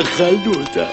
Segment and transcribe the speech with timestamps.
[0.00, 0.88] אכלנו אותה.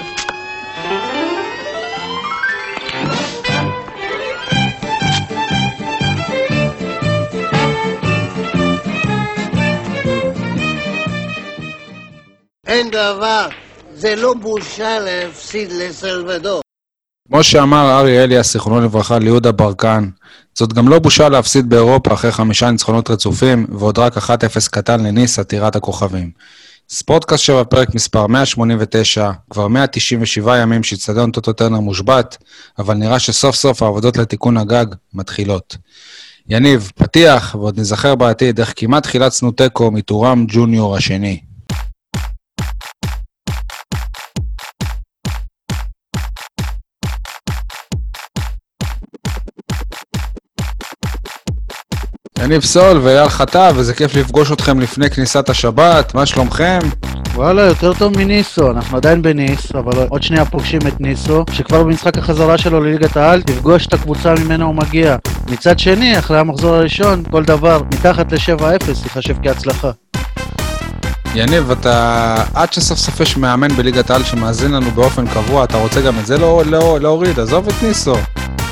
[12.67, 13.47] אין דבר,
[13.93, 16.61] זה לא בושה להפסיד לסלבדור.
[17.27, 20.09] כמו שאמר אריה אליאס, זיכרונו לברכה, ליהודה ברקן,
[20.53, 24.21] זאת גם לא בושה להפסיד באירופה אחרי חמישה ניצחונות רצופים, ועוד רק 1-0
[24.71, 26.31] קטן לניס, עתירת הכוכבים.
[26.89, 32.37] ספורטקאסט 7, פרק מספר 189, כבר 197 ימים שאיצטדיון טוטו טרנר מושבת,
[32.79, 35.77] אבל נראה שסוף סוף העבודות לתיקון הגג מתחילות.
[36.49, 41.39] יניב, פתיח, ועוד נזכר בעתיד איך כמעט חילצנו תיקו מטורם ג'וניור השני.
[52.45, 56.79] יניב סול ואייל חטא, וזה כיף לפגוש אתכם לפני כניסת השבת, מה שלומכם?
[57.33, 62.17] וואלה, יותר טוב מניסו, אנחנו עדיין בניס, אבל עוד שנייה פוגשים את ניסו, שכבר במשחק
[62.17, 65.15] החזרה שלו לליגת העל, תפגוש את הקבוצה ממנה הוא מגיע.
[65.51, 69.91] מצד שני, אחרי המחזור הראשון, כל דבר מתחת ל-7-0 ייחשב כהצלחה.
[71.35, 72.35] יניב, אתה...
[72.53, 76.25] עד שסוף סוף יש מאמן בליגת העל שמאזין לנו באופן קבוע, אתה רוצה גם את
[76.25, 78.15] זה לא, לא, להוריד, עזוב את ניסו.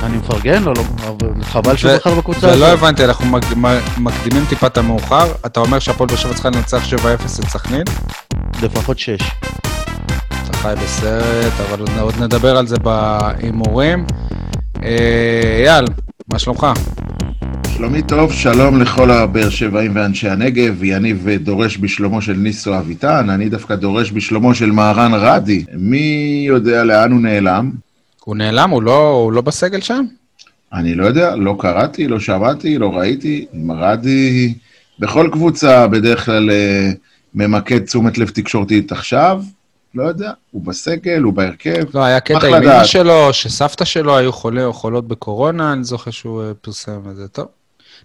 [0.04, 2.80] אני מפרגן לו, לא, אבל חבל שהוא בחר בקבוצה ולא הזאת.
[2.80, 3.26] הבנתי, אנחנו
[3.98, 7.84] מקדימים טיפה את המאוחר, אתה אומר שהפועל באר שבע צריכה לנצח 7-0 את סכנין?
[8.64, 9.10] לפחות 6.
[10.44, 14.06] אתה חי בסרט, אבל עוד- עוד נדבר על זה בהימורים.
[14.84, 15.86] אה, אייל,
[16.34, 16.68] מה שלומך?
[17.76, 20.84] שלומי טוב, שלום לכל הבאר שבעים ואנשי הנגב.
[20.84, 25.66] יניב דורש בשלומו של ניסו אביטן, אני דווקא דורש בשלומו של מהרן רדי.
[25.74, 27.72] מי יודע לאן הוא נעלם?
[28.26, 28.70] הוא נעלם?
[28.70, 30.06] הוא לא, הוא לא בסגל שם?
[30.74, 33.46] אני לא יודע, לא קראתי, לא שמעתי, לא ראיתי.
[33.70, 34.54] רדי
[35.00, 36.92] בכל קבוצה בדרך כלל אה,
[37.36, 39.44] ממקד תשומת לב תקשורתית עכשיו.
[39.96, 41.84] לא יודע, הוא בסגל, הוא בהרכב.
[41.94, 42.84] לא, היה קטע עם אמא.
[42.84, 47.28] שלו, שסבתא שלו היו חולה או חולות בקורונה, אני זוכר שהוא אה, פרסם את זה.
[47.28, 47.46] טוב.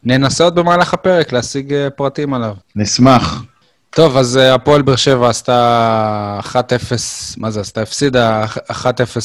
[0.04, 2.54] ננסה עוד במהלך הפרק להשיג אה, פרטים עליו.
[2.76, 3.44] נשמח.
[3.98, 6.54] טוב, אז אה, הפועל באר שבע עשתה 1-0,
[7.36, 7.82] מה זה עשתה?
[7.82, 8.84] הפסידה 1-0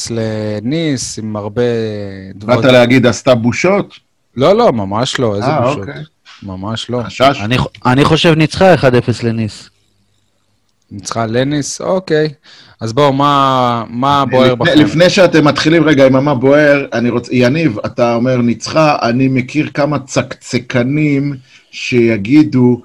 [0.10, 1.62] לניס, עם הרבה
[2.34, 2.66] באת דברים.
[2.66, 4.00] להגיד, עשתה בושות?
[4.38, 5.80] לא, לא, ממש לא, איזה אה, בושות.
[5.80, 6.04] אוקיי.
[6.44, 7.02] ממש לא.
[7.04, 7.42] חשש.
[7.44, 8.80] אני, אני חושב ניצחה 1-0
[9.24, 9.70] לניס.
[10.92, 12.30] ניצחה לניס, אוקיי.
[12.82, 14.72] אז בואו, מה, מה בוער בכם?
[14.76, 19.70] לפני שאתם מתחילים רגע עם מה בוער, אני רוצה, יניב, אתה אומר ניצחה, אני מכיר
[19.74, 21.36] כמה צקצקנים
[21.72, 22.82] שיגידו,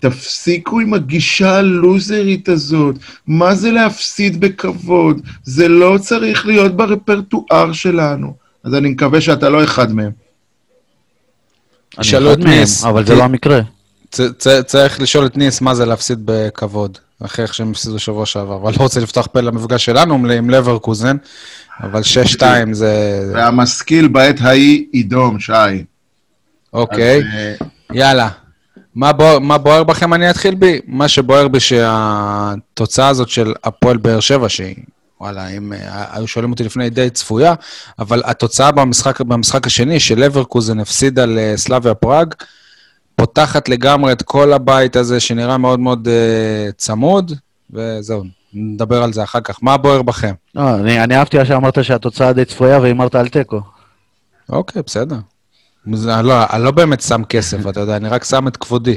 [0.00, 5.20] תפסיקו עם הגישה הלוזרית הזאת, מה זה להפסיד בכבוד?
[5.44, 8.34] זה לא צריך להיות ברפרטואר שלנו.
[8.64, 10.10] אז אני מקווה שאתה לא אחד מהם.
[11.98, 12.84] אני שאלו אחד את מהם, ניס.
[12.84, 13.60] אבל זה לא המקרה.
[14.10, 18.26] צ- צ- צריך לשאול את ניס מה זה להפסיד בכבוד, אחרי איך שהם הפסידו שבוע
[18.26, 18.56] שעבר.
[18.56, 21.16] אבל לא רוצה לפתוח פה למפגש שלנו עם- עם לברקוזן,
[21.82, 22.42] אבל 6-2
[22.72, 23.20] זה...
[23.34, 25.52] והמשכיל בעת ההיא ידום, שי.
[26.72, 27.18] אוקיי.
[27.18, 27.54] אז, אה,
[27.94, 28.28] יאללה.
[28.94, 30.80] מה בוער, מה בוער בכם אני אתחיל בי?
[30.86, 34.76] מה שבוער בי שהתוצאה הזאת של הפועל באר שבע, שהיא,
[35.20, 37.54] וואלה, אם אה, היו שואלים אותי לפני די צפויה,
[37.98, 42.34] אבל התוצאה במשחק, במשחק השני, של לברקוזן הפסידה לסלאביה פראג,
[43.16, 47.32] פותחת לגמרי את כל הבית הזה שנראה מאוד מאוד uh, צמוד,
[47.70, 48.22] וזהו,
[48.54, 49.58] נדבר על זה אחר כך.
[49.62, 50.34] מה בוער בכם?
[50.54, 53.60] לא, אני, אני אהבתי שאמרת שהתוצאה די צפויה והימרת על תיקו.
[54.48, 55.16] אוקיי, בסדר.
[55.92, 58.96] זה, אני, לא, אני לא באמת שם כסף, אתה יודע, אני רק שם את כבודי.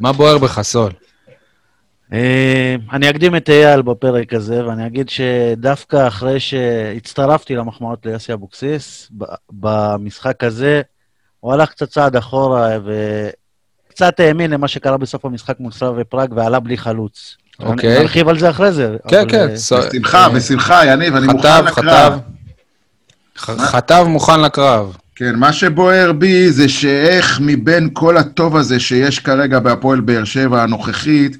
[0.00, 0.92] מה בוער בך, סול?
[2.12, 9.10] אה, אני אקדים את אייל בפרק הזה, ואני אגיד שדווקא אחרי שהצטרפתי למחמאות ליוסי אבוקסיס,
[9.52, 10.82] במשחק הזה,
[11.40, 16.60] הוא הלך קצת צעד אחורה וקצת האמין למה שקרה בסוף המשחק מול סלאביה פראג ועלה
[16.60, 17.36] בלי חלוץ.
[17.60, 17.98] אוקיי.
[18.00, 18.96] נרחיב על זה אחרי זה.
[19.08, 19.48] כן, אבל, כן.
[19.48, 22.12] אה, בשמחה, בשמחה, יניב, אני מוכן חטב, לקרב.
[23.36, 23.60] חטב.
[23.60, 24.96] ח- חטב מוכן לקרב.
[25.20, 30.62] כן, מה שבוער בי זה שאיך מבין כל הטוב הזה שיש כרגע בהפועל באר שבע
[30.62, 31.36] הנוכחית,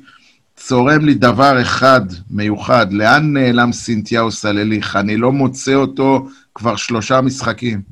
[0.56, 2.92] צורם לי דבר אחד מיוחד.
[2.92, 4.96] לאן נעלם סינתיהו סלליך?
[4.96, 7.82] אני לא מוצא אותו כבר שלושה משחקים.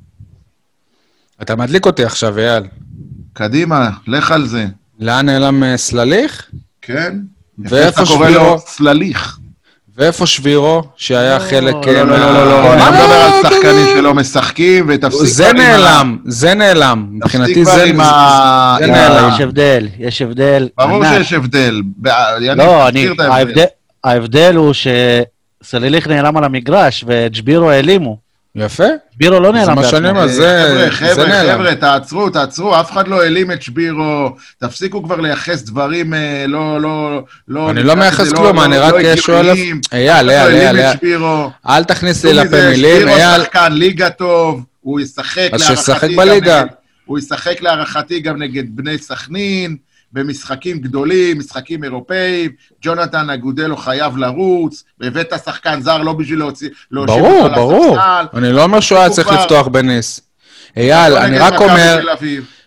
[1.42, 2.64] אתה מדליק אותי עכשיו, אייל.
[3.32, 4.66] קדימה, לך על זה.
[5.00, 6.50] לאן נעלם אה, סלליך?
[6.82, 7.18] כן?
[7.58, 8.44] ואיפה אתה קורא שבירו?
[8.44, 9.37] לו סלליך.
[9.98, 11.74] ואיפה שבירו, שהיה לא, חלק...
[11.74, 12.90] לא, אה, לא, לא, לא, לא, אני מה?
[12.90, 15.20] לא מדבר על שחקנים שלא משחקים, ותפסיק...
[15.24, 17.06] זה כבר עם ה- נעלם, זה נעלם.
[17.10, 17.92] מבחינתי זה...
[17.92, 19.30] נעלם.
[19.34, 20.68] יש הבדל, יש הבדל.
[20.78, 21.04] ברור.
[21.04, 21.82] שיש הבדל.
[22.56, 23.08] לא, אני,
[24.04, 24.56] ההבדל.
[24.56, 24.72] הוא
[25.62, 28.27] שסליליך נעלם על המגרש וג'בירו העלימו.
[28.60, 28.84] יפה.
[29.16, 30.08] בירו לא זה נעלם מה שאני בעצמו.
[30.08, 31.58] אומר, זה חבר'ה, זה חבר'ה, נעלם.
[31.58, 36.80] חבר'ה, תעצרו, תעצרו, אף אחד לא העלים את שבירו, תפסיקו כבר לייחס דברים אה, לא,
[36.80, 37.70] לא, לא...
[37.70, 38.94] אני לא מייחס לזה, כלום, לא- אני לא רק.
[39.16, 39.50] שואל...
[39.92, 40.92] אייל, לא אייל, אייל.
[40.96, 41.50] שבירו.
[41.68, 43.42] אל תכניס לי לפה מילים, שבירו אייל.
[43.42, 46.62] שחקן ליגה טוב, הוא ישחק אז להערכתי שישחק גם בליגה.
[47.04, 49.76] הוא ישחק להערכתי גם נגד בני סכנין,
[50.12, 52.50] במשחקים גדולים, משחקים אירופאיים,
[52.82, 56.68] ג'ונתן אגודלו חייב לרוץ, הבאת שחקן זר לא בשביל להוציא...
[56.90, 57.96] להושיב ברור, אותו ברור.
[57.96, 58.38] לספסל.
[58.38, 60.20] אני לא אומר שהוא היה צריך לפתוח בניס.
[60.76, 62.00] אייל, אני רק אומר...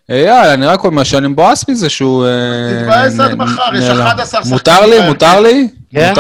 [0.09, 2.25] אייל, אני רק אומר שאני מבואס מזה שהוא...
[2.25, 4.01] אה, תתבאס עד מחר, יש נעלם.
[4.01, 5.07] 11 שחקנים מותר לי?
[5.07, 5.67] מותר לי?
[5.95, 6.13] כן,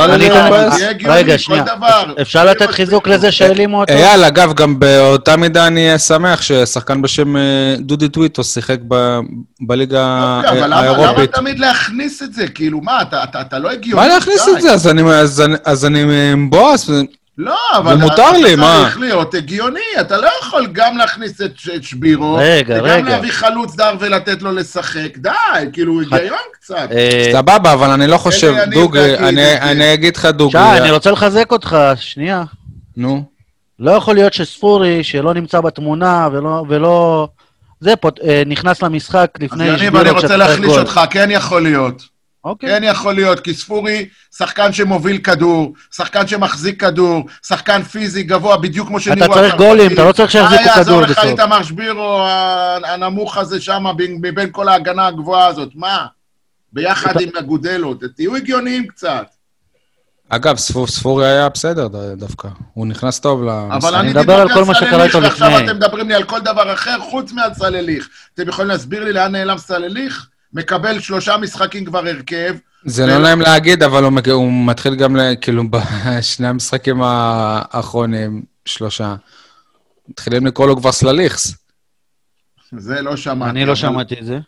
[1.05, 1.63] רגע, כל שנייה.
[1.63, 2.13] דבר.
[2.21, 3.93] אפשר לתת חיזוק לזה שהעלימו אותו?
[3.93, 7.41] אייל, אגב, גם באותה מידה אני אהיה שמח ששחקן בשם אה,
[7.79, 8.77] דודי טוויטו שיחק
[9.61, 11.35] בליגה אוקיי, אבל אה, למה- האירופית.
[11.35, 12.47] תמיד להכניס את זה?
[12.47, 14.01] כאילו, מה, אתה- לא הגיוני?
[14.01, 14.47] מה להכניס.
[14.57, 14.71] את זה?
[14.71, 16.03] אז אני- אז אני- אז אני
[16.35, 16.89] מבואס.
[17.37, 17.93] לא, אבל...
[17.93, 18.79] ומותר אתה לי, מה?
[18.83, 23.09] צריך להיות הגיוני, אתה לא יכול גם להכניס את את שבירו, רגע, וגם רגע.
[23.09, 25.17] להביא חלוץ זר ולתת לו לשחק.
[25.17, 25.29] די,
[25.73, 26.87] כאילו, היגיון קצת.
[26.91, 29.57] אה, סבבה, אבל אני לא חושב, יניב דוג, להגיד אני- זה.
[29.61, 32.43] אני אגיד לך, דוג, שי, אני רוצה לחזק אותך, שנייה.
[32.97, 33.23] נו.
[33.79, 36.63] לא יכול להיות שספורי, שלא נמצא בתמונה ולא...
[36.69, 37.27] ולא...
[37.79, 38.19] זה פות...
[38.23, 40.77] אה, נכנס למשחק אז לפני יניב, שבירו אני רוצה להחליש.
[40.77, 42.03] אותך, כן יכול להיות.
[42.43, 42.69] אוקיי.
[42.69, 44.05] כן יכול להיות, כי ספורי,
[44.37, 49.91] שחקן שמוביל כדור, שחקן שמחזיק כדור, שחקן פיזי גבוה, בדיוק כמו שנראו אתה צריך גולים,
[49.93, 51.25] אתה לא צריך שיחזיקו מה יעזור כדור לך בסוף.
[51.25, 52.27] איתמר שבירו
[52.85, 53.83] הנמוך הזה שם,
[54.21, 55.69] מבין כל ההגנה הגבוהה הזאת?
[55.75, 56.05] מה?
[56.73, 59.25] ביחד עם אגודלו, ת- תהיו הגיוניים קצת.
[60.29, 61.87] אגב, ספור- ספורי היה בסדר
[62.17, 62.47] דווקא.
[62.73, 63.77] הוא נכנס טוב למשחק.
[63.89, 65.57] אבל אני מדבר על כל מה שקרה איתו לפני.
[65.65, 68.09] אתם מדברים לי על כל דבר אחר חוץ מעל סלליך.
[68.33, 70.27] אתם יכולים להסביר לי לאן נעלם סלליך?
[70.53, 72.55] מקבל שלושה משחקים כבר הרכב,
[72.85, 78.43] זה ולא- לא נעים להגיד, אבל הוא מג- הוא מתחיל גם, כאילו, בשני המשחקים האחרונים,
[78.65, 79.15] שלושה,
[80.09, 81.53] מתחילים לקרוא לו כבר סלליכס.
[82.77, 83.51] זה לא שמעתי.
[83.51, 84.39] אני לא אבל- שמעתי את זה.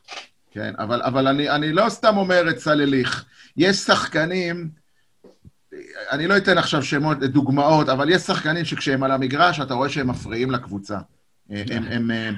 [0.51, 3.25] כן, אבל, אבל אני, אני לא סתם אומר את סלליך.
[3.57, 4.69] יש שחקנים,
[6.11, 10.09] אני לא אתן עכשיו שמות, דוגמאות, אבל יש שחקנים שכשהם על המגרש, אתה רואה שהם
[10.09, 10.97] מפריעים לקבוצה.
[11.49, 12.35] הם, הם, הם, הם,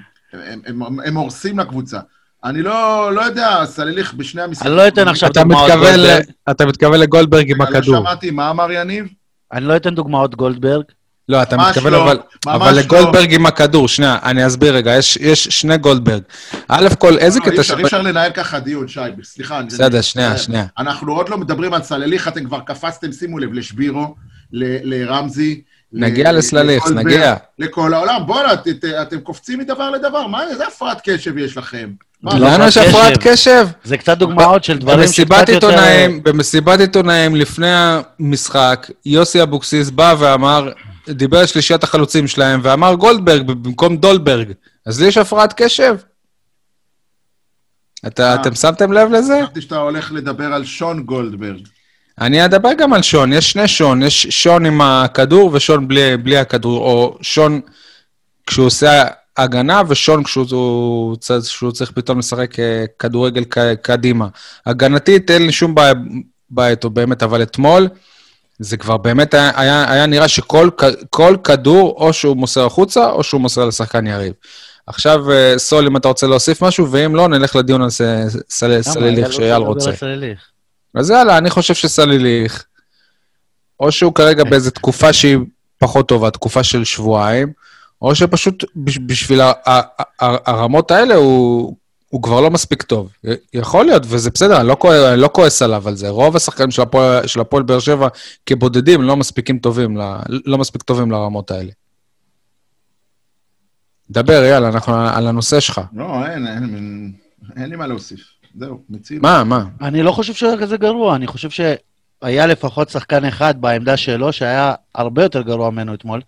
[0.66, 2.00] הם, הם, הם הורסים לקבוצה.
[2.46, 4.72] אני לא, לא יודע, סלליך בשני המשחקים...
[4.72, 6.24] אני לא אתן עכשיו אתה דוגמאות גולדברג.
[6.52, 7.98] אתה מתכוון לגולדברג עם לא הכדור.
[7.98, 9.06] שמעתי, מה אמר יניב?
[9.54, 10.84] אני לא אתן דוגמאות גולדברג.
[11.30, 12.80] לא, אתה מתכוון, לא, אבל, אבל לא.
[12.82, 16.22] לגולדברג עם הכדור, שנייה, אני אסביר רגע, יש, יש שני גולדברג.
[16.68, 17.62] א' כל, איזה לא, אי קטע...
[17.62, 19.62] אפשר, אי אפשר לנהל ככה דיון, שי, סליחה.
[19.62, 20.66] בסדר, שנייה, אה, שנייה.
[20.78, 24.16] אנחנו עוד לא מדברים על סלליך, אתם כבר קפצתם, שימו לב, לשבירו,
[24.52, 25.62] ל- לרמזי.
[25.94, 27.36] נגיע ל- לסלליך, נגיע.
[27.60, 28.22] לכל העולם.
[28.26, 28.54] בואנה,
[29.02, 31.90] אתם קופצים מדבר לדבר, מה, איזה הפרעת קשב יש לכם?
[32.26, 32.78] לא לנו יש.
[32.78, 33.68] הפרעת קשב?
[33.84, 35.70] זה קצת דוגמאות של דברים במסיבת שקצת יותר...
[35.70, 40.72] עיתונאים, במסיבת עיתונאים לפני המשחק, יוסי אבוקסיס בא ואמר,
[41.10, 44.52] דיבר על שלישיית החלוצים שלהם, ואמר גולדברג במקום דולברג.
[44.86, 45.96] אז לי יש הפרעת קשב?
[48.08, 48.36] אתה, אה.
[48.36, 49.40] אתם שמתם לב לזה?
[49.44, 51.68] חשבתי שאתה הולך לדבר על שון גולדברג.
[52.22, 56.38] אני אדבר גם על שון, יש שני שון, יש שון עם הכדור ושון בלי, בלי
[56.38, 57.62] הכדור, או שון
[58.48, 59.04] כשהוא עושה
[59.38, 61.16] הגנה ושון כשהוא
[61.74, 63.44] צריך פתאום לשחק אה, כדורגל
[63.82, 64.28] קדימה.
[64.66, 65.94] הגנתית אין לי שום בעיה,
[66.50, 67.88] בעיה איתו באמת, אבל אתמול
[68.60, 73.42] זה כבר באמת היה, היה, היה נראה שכל כדור או שהוא מוסר החוצה או שהוא
[73.42, 74.34] מוסר לשחקן יריב.
[74.88, 78.82] עכשיו, אה, סול, אם אתה רוצה להוסיף משהו, ואם לא, נלך לדיון על סל-?
[78.82, 79.92] סליליך אייל שאייל רוצה.
[80.96, 82.66] אז יאללה, אני חושב שסליליך,
[83.80, 85.38] או שהוא כרגע באיזו תקופה שהיא
[85.78, 87.54] פחות טובה, תקופה של שבועיים,
[88.02, 89.42] או שפשוט בש- בשביל
[90.20, 91.76] הרמות האלה הוא,
[92.10, 93.14] הוא כבר לא מספיק טוב.
[93.54, 96.10] יכול להיות, וזה בסדר, אני לא, כועס, אני לא כועס עליו על זה.
[96.10, 98.08] רוב השחקנים של הפועל, של הפועל באר שבע
[98.46, 99.98] כבודדים לא מספיקים טובים,
[100.46, 101.72] לא מספיק טובים לרמות האלה.
[104.10, 105.82] דבר, יאללה, אנחנו על הנושא שלך.
[105.94, 107.12] לא, אין, אין,
[107.56, 108.20] אין לי מה להוסיף.
[108.60, 109.20] זהו, מציל.
[109.22, 109.66] מה, מה?
[109.82, 114.34] אני לא חושב שהוא היה כזה גרוע, אני חושב שהיה לפחות שחקן אחד בעמדה שלו
[114.34, 116.22] שהיה הרבה יותר גרוע ממנו אתמול,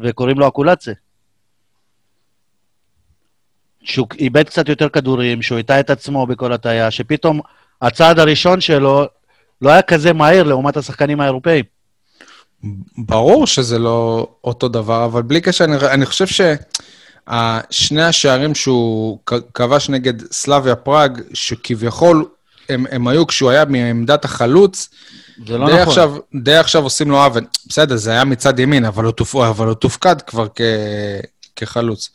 [0.00, 0.92] וקוראים לו אקולצה.
[3.82, 7.40] שהוא איבד קצת יותר כדורים, שהוא הטעה את עצמו בכל הטעיה, שפתאום
[7.82, 9.06] הצעד הראשון שלו
[9.62, 11.64] לא היה כזה מהיר לעומת השחקנים האירופאים.
[12.98, 19.18] ברור שזה לא אותו דבר, אבל בלי קשר, אני, אני חושב ששני השערים שהוא
[19.54, 22.24] כבש נגד סלאביה פראג, שכביכול
[22.68, 24.88] הם, הם היו כשהוא היה מעמדת החלוץ,
[25.46, 25.88] זה לא די, נכון.
[25.88, 27.44] עכשיו, די עכשיו עושים לו עוול.
[27.68, 29.36] בסדר, זה היה מצד ימין, אבל הוא, תופ...
[29.36, 30.60] אבל הוא תופקד כבר כ...
[31.56, 32.10] כחלוץ.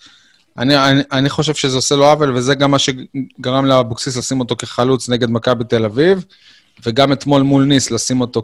[0.57, 4.55] אני, אני, אני חושב שזה עושה לו עוול, וזה גם מה שגרם לאבוקסיס לשים אותו
[4.55, 6.25] כחלוץ נגד מכבי תל אביב,
[6.85, 8.43] וגם אתמול מול ניס לשים אותו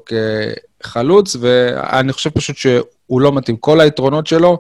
[0.82, 3.58] כחלוץ, ואני חושב פשוט שהוא לא מתאים.
[3.58, 4.60] כל היתרונות שלו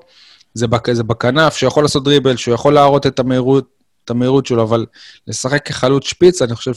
[0.53, 3.65] זה, בק, זה בכנף, שיכול לעשות דריבל, שהוא יכול להראות את המהירות,
[4.05, 4.85] את המהירות שלו, אבל
[5.27, 6.73] לשחק כחלוץ שפיץ, אני חושב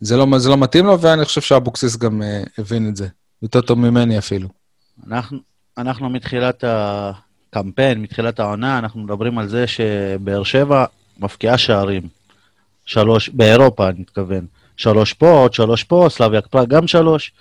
[0.00, 2.24] שזה לא, זה לא מתאים לו, ואני חושב שאבוקסיס גם uh,
[2.58, 3.08] הבין את זה.
[3.42, 4.48] יותר טוב ממני אפילו.
[5.06, 5.38] אנחנו,
[5.78, 10.84] אנחנו מתחילת הקמפיין, מתחילת העונה, אנחנו מדברים על זה שבאר שבע
[11.18, 12.02] מבקיעה שערים.
[12.86, 14.46] שלוש, באירופה אני מתכוון.
[14.76, 17.32] שלוש פה, עוד שלוש פה, סלאביה פראג גם שלוש.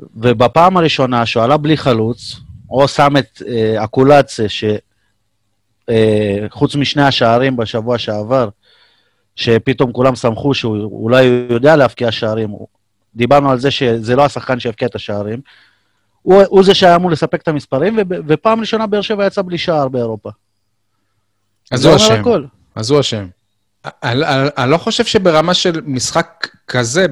[0.00, 2.36] ובפעם הראשונה שהוא עלה בלי חלוץ,
[2.70, 4.46] או שם את אה, אקולציה,
[6.48, 8.48] שחוץ אה, משני השערים בשבוע שעבר,
[9.38, 12.50] שפתאום כולם שמחו שאולי הוא יודע להבקיע שערים,
[13.14, 15.40] דיברנו על זה שזה לא השחקן שיבקיע את השערים,
[16.22, 19.88] הוא, הוא זה שהיה אמור לספק את המספרים, ופעם ראשונה באר שבע יצא בלי שער
[19.88, 20.30] באירופה.
[21.70, 22.22] אז הוא אשם.
[22.74, 23.26] אז הוא אשם.
[23.84, 27.06] אני לא חושב שברמה של משחק כזה,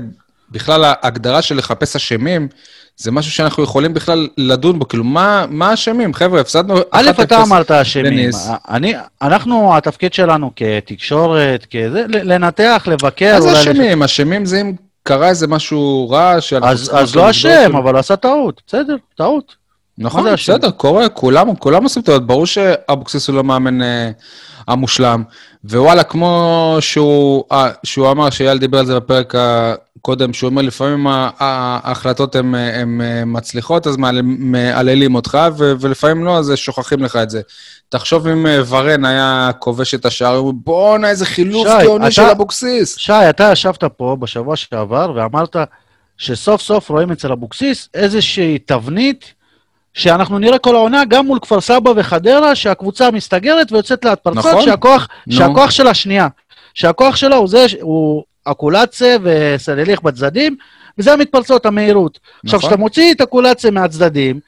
[0.51, 2.49] בכלל ההגדרה של לחפש אשמים,
[2.97, 4.89] זה משהו שאנחנו יכולים בכלל לדון בו.
[4.89, 6.15] כאילו, מה האשמים?
[6.15, 8.31] חבר'ה, הפסדנו 1-0 א', אתה אמרת אשמים.
[8.69, 13.35] אני, אנחנו, התפקיד שלנו כתקשורת, כזה, לנתח, לבקר.
[13.35, 14.03] מה זה אשמים?
[14.03, 14.73] אשמים זה אם
[15.03, 18.63] קרה איזה משהו רע שאנחנו אז, אז לא אשם, אבל עשה טעות.
[18.67, 19.55] בסדר, טעות.
[19.99, 22.27] נכון, בסדר, קורה, כולם, כולם עושים טעות.
[22.27, 24.11] ברור שאבוקסיס הוא לא מאמן אה,
[24.69, 25.23] המושלם.
[25.65, 31.07] ווואלה, כמו שהוא, אה, שהוא אמר, שאייל דיבר על זה בפרק הקודם, שהוא אומר, לפעמים
[31.39, 32.55] ההחלטות הן
[33.27, 37.41] מצליחות, אז מעללים אותך, ולפעמים לא, אז שוכחים לך את זה.
[37.89, 42.97] תחשוב אם אה, ורן היה כובש את השער, בואנה, איזה חילוף גאוני של אבוקסיס.
[42.97, 45.57] שי, אתה ישבת פה בשבוע שעבר ואמרת
[46.19, 49.35] שסוף סוף רואים אצל אבוקסיס איזושהי תבנית
[49.97, 54.65] שאנחנו נראה כל העונה, גם מול כפר סבא וחדרה, שהקבוצה מסתגרת ויוצאת להתפרצות, נכון.
[54.65, 55.35] שהכוח, no.
[55.35, 56.29] שהכוח שלה שנייה.
[56.75, 60.57] שהכוח שלה הוא זה, הוא אקולציה וסלליך בצדדים,
[60.99, 62.19] וזה המתפרצות, המהירות.
[62.23, 62.41] נכון.
[62.45, 64.41] עכשיו, כשאתה מוציא את אקולציה מהצדדים,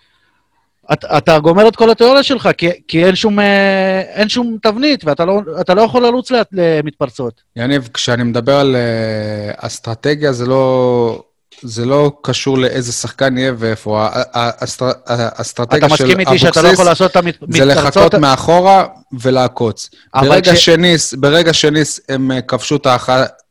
[0.93, 5.05] אתה, אתה גומר את כל התיאוריה שלך, כי, כי אין, שום, אה, אין שום תבנית,
[5.05, 5.41] ואתה לא,
[5.77, 7.43] לא יכול לרוץ למתפרצות.
[7.57, 11.23] יניב, כשאני מדבר על uh, אסטרטגיה, זה לא...
[11.63, 14.09] זה לא קשור לאיזה שחקן יהיה ואיפה.
[14.13, 16.01] האסטרטגיה של אבוקסיס...
[16.01, 17.55] אתה מסכים איתי שאתה לא יכול לעשות את המתפרצות?
[17.55, 18.87] זה לחכות מאחורה
[19.21, 19.91] ולעקוץ.
[20.15, 20.65] ברגע, ש...
[20.65, 22.87] שניס, ברגע שניס הם אה, כבשו את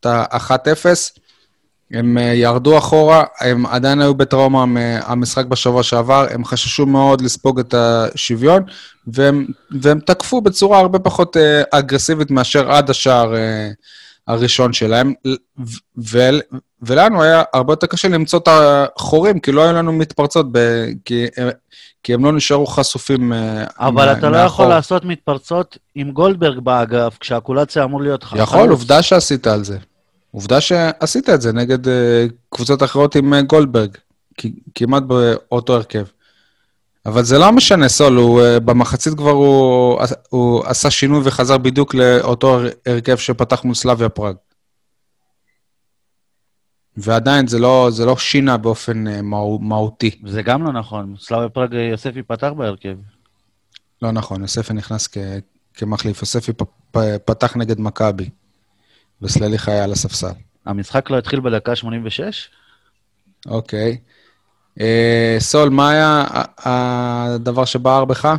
[0.05, 0.85] ה-1-0,
[1.91, 7.59] הם אה, ירדו אחורה, הם עדיין היו בטראומה מהמשחק בשבוע שעבר, הם חששו מאוד לספוג
[7.59, 8.63] את השוויון,
[9.07, 9.45] והם,
[9.81, 13.33] והם תקפו בצורה הרבה פחות אה, אגרסיבית מאשר עד השער
[14.27, 15.13] הראשון שלהם,
[15.97, 16.29] ו-
[16.81, 21.25] ולנו היה הרבה יותר קשה למצוא את החורים, כי לא היו לנו מתפרצות, ב- כי,
[22.03, 27.17] כי הם לא נשארו חשופים אה, אבל אתה לא יכול לעשות מתפרצות עם גולדברג באגף,
[27.19, 28.41] כשהקולציה אמור להיות חלוץ.
[28.41, 29.77] יכול, עובדה שעשית על זה.
[30.31, 31.89] עובדה שעשית את זה נגד uh,
[32.49, 33.89] קבוצות אחרות עם uh, גולדברג,
[34.75, 36.03] כמעט באותו הרכב.
[37.05, 41.93] אבל זה לא משנה, סול, הוא, uh, במחצית כבר הוא, הוא עשה שינוי וחזר בדיוק
[41.93, 44.35] לאותו הרכב שפתח מול סלאביה פראג.
[46.97, 50.19] ועדיין זה לא, זה לא שינה באופן uh, מה, מהותי.
[50.25, 52.97] זה גם לא נכון, סלאביה פראג יוספי פתח בהרכב.
[54.01, 55.17] לא נכון, יוספי נכנס כ,
[55.73, 58.29] כמחליף, יוספי פ, פ, פתח נגד מכבי,
[59.21, 60.31] וסלליך היה על הספסל.
[60.65, 62.49] המשחק לא התחיל בדקה 86?
[63.47, 63.97] אוקיי.
[64.81, 66.25] אה, סול, מה היה
[66.57, 68.35] הדבר שבער בך?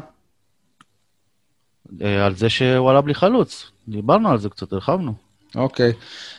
[2.03, 3.71] אה, על זה שהוא עלה בלי חלוץ.
[3.89, 5.28] דיברנו על זה קצת, הרחבנו.
[5.55, 5.93] אוקיי.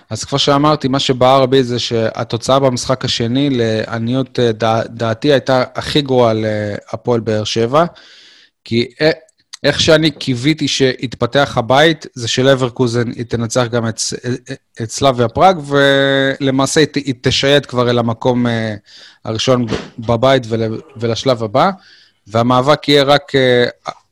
[0.10, 5.64] אז כמו שאמרתי, מה שבער בי זה שהתוצאה במשחק השני, לעניות אה, דע, דעתי, הייתה
[5.76, 7.86] הכי גרועה להפועל באר שבע.
[8.64, 8.88] כי
[9.64, 14.00] איך שאני קיוויתי שיתפתח הבית, זה שלברקוזן היא תנצח גם את,
[14.82, 18.76] את סלאביה פראג, ולמעשה היא תשייט כבר אל המקום אה,
[19.26, 19.66] הראשון
[20.00, 21.72] בבית ול, ולשלב הבא,
[22.28, 23.66] והמאבק יהיה רק אה,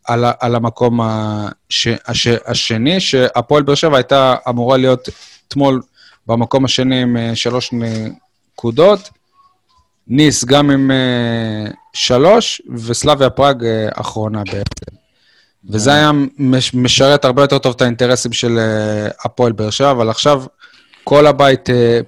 [0.07, 5.09] על, על המקום הש, הש, השני, שהפועל באר שבע הייתה אמורה להיות
[5.47, 5.81] אתמול
[6.27, 9.09] במקום השני עם אה, שלוש נקודות,
[10.07, 10.91] ניס גם עם
[11.93, 14.97] שלוש, וסלאביה פראג אחרונה בעצם.
[15.69, 16.11] וזה היה
[16.73, 20.43] משרת הרבה יותר טוב את האינטרסים של אה, הפועל באר שבע, אבל עכשיו
[21.03, 21.99] כל הבית אה,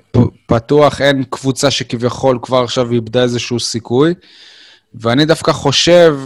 [0.45, 4.13] פתוח, אין קבוצה שכביכול כבר עכשיו איבדה איזשהו סיכוי,
[4.93, 6.17] ואני דווקא חושב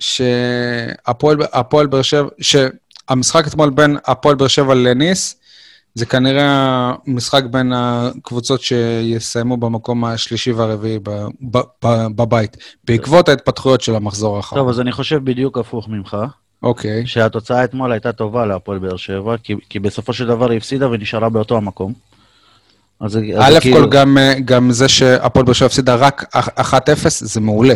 [0.00, 5.36] שהפועל באר שבע, שהמשחק אתמול בין הפועל באר שבע לניס,
[5.94, 10.98] זה כנראה משחק בין הקבוצות שיסיימו במקום השלישי והרביעי
[12.16, 14.62] בבית, בעקבות ההתפתחויות של המחזור האחרון.
[14.62, 16.16] טוב, אז אני חושב בדיוק הפוך ממך.
[16.62, 17.06] אוקיי.
[17.06, 21.28] שהתוצאה אתמול הייתה טובה להפועל באר שבע, כי, כי בסופו של דבר היא הפסידה ונשארה
[21.28, 21.92] באותו המקום.
[23.00, 23.90] אז, א' כל, כאילו...
[23.90, 26.74] גם, גם זה שהפועל באר שבע הפסידה רק 1-0,
[27.08, 27.74] זה מעולה.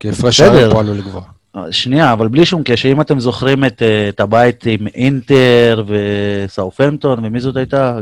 [0.00, 1.22] כי הפרש שערים פה עלו לגבוה.
[1.70, 7.24] שנייה, אבל בלי שום קשר, אם אתם זוכרים את, אה, את הבית עם אינטר וסאופמפטון,
[7.24, 7.98] ומי זאת הייתה?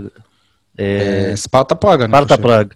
[0.81, 0.85] אה,
[1.31, 2.25] אה, ספרטה פראג, אני חושב.
[2.27, 2.67] ספרטה פראג.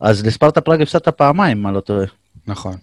[0.00, 2.04] אז לספרטה פראג הפסדת פעמיים, אם לא טועה.
[2.46, 2.74] נכון.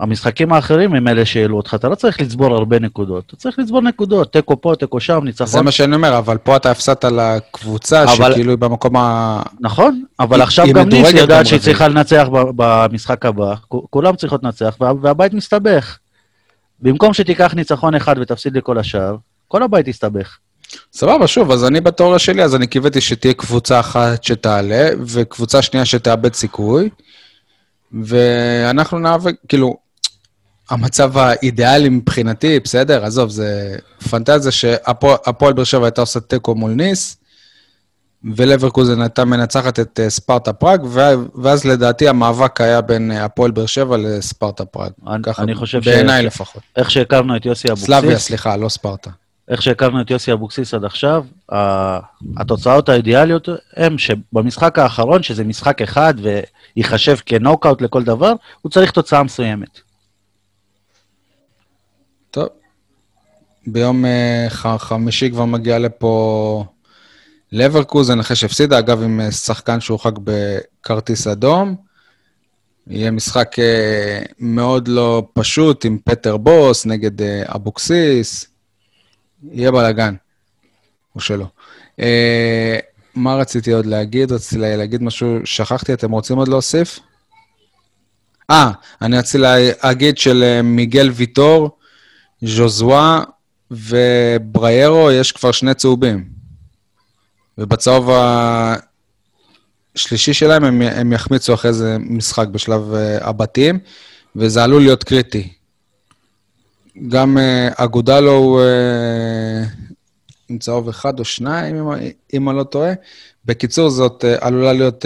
[0.00, 3.24] המשחקים האחרים הם אלה שהעלו אותך, אתה לא צריך לצבור הרבה נקודות.
[3.26, 5.64] אתה צריך לצבור נקודות, תיקו פה, תיקו שם, זה ניצחון.
[5.64, 9.42] מה שאני אומר, אבל פה אתה הפסדת לקבוצה אבל- שכאילו היא במקום ה...
[9.60, 11.60] נכון, אבל היא- עכשיו היא גם ניס יודעת שהיא.
[11.60, 13.54] צריכה לנצח במשחק הבא,
[13.90, 15.98] כולם צריכות לנצח, וה- והבית מסתבך.
[16.80, 19.16] במקום שתיקח ניצחון אחד ותפסיד לכל השאר,
[19.48, 20.38] כל הבית יסתבך.
[20.92, 25.86] סבבה, שוב, אז אני בתיאוריה שלי, אז אני קיוויתי שתהיה קבוצה אחת שתעלה, וקבוצה שנייה
[25.86, 26.88] שתאבד סיכוי,
[27.92, 29.76] ואנחנו נאבק, כאילו,
[30.70, 33.76] המצב האידיאלי מבחינתי, בסדר, עזוב, זה
[34.10, 37.16] פנטזיה שהפועל באר שבע הייתה עושה תיקו מול ניס,
[38.24, 40.80] ולברקוזן הייתה מנצחת את אה, ספרטה פראג,
[41.34, 44.90] ואז לדעתי המאבק היה בין אה, הפועל באר שבע לספרטה פראג.
[45.06, 46.62] אני- ככה, אני חושב ש- בעיניי לפחות.
[46.76, 49.10] איך שהכרנו את יוסי סלאביה, אבוקסיס, סליחה, לא ספרטה.
[49.48, 51.24] איך שהכרנו את יוסי אבוקסיס עד עכשיו,
[52.36, 56.14] התוצאות האידיאליות הם שבמשחק האחרון, שזה משחק אחד
[56.76, 58.32] וייחשב כנוקאוט לכל דבר,
[58.62, 59.80] הוא צריך תוצאה מסוימת.
[62.30, 62.48] טוב.
[63.66, 64.46] ביום אה,
[64.78, 66.64] חמישי כבר מגיע לפה
[67.52, 71.76] לברקוזן, אחרי שהפסידה, אגב, עם אה, שחקן שהורחק בכרטיס אדום.
[72.86, 78.46] יהיה משחק אה, מאוד לא פשוט עם פטר בוס נגד אה, אבוקסיס.
[79.52, 80.14] יהיה בלאגן.
[81.14, 81.46] או שלא.
[83.14, 84.32] מה רציתי עוד להגיד?
[84.32, 86.98] רציתי לה- להגיד משהו, שכחתי, אתם רוצים עוד להוסיף?
[88.50, 88.70] אה,
[89.02, 89.38] אני רציתי
[89.82, 91.70] להגיד של מיגל ויטור,
[92.44, 93.20] ז'וזואה
[93.70, 96.37] ובריירו, יש כבר שני צהובים.
[97.58, 98.10] ובצהוב
[99.94, 103.78] השלישי שלהם הם, הם יחמיצו אחרי זה משחק בשלב uh, הבתים,
[104.36, 105.52] וזה עלול להיות קריטי.
[107.08, 108.64] גם uh, אגודלו הוא uh,
[110.48, 112.92] עם צהוב אחד או שניים, אם, אם אני לא טועה.
[113.44, 115.04] בקיצור, זאת עלולה להיות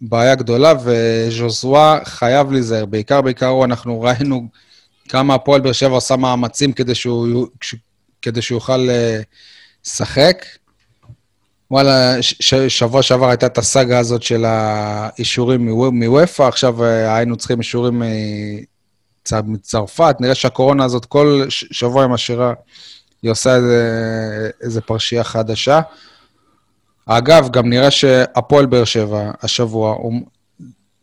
[0.00, 2.86] בעיה גדולה, וז'וזואה חייב להיזהר.
[2.86, 4.48] בעיקר, בעיקר אנחנו ראינו
[5.08, 7.46] כמה הפועל באר שבע עושה מאמצים כדי שהוא,
[8.22, 8.88] כדי שהוא יוכל
[9.84, 10.44] לשחק.
[11.70, 17.58] וואלה, ש- שבוע שעבר הייתה את הסאגה הזאת של האישורים מוופא, עכשיו אה, היינו צריכים
[17.58, 20.16] אישורים מצ- מצרפת.
[20.20, 22.52] נראה שהקורונה הזאת כל שבוע עם השירה,
[23.22, 25.80] היא עושה איזה, איזה פרשייה חדשה.
[27.06, 30.12] אגב, גם נראה שהפועל באר שבע השבוע, הוא,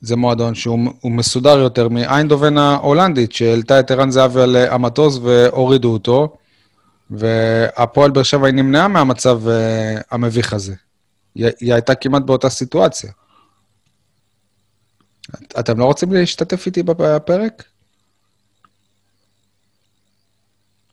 [0.01, 5.93] זה מועדון שהוא הוא מסודר יותר מאיינדובן ההולנדית, שהעלתה את ערן זהבי על המטוס והורידו
[5.93, 6.35] אותו,
[7.17, 9.51] והפועל באר שבע היא נמנעה מהמצב uh,
[10.11, 10.75] המביך הזה.
[11.35, 13.11] היא, היא הייתה כמעט באותה סיטואציה.
[15.29, 17.63] את, אתם לא רוצים להשתתף איתי בפרק?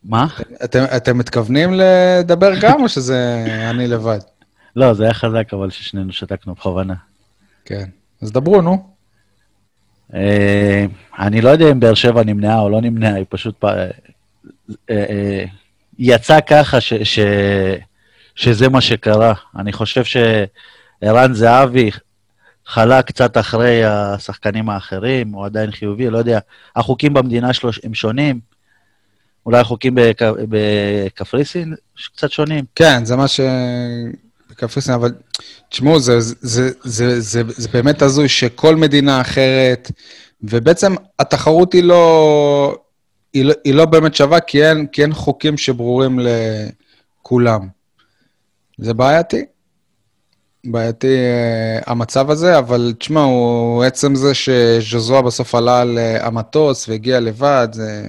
[0.04, 0.26] מה?
[0.64, 4.18] אתם, אתם מתכוונים לדבר גם, או שזה אני לבד?
[4.76, 6.94] לא, זה היה חזק, אבל ששנינו שתקנו בכוונה.
[7.64, 7.88] כן.
[8.22, 8.90] אז דברו, נו.
[10.14, 10.84] אה,
[11.18, 13.64] אני לא יודע אם באר שבע נמנעה או לא נמנעה, היא פשוט
[14.90, 15.44] אה,
[16.02, 17.18] יצא ככה ש, ש,
[18.34, 19.34] שזה מה שקרה.
[19.58, 21.90] אני חושב שערן זהבי
[22.66, 26.38] חלה קצת אחרי השחקנים האחרים, הוא עדיין חיובי, לא יודע.
[26.76, 28.40] החוקים במדינה שלו הם שונים.
[29.46, 31.74] אולי החוקים בק- בקפריסין
[32.14, 32.64] קצת שונים.
[32.74, 33.40] כן, זה מה ש...
[34.50, 35.12] בקפריסין, אבל
[35.68, 39.90] תשמעו, זה, זה, זה, זה, זה, זה באמת הזוי שכל מדינה אחרת,
[40.42, 42.76] ובעצם התחרות היא לא,
[43.32, 46.18] היא לא, היא לא באמת שווה, כי אין, כי אין חוקים שברורים
[47.22, 47.68] לכולם.
[48.78, 49.44] זה בעייתי.
[50.64, 57.20] בעייתי uh, המצב הזה, אבל תשמעו, עצם זה שז'וזואה בסוף עלה על uh, המטוס והגיע
[57.20, 58.08] לבד, זה...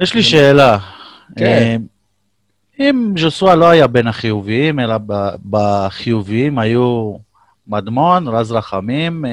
[0.00, 0.78] יש לי שאלה.
[1.36, 1.44] כן.
[1.44, 1.76] אה,
[2.80, 4.94] אם ז'וסווה לא היה בין החיוביים, אלא
[5.50, 7.14] בחיוביים היו
[7.66, 9.30] מדמון, רז רחמים, לא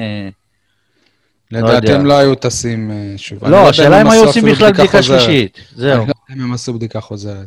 [1.50, 1.92] לדעתי.
[1.92, 3.44] הם לא היו טסים אה, שוב.
[3.44, 5.02] לא, יודע השאלה אם היו עושים בכלל בדיקה.
[5.02, 5.58] שלישית.
[5.74, 5.96] זהו.
[5.96, 7.46] לא יודע אם הם עשו בדיקה חוזרת.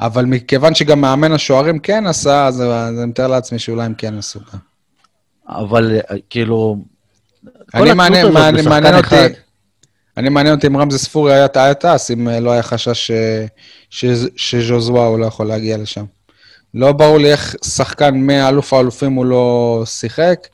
[0.00, 4.40] אבל מכיוון שגם מאמן השוערים כן עשה, אז אני מתאר לעצמי שאולי הם כן עשו.
[5.48, 6.76] אבל אה, כאילו...
[7.74, 8.26] אני מעניין,
[8.94, 9.14] אותי.
[10.16, 13.12] אני מעניין אותי אם רמזי ספורי היה היה טס, אם אה, לא היה חשש ש-
[13.90, 16.04] ש- שז'וזואה הוא לא יכול להגיע לשם.
[16.74, 20.46] לא ברור לי איך שחקן מאלוף האלופים הוא לא שיחק,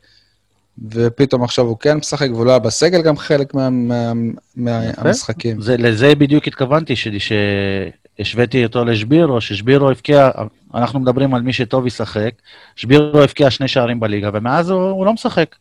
[0.91, 4.13] ופתאום עכשיו הוא כן משחק, והוא לא היה בסגל גם חלק מה- מה-
[4.57, 5.61] מהמשחקים.
[5.61, 7.09] זה, לזה בדיוק התכוונתי, ש-
[8.19, 10.31] שהשוויתי אותו לשבירו, ששבירו הבקיע,
[10.75, 12.31] אנחנו מדברים על מי שטוב ישחק,
[12.77, 15.57] שבירו הבקיע שני שערים בליגה, ומאז הוא, הוא לא משחק.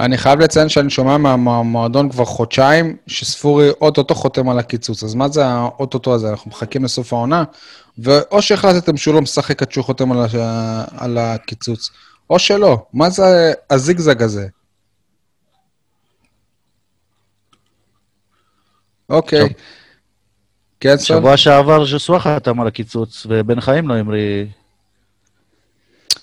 [0.00, 5.04] אני חייב לציין שאני שומע מהמועדון כבר חודשיים, שספורי אוטוטו חותם על הקיצוץ.
[5.04, 6.30] אז מה זה האוטוטו הזה?
[6.30, 7.44] אנחנו מחכים לסוף העונה,
[7.98, 10.84] ואו שהחלטתם שהוא לא משחק עד שהוא חותם על, ה...
[10.98, 11.90] על הקיצוץ,
[12.30, 12.86] או שלא.
[12.92, 14.46] מה זה הזיגזג הזה?
[19.08, 19.48] אוקיי.
[20.80, 21.16] כן, סון?
[21.16, 24.44] שבוע שעבר ז'וסווה חתם על הקיצוץ, ובן חיים לא המריא.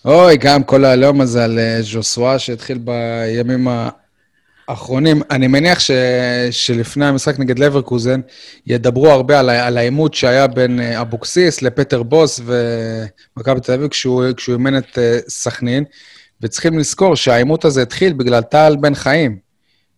[0.06, 3.67] אוי, גם כל העליהום הזה על אה, ז'וסווה שהתחיל בימים
[4.68, 5.22] האחרונים.
[5.32, 5.92] אני מניח ש...
[6.52, 8.22] שלפני המשחק נגד לברקוזן
[8.68, 9.50] ידברו הרבה על.
[9.50, 15.20] על העימות שהיה בין אה, אבוקסיס לפטר בוס ומכבי תל אביב כשהוא אימן את אה,
[15.28, 15.84] סכנין,
[16.42, 19.48] וצריכים לזכור שהעימות הזה התחיל בגלל טל בן חיים.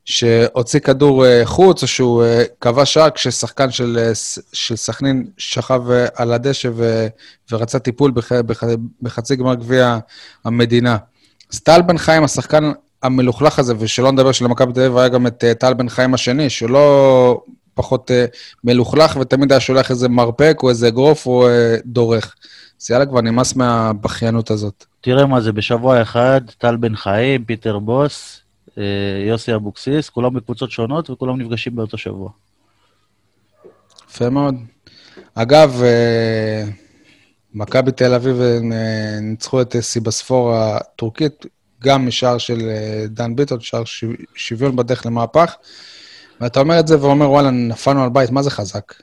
[0.06, 2.24] שהוציא כדור אה, חוץ, או שהוא
[2.62, 4.12] כבש שער כששחקן של,
[4.54, 5.82] של סכנין שכב
[6.16, 7.08] על הדשא ו,
[7.52, 8.64] ורצה טיפול בח, בח,
[9.02, 9.98] בחצי גמר גביע
[10.46, 10.98] המדינה.
[11.54, 12.72] אז טל בן חיים, השחקן
[13.04, 16.70] המלוכלך הזה, ושלא נדבר שלמכבי תל אביב היה גם את טל בן חיים השני, שהוא
[16.70, 17.42] לא
[17.74, 18.12] פחות
[18.64, 21.48] מלוכלך ותמיד היה שולח איזה מרפק או איזה אגרוף או
[21.86, 22.36] דורך.
[22.82, 24.86] אז יאללה, כבר נמאס מהבכיינות הזאת.
[25.02, 28.42] תראה מה זה, בשבוע אחד, טל בן חיים, פיטר בוס,
[28.78, 28.84] אה,
[29.28, 32.30] יוסי אבוקסיס, כולם בקבוצות שונות וכולם נפגשים באותו שבוע.
[34.10, 34.56] יפה מאוד.
[35.36, 36.64] אגב, אה,
[37.54, 38.60] מכבי תל אביב אה,
[39.22, 41.46] ניצחו את סיבספור הטורקית,
[41.84, 42.70] גם משער של
[43.08, 43.84] דן ביטון, שער
[44.36, 45.56] שוויון בדרך למהפך.
[46.42, 48.94] ואתה אומר את זה ואומר, וואלה, נפלנו על בית, מה זה חזק?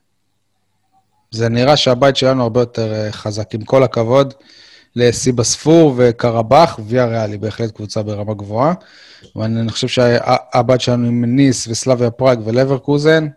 [1.31, 4.35] זה נראה שהבית שלנו הרבה יותר חזק, עם כל הכבוד.
[4.97, 8.75] לסיבספור וקרבאח, ויה ריאלי, בהחלט קבוצה ברמה גבוהה.
[9.37, 13.29] ואני חושב שהבת שלנו עם ניס וסלאביה פראג ולברקוזן,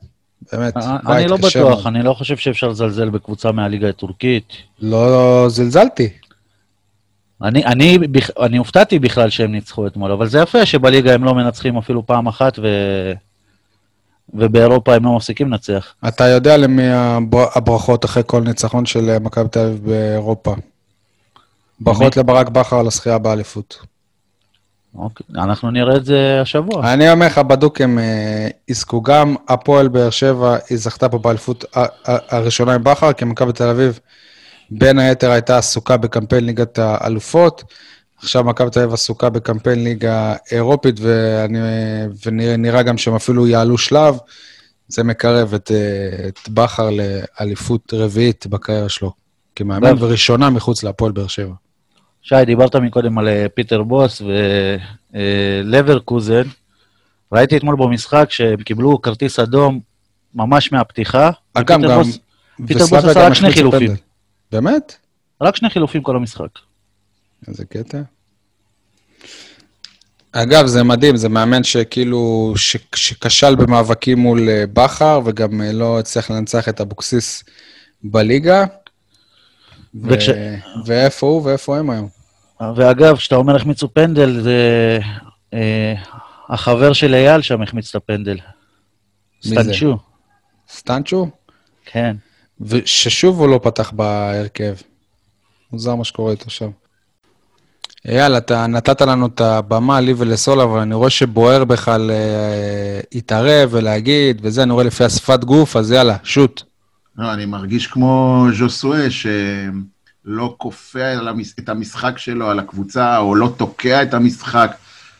[0.52, 1.16] באמת, בית קשה.
[1.16, 4.54] אני לא בטוח, אני לא חושב שאפשר לזלזל בקבוצה מהליגה הטורקית.
[4.80, 6.10] לא זלזלתי.
[7.44, 7.98] אני, אני,
[8.40, 12.28] אני הופתעתי בכלל שהם ניצחו אתמול, אבל זה יפה שבליגה הם לא מנצחים אפילו פעם
[12.28, 12.68] אחת, ו...
[14.34, 15.94] ובאירופה הם לא מפסיקים לנצח.
[16.08, 16.88] אתה יודע למי
[17.56, 20.56] הברכות אחרי כל ניצחון של מכבי תל אביב באירופה.
[21.80, 23.80] ברכות לברק בכר על הזכייה באליפות.
[24.96, 26.94] אוקיי, אנחנו נראה את זה השבוע.
[26.94, 31.66] אני אומר לך, בדוק הם אה, יזכו גם, הפועל באר שבע, היא זכתה פה באליפות
[32.06, 34.00] הראשונה עם בכר, כי מכבי תל אביב,
[34.72, 37.64] בין היתר הייתה עסוקה בקמפיין ליגת האלופות.
[38.18, 41.60] עכשיו מכבי תל אביב עסוקה בקמפיין ליגה אירופית, ואני,
[42.26, 44.18] ונראה גם שהם אפילו יעלו שלב.
[44.88, 49.12] זה מקרב את, אה, את בכר לאליפות רביעית בקריירה שלו,
[49.56, 51.54] כמאמן, וראשונה מחוץ להפועל באר שבע.
[52.22, 54.22] שי, דיברת מקודם על אה, פיטר בוס
[55.14, 56.44] ולברקוזן.
[57.32, 59.80] ראיתי אתמול במשחק שהם קיבלו כרטיס אדום
[60.36, 61.30] ממש מהפתיחה.
[61.54, 62.04] אגב, גם...
[62.04, 62.20] בוס,
[62.68, 64.09] פיטר בוס עשה רק שני חילופים.
[64.52, 64.96] באמת?
[65.42, 66.50] רק שני חילופים כל המשחק.
[67.48, 68.02] איזה קטע.
[70.32, 76.00] אגב, זה מדהים, זה מאמן שכאילו, ש, שכשל במאבקים מול אה, בכר, וגם אה, לא
[76.00, 77.44] הצליח לנצח את אבוקסיס
[78.04, 78.66] בליגה.
[80.04, 80.30] וכש...
[80.86, 82.10] ואיפה הוא ואיפה הם היום?
[82.76, 85.00] ואגב, כשאתה אומר החמיצו פנדל, זה...
[85.54, 85.94] אה,
[86.50, 88.38] החבר של אייל שם החמיץ את הפנדל.
[89.44, 89.98] סטנצ'ו.
[90.70, 91.30] סטנצ'ו?
[91.86, 92.16] כן.
[92.62, 94.74] וששוב הוא לא פתח בהרכב.
[95.72, 96.70] מוזר מה שקורה איתו שם.
[98.08, 101.92] אייל, אתה נתת לנו את הבמה, לי ולסול, אבל אני רואה שבוער בך
[103.12, 106.62] להתערב ולהגיד, וזה, אני רואה לפי השפת גוף, אז יאללה, שוט.
[107.18, 111.14] לא, אני מרגיש כמו ז'וסואה, שלא כופה
[111.60, 114.72] את המשחק שלו על הקבוצה, או לא תוקע את המשחק.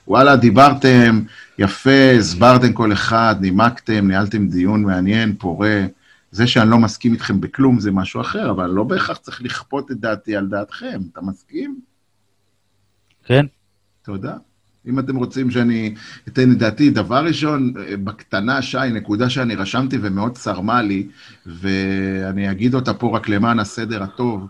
[0.08, 1.22] וואלה, דיברתם
[1.60, 5.82] יפה, הסברתם כל אחד, נימקתם, ניהלתם דיון מעניין, פורה.
[6.32, 10.00] זה שאני לא מסכים איתכם בכלום זה משהו אחר, אבל לא בהכרח צריך לכפות את
[10.00, 11.02] דעתי על דעתכם.
[11.12, 11.80] אתה מסכים?
[13.24, 13.46] כן.
[14.02, 14.38] תודה.
[14.86, 15.96] אם אתם רוצים שאני
[16.28, 21.08] אתן את דעתי, דבר ראשון, בקטנה, שי, נקודה שאני רשמתי ומאוד צרמה לי,
[21.46, 24.48] ואני אגיד אותה פה רק למען הסדר הטוב,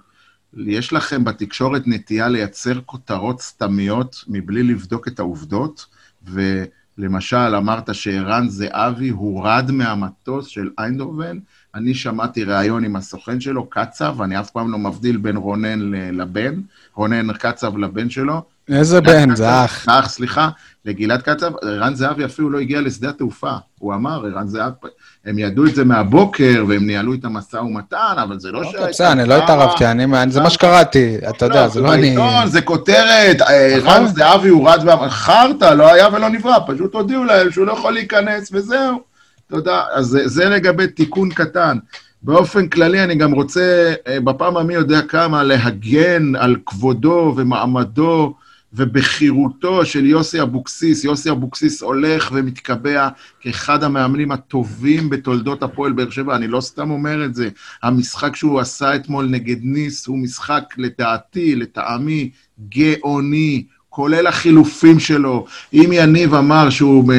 [0.57, 5.85] יש לכם בתקשורת נטייה לייצר כותרות סתמיות מבלי לבדוק את העובדות,
[6.23, 11.37] ולמשל, אמרת שערן זהבי הורד מהמטוס של איינדובן,
[11.75, 16.53] אני שמעתי ראיון עם הסוכן שלו, קצב, ואני אף פעם לא מבדיל בין רונן לבן,
[16.95, 19.85] רונן קצב לבן שלו, איזה בן, זה אח.
[19.89, 20.49] אח, סליחה,
[20.85, 23.51] לגלעד קצב, ערן זהבי אפילו לא הגיע לשדה התעופה.
[23.79, 24.87] הוא אמר, ערן זהבי,
[25.25, 28.75] הם ידעו את זה מהבוקר, והם ניהלו את המשא ומתן, אבל זה לא ש...
[28.89, 29.83] בסדר, אני לא התערבתי,
[30.29, 32.15] זה מה שקראתי, אתה יודע, זה לא אני...
[32.45, 33.89] זה כותרת, אה, נכון.
[33.89, 38.49] ערן זהבי הורד חרטא, לא היה ולא נברא, פשוט הודיעו להם שהוא לא יכול להיכנס,
[38.53, 39.08] וזהו.
[39.49, 39.83] תודה.
[39.91, 41.77] אז זה לגבי תיקון קטן.
[42.21, 48.33] באופן כללי, אני גם רוצה, אה, בפעם המי יודע כמה, להגן על כבודו ומעמדו
[48.73, 51.03] ובחירותו של יוסי אבוקסיס.
[51.03, 53.09] יוסי אבוקסיס הולך ומתקבע
[53.39, 56.35] כאחד המאמנים הטובים בתולדות הפועל באר שבע.
[56.35, 57.49] אני לא סתם אומר את זה.
[57.83, 62.29] המשחק שהוא עשה אתמול נגד ניס הוא משחק, לדעתי, לטעמי,
[62.69, 63.63] גאוני.
[63.89, 65.45] כולל החילופים שלו.
[65.73, 67.13] אם יניב אמר שהוא,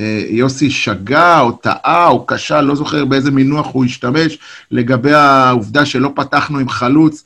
[0.00, 4.38] אה, יוסי שגה או טעה או כשל, לא זוכר באיזה מינוח הוא השתמש,
[4.70, 7.24] לגבי העובדה שלא פתחנו עם חלוץ,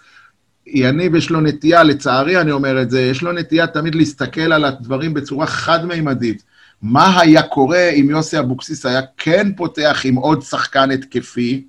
[0.67, 4.65] יניב יש לו נטייה, לצערי אני אומר את זה, יש לו נטייה תמיד להסתכל על
[4.65, 6.43] הדברים בצורה חד-מימדית.
[6.83, 11.65] מה היה קורה אם יוסי אבוקסיס היה כן פותח עם עוד שחקן התקפי?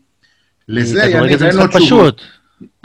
[0.67, 2.21] לזה יניב אין לו תשובות.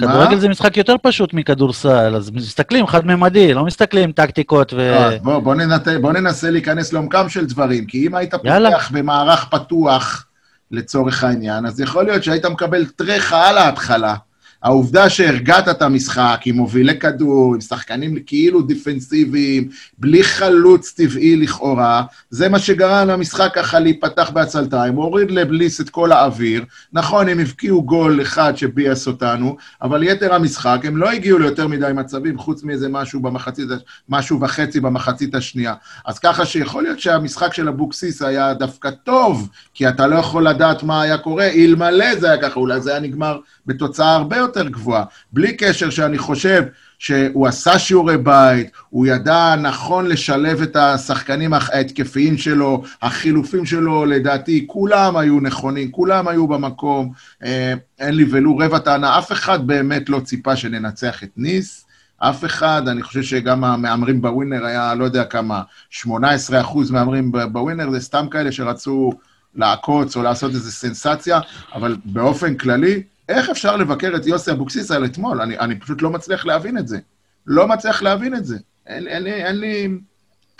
[0.01, 4.79] כדורגל זה משחק יותר פשוט מכדורסל, אז מסתכלים חד-ממדי, לא מסתכלים טקטיקות ו...
[4.79, 5.89] אה, בוא, בוא, ננת...
[6.01, 10.27] בוא ננסה להיכנס לעומקם של דברים, כי אם היית פותח במערך פתוח,
[10.71, 14.15] לצורך העניין, אז יכול להיות שהיית מקבל טרחה על ההתחלה.
[14.62, 22.03] העובדה שהרגעת את המשחק עם מובילי כדור, עם שחקנים כאילו דיפנסיביים, בלי חלוץ טבעי לכאורה,
[22.31, 26.64] זה מה שגרם למשחק ככה להיפתח בעצלתיים, הוריד לבליס את כל האוויר.
[26.92, 31.90] נכון, הם הבקיעו גול אחד שביאס אותנו, אבל יתר המשחק, הם לא הגיעו ליותר מדי
[31.95, 33.69] מצבים, חוץ מאיזה משהו במחצית,
[34.09, 35.75] משהו וחצי במחצית השנייה.
[36.07, 40.83] אז ככה שיכול להיות שהמשחק של אבוקסיס היה דווקא טוב, כי אתה לא יכול לדעת
[40.83, 45.05] מה היה קורה, אלמלא זה היה ככה, אולי זה היה נגמר בתוצאה הרבה יותר גבוהה.
[45.33, 46.63] בלי קשר שאני חושב
[46.99, 54.65] שהוא עשה שיעורי בית, הוא ידע נכון לשלב את השחקנים ההתקפיים שלו, החילופים שלו, לדעתי,
[54.69, 57.13] כולם היו נכונים, כולם היו במקום,
[57.45, 61.87] אה, אין לי ולו רבע טענה, אף אחד באמת לא ציפה שננצח את ניס.
[62.19, 67.91] אף אחד, אני חושב שגם המהמרים בווינר היה, לא יודע כמה, 18 אחוז מהמרים בווינר,
[67.91, 69.13] זה סתם כאלה שרצו
[69.55, 71.41] לעקוץ או לעשות איזו סנסציה,
[71.75, 75.41] אבל באופן כללי, איך אפשר לבקר את יוסי אבוקסיס על אתמול?
[75.41, 76.99] אני, אני פשוט לא מצליח להבין את זה.
[77.47, 78.57] לא מצליח להבין את זה.
[78.87, 79.89] אין, אין, אין, אין, לי,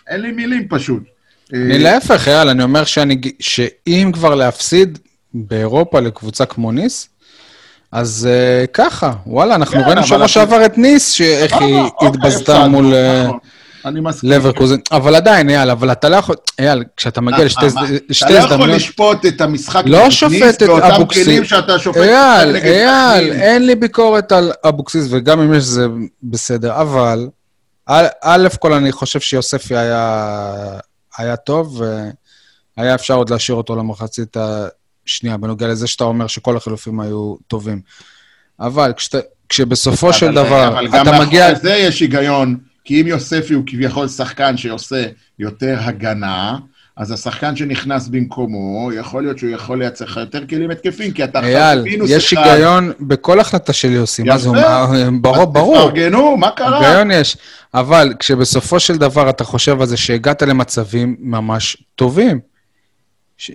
[0.09, 1.03] אין לי מילים פשוט.
[1.53, 4.99] אני אה, להפך, אייל, אני אומר שאני, שאם כבר להפסיד
[5.35, 7.09] באירופה לקבוצה כמו ניס,
[7.93, 12.69] אז uh, ככה, וואלה, אנחנו כן, ראינו שבוע שעבר את ניס, שאיך היא אוקיי, התבזתה
[12.69, 12.95] מול...
[12.95, 13.39] אה, נכון.
[13.87, 14.31] אני מסכים.
[14.31, 18.03] לברקוזן, אבל עדיין, אייל, אבל אתה לא יכול, אייל, כשאתה מגיע לשתי הזדמנויות...
[18.23, 21.53] אתה לא יכול לשפוט את המשחק לא שופט את אבוקסיס.
[21.97, 25.87] אייל, אייל, אין לי ביקורת על אבוקסיס, וגם אם יש זה
[26.23, 27.29] בסדר, אבל,
[28.23, 29.77] א' כל אני חושב שיוספי
[31.19, 31.83] היה טוב,
[32.77, 34.37] והיה אפשר עוד להשאיר אותו למחצית
[35.07, 37.81] השנייה, בנוגע לזה שאתה אומר שכל החילופים היו טובים.
[38.61, 38.93] אבל
[39.49, 41.01] כשבסופו של דבר, אתה מגיע...
[41.01, 42.66] אבל גם מאחורי זה יש היגיון.
[42.87, 45.05] כי אם יוספי הוא כביכול שחקן שעושה
[45.39, 46.57] יותר הגנה,
[46.97, 51.41] אז השחקן שנכנס במקומו, יכול להיות שהוא יכול לייצר לך יותר כלים התקפים, כי אתה
[51.41, 52.13] חייב מינוס אחד.
[52.13, 54.51] אייל, יש היגיון בכל החלטה של יוסי, מה זה,
[55.21, 55.89] ברור, ברור.
[55.91, 56.89] תפרגנו, מה קרה?
[56.89, 57.37] היגיון יש,
[57.75, 62.41] אבל כשבסופו של דבר אתה חושב על זה שהגעת למצבים ממש טובים,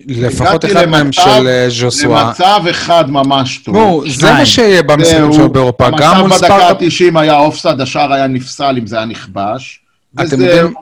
[0.06, 2.22] לפחות אחד מהם של אה, ז'וסווה.
[2.22, 3.76] למצב אחד ממש טוב.
[3.76, 5.88] נו, זה מה שיהיה במשחקים שלו באירופה.
[5.98, 6.54] גם מול ספרטה...
[6.54, 9.80] המצב בדקה ה-90 היה אופסד, השער היה נפסל אם זה היה נכבש.
[10.14, 10.74] אתם יודעים...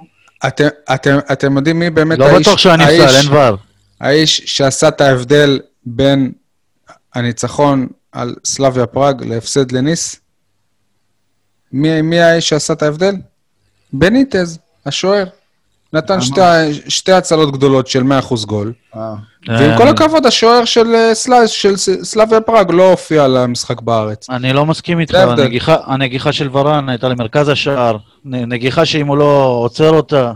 [0.46, 2.34] אתם, אתם, אתם יודעים מי באמת לא האיש...
[2.34, 3.54] לא בטוח שהיה נפסל, אין דבר.
[4.00, 6.32] האיש שעשה את ההבדל בין
[7.14, 10.20] הניצחון על סלאביה פראג להפסד לניס?
[11.72, 13.14] מי, מי האיש שעשה את ההבדל?
[13.92, 15.24] בניטז, השוער.
[15.92, 16.40] נתן שתי,
[16.88, 18.72] שתי הצלות גדולות של 100% גול.
[18.96, 19.14] אה.
[19.48, 24.30] ועם כל הכבוד, השוער של, אה, סל, של סלאביה פראג לא הופיע למשחק בארץ.
[24.30, 29.58] אני לא מסכים איתך, הנגיחה, הנגיחה של ורן הייתה למרכז השער, נגיחה שאם הוא לא
[29.62, 30.32] עוצר אותה,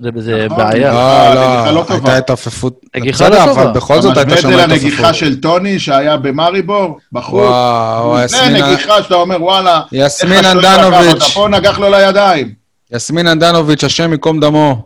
[0.00, 0.92] זה, זה נכון, בעיה.
[0.92, 2.80] לא, לא, לא הייתה התעופפות.
[2.96, 3.62] נגיחה לא טובה.
[3.62, 4.70] אבל בכל זאת הייתה שם התעופפות.
[4.70, 7.42] לנגיחה של טוני שהיה במאריבור, בחוץ.
[7.42, 8.44] וואו, יסמין...
[8.44, 11.34] זה נגיחה שאתה אומר, וואלה, יסמין אנדנוביץ'.
[11.34, 12.57] פה נגח לו לידיים.
[12.92, 14.82] יסמין אנדנוביץ', השם ייקום דמו.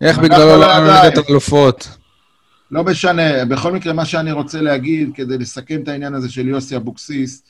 [0.00, 1.88] איך בגללו לא ליגת האלופות?
[2.70, 3.44] לא משנה.
[3.44, 7.42] בכל מקרה, מה שאני רוצה להגיד, כדי לסכם את העניין הזה של יוסי אבוקסיס,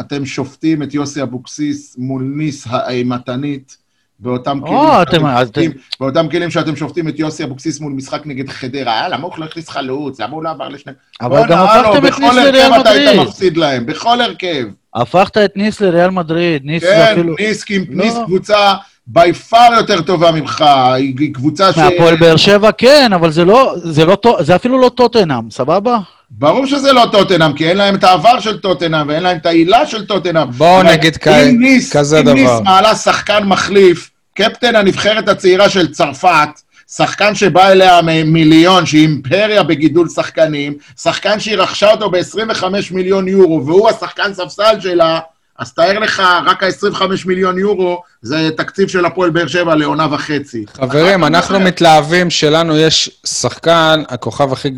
[0.00, 3.76] אתם שופטים את יוסי אבוקסיס מול ניס האימתנית,
[4.18, 9.00] באותם כלים, אתם, שופטים, באותם כלים שאתם שופטים את יוסי אבוקסיס מול משחק נגד חדרה,
[9.00, 10.20] אה, למה הוא לא הכניס חלוץ?
[10.20, 10.92] למה הוא לא עבר לשני...
[11.20, 12.80] אבל גם הפכתם את ניס לריאל מדריד.
[12.80, 14.66] בכל הרכב אתה היית מפסיד להם, בכל הרכב.
[14.96, 17.36] הפכת את ניס לריאל מדריד, ניס כן, זה אפילו...
[17.36, 18.04] כן, ניס, לא.
[18.04, 18.74] ניס קבוצה
[19.06, 21.78] by far יותר טובה ממך, היא קבוצה ש...
[21.78, 25.98] מהפועל באר שבע כן, אבל זה לא, זה לא, זה אפילו לא טוטנאם, סבבה?
[26.30, 29.86] ברור שזה לא טוטנאם, כי אין להם את העבר של טוטנאם ואין להם את העילה
[29.86, 30.50] של טוטנאם.
[30.50, 32.32] בואו נגיד כזה דבר.
[32.32, 36.48] אם ניס מעלה שחקן מחליף, קפטן הנבחרת הצעירה של צרפת,
[36.90, 43.66] שחקן שבא אליה מיליון, שהיא אימפריה בגידול שחקנים, שחקן שהיא רכשה אותו ב-25 מיליון יורו,
[43.66, 45.20] והוא השחקן ספסל שלה,
[45.58, 50.64] אז תאר לך, רק ה-25 מיליון יורו זה תקציב של הפועל באר שבע לעונה וחצי.
[50.74, 51.60] חברים, אנחנו?
[51.60, 54.70] מתלהבים שלנו יש שחקן, הכוכב הכי,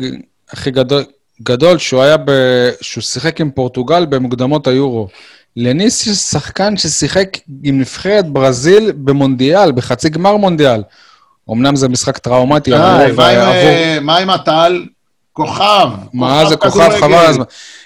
[0.49, 1.03] הכי גדול,
[1.43, 2.31] גדול, שהוא היה ב...
[2.81, 5.07] שהוא שיחק עם פורטוגל במוקדמות היורו.
[5.57, 10.81] לניס יש שחקן ששיחק עם נבחרת ברזיל במונדיאל, בחצי גמר מונדיאל.
[11.51, 13.53] אמנם זה משחק טראומטי, אבל מה עם, עבור...
[13.53, 14.83] אה, מה עם הטל?
[15.33, 15.89] כוכב.
[16.13, 16.89] מה זה כוכב.
[16.99, 17.43] חבל על הזמן.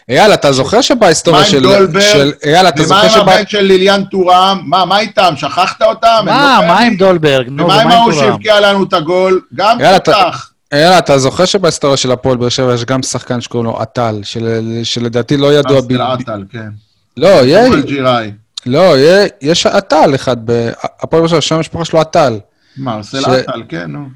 [0.09, 1.63] אייל, אתה זוכר שבהיסטוריה מה עם של...
[1.63, 1.99] דולברג?
[1.99, 2.31] של...
[2.45, 3.19] אייל, אתה ומה זוכר עם שב...
[3.19, 4.61] הבן של ליליאן טורם?
[4.65, 5.33] מה, מה איתם?
[5.35, 6.21] שכחת אותם?
[6.25, 6.79] מה, לא מה?
[6.79, 7.47] עם דולברג?
[7.49, 8.13] נו, ומה עם ומה עם ההוא?
[8.13, 9.41] שהבקיע לנו את הגול?
[9.55, 10.49] גם פותח.
[10.73, 14.79] אייל, אתה זוכר שבהיסטוריה של הפועל באר שבע יש גם שחקן שקוראים לו עטל, של...
[14.83, 15.81] שלדעתי לא ידוע...
[15.81, 15.91] ב...
[15.91, 16.69] אסטל עטל, כן.
[17.17, 17.81] לא, יהיה...
[17.81, 18.31] ג'יראי.
[18.65, 19.27] לא, יהיה...
[19.41, 20.69] יש עטל אחד ב...
[21.01, 22.39] הפועל באר שבע, שם המשפחה שלו עטל.
[22.77, 24.07] מרסל עטל, כן, נו.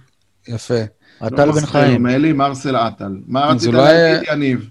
[0.47, 0.73] יפה.
[1.19, 2.03] עטל לא בן מרסל, חיים.
[2.03, 3.11] מלי, מרסל עטל.
[3.27, 4.69] מה רצית להגיד, יניב?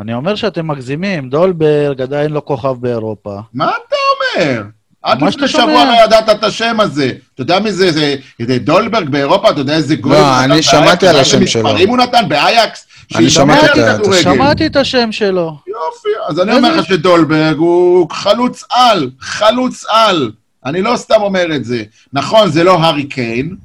[0.00, 3.40] אני אומר שאתם מגזימים, דולברג עדיין לא כוכב באירופה.
[3.54, 3.96] מה אתה
[4.40, 4.62] אומר?
[5.02, 5.66] עד לפני שבוע.
[5.84, 7.12] לא ידעת את השם הזה.
[7.34, 7.92] אתה יודע מי זה?
[7.92, 9.50] זה זה דולברג באירופה?
[9.50, 10.62] אתה יודע איזה גול לא, אני?
[10.62, 11.62] שמעתי על השם איזה שלו.
[11.62, 12.86] מספרים הוא נתן באייקס?
[13.16, 14.22] אני שמעתי את ה- כדורגל.
[14.22, 15.58] שמעתי את השם שלו.
[15.66, 20.30] יופי, אז אני אומר לך שדולברג הוא חלוץ על, חלוץ על.
[20.66, 21.82] אני לא סתם אומר את זה.
[22.12, 23.56] נכון, זה לא הארי קיין,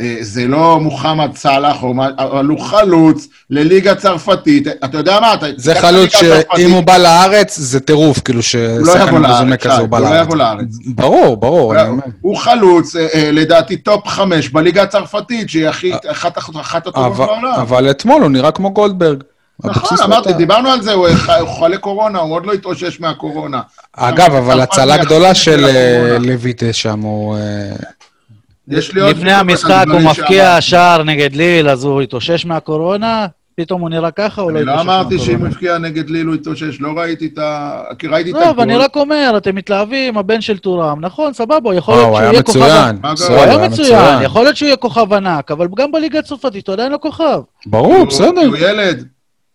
[0.00, 4.66] אה, זה לא מוחמד סאלח, או מה- אבל הוא חלוץ לליגה צרפתית.
[4.84, 5.34] אתה יודע מה?
[5.34, 9.60] אתה- זה חלוץ שאם הוא בא לארץ, זה טירוף, כאילו לא ששחקן יבוא מזומה לארץ,
[9.60, 10.26] כזה הוא בא הוא לא לארץ.
[10.26, 10.66] יבוא לארץ.
[10.86, 12.02] ברור, ברור, אומר.
[12.20, 15.68] הוא חלוץ, אה, אה, לדעתי top חמש בליגה הצרפתית, שהיא
[16.10, 17.54] אחת הטובות בעולם.
[17.60, 19.22] אבל אתמול הוא נראה כמו גולדברג.
[19.64, 21.08] נכון, אמרתי, לא דיברנו על זה, הוא
[21.40, 23.60] הוא חולה קורונה, הוא עוד לא התאושש מהקורונה.
[23.92, 26.18] אגב, אבל הצלה גדולה של אה.
[26.20, 27.36] לויטה שם, הוא...
[27.36, 27.72] אה,
[28.68, 30.60] יש לי עוד לפני המשחק הוא מבקיע.
[30.60, 34.72] שער נגד ליל, אז הוא התאושש מהקורונה, פתאום הוא נראה ככה, הוא לא אני לא
[34.72, 35.54] התאושש אמרתי שאם הוא מהקורונה.
[35.54, 37.70] הבקיע נגד ליל הוא התאושש, לא ראיתי את ה...
[37.98, 38.62] כי ראיתי את לא, אבל הגול.
[38.62, 42.22] אני רק אומר, אתם מתלהבים, הבן של טורם, נכון, סבבה, הוא יכול להיות הוא שהוא
[42.22, 42.58] היה יהיה כוכב...
[42.58, 42.98] מצוין.
[43.02, 43.44] מה בסדר, קרה?
[43.52, 46.92] הוא היה מצוין, יכול להיות שהוא יהיה כוכב ענק, אבל גם בליגה הצרפתית הוא עדיין
[46.92, 48.46] לא כוכב, ברור, הוא- בסדר.
[48.46, 49.04] הוא ילד.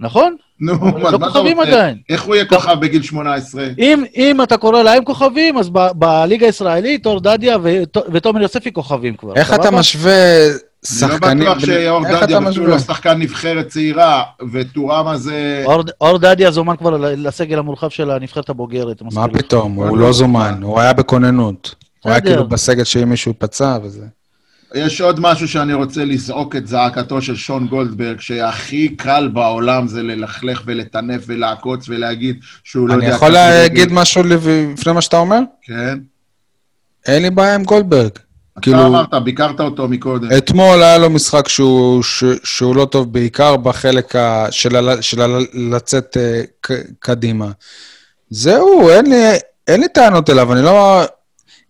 [0.02, 0.36] נכון?
[0.60, 1.70] נו, מה לא מה אתה כוכבים רוצה?
[1.72, 1.98] עדיין.
[2.10, 3.64] איך הוא יהיה כוכב בגיל 18?
[3.80, 8.74] אם, אם אתה קורא להם כוכבים, אז ב- בליגה הישראלית, אור דדיה ות- ותומר יוספי
[8.74, 9.34] כוכבים כבר.
[9.36, 9.72] איך אתה?
[9.72, 10.54] משווה אני
[11.00, 11.48] שחקנים...
[11.48, 12.68] לא בטוח שאור דדיה משווה?
[12.68, 15.64] לא שחקן נבחרת צעירה, וטורמה זה...
[15.66, 19.02] אור, אור דדיה זומן כבר ל- לסגל המורחב של הנבחרת הבוגרת.
[19.02, 19.28] אני מה.
[19.28, 21.76] פתאום, הוא לא זומן, הוא היה בכוננות.
[22.04, 22.22] הוא היה.
[22.22, 24.06] כאילו בסגל שאם מישהו פצע וזה.
[24.74, 30.04] יש עוד משהו שאני רוצה לזעוק את זעקתו של שון גולדברג, שהכי קל בעולם זה
[30.04, 33.06] ללכלך ולטנף ולעקוץ ולהגיד שהוא לא יודע...
[33.06, 33.30] אני יכול.
[33.30, 35.40] להגיד משהו לפ- לפני מה שאתה אומר?
[35.62, 36.00] כן.
[37.08, 38.12] אין לי בעיה עם גולדברג.
[38.54, 40.28] אתה כאילו, אמרת, ביקרת אותו מקודם.
[40.38, 45.22] אתמול היה לו משחק שהוא, ש, שהוא לא טוב, בעיקר בחלק ה, של, ה, של
[45.22, 47.52] ה, לצאת uh, ק, קדימה.
[48.30, 49.26] זהו, אין לי,
[49.68, 51.02] אין לי טענות אליו, אני לא...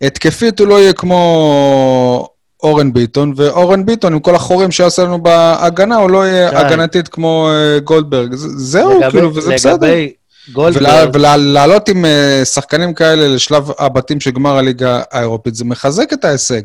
[0.02, 2.28] התקפית הוא לא יהיה כמו
[2.62, 6.56] אורן ביטון, ואורן ביטון, עם כל החורים שעשה לנו בהגנה, הוא לא יהיה שי.
[6.56, 8.34] הגנתית כמו uh, גולדברג.
[8.34, 9.74] זהו, לגבי- כאילו, וזה בסדר.
[9.74, 10.12] לגבי
[10.52, 16.24] גולדברג, ולעלות עם אה, שחקנים כאלה לשלב הבתים של גמר הליגה האירופית, זה מחזק את
[16.24, 16.62] ההישג.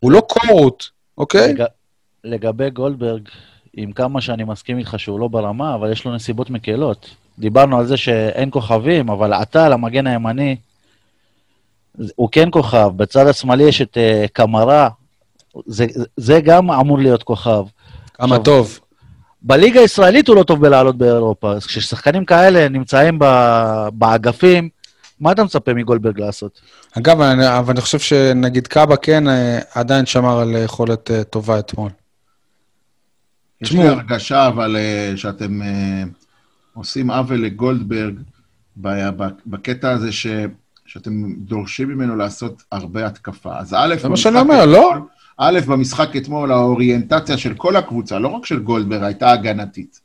[0.00, 1.54] הוא לא קורות, אוקיי?
[1.54, 1.64] לג...
[2.24, 3.22] לגבי גולדברג,
[3.76, 7.06] עם כמה שאני מסכים איתך שהוא לא ברמה, אבל יש לו נסיבות מקלות.
[7.38, 10.56] דיברנו על זה שאין כוכבים, אבל עטל, המגן הימני,
[12.14, 12.90] הוא כן כוכב.
[12.96, 14.88] בצד השמאלי יש את uh, קמרה,
[15.66, 17.64] זה, זה גם אמור להיות כוכב.
[18.14, 18.80] כמה עכשיו, טוב.
[19.42, 24.68] בליגה הישראלית הוא לא טוב בלעלות באירופה, אז כששחקנים כאלה נמצאים ב- באגפים,
[25.20, 26.60] מה אתה מצפה מגולדברג לעשות?
[26.98, 31.58] אגב, אני, אבל אני חושב שנגיד קאבה כן אה, עדיין שמר על יכולת אה, טובה
[31.58, 31.90] אתמול.
[33.60, 33.72] יש.
[33.72, 35.60] לי הרגשה, אבל אה, שאתם
[36.74, 38.14] עושים עוול לגולדברג
[39.46, 40.26] בקטע הזה ש...
[40.86, 43.58] שאתם דורשים ממנו לעשות הרבה התקפה.
[43.58, 44.92] אז א', זה מה שאני אומר, לא?
[45.38, 50.00] א', במשחק אתמול האוריינטציה של כל הקבוצה, לא רק של גולדברג, הייתה הגנתית.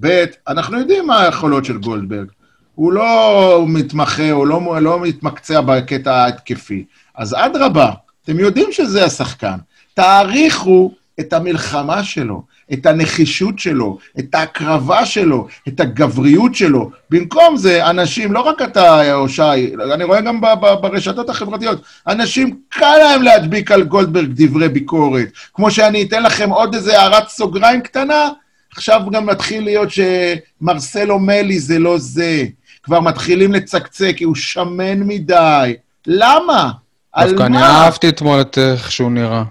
[0.00, 2.26] ב', אנחנו יודעים מה היכולות של גולדברג.
[2.74, 6.84] הוא לא מתמחה, הוא לא, לא מתמקצע בקטע ההתקפי.
[7.14, 7.90] אז אדרבה,
[8.24, 9.56] אתם יודעים שזה השחקן.
[9.94, 16.90] תעריכו את המלחמה שלו, את הנחישות שלו, את ההקרבה שלו, את הגבריות שלו.
[17.10, 20.40] במקום זה, אנשים, לא רק אתה, או שי, אני רואה גם
[20.80, 25.28] ברשתות החברתיות, אנשים, קל להם להדביק על גולדברג דברי ביקורת.
[25.54, 28.28] כמו שאני אתן לכם עוד איזה הערת סוגריים קטנה,
[28.72, 32.44] עכשיו גם מתחיל להיות שמרסלו מלי זה לא זה.
[32.82, 35.74] כבר מתחילים לצקצק, כי הוא שמן מדי.
[36.06, 36.70] למה?
[37.12, 37.84] על דווקא אני מה?
[37.84, 39.42] אהבתי אתמול את איך שהוא נראה.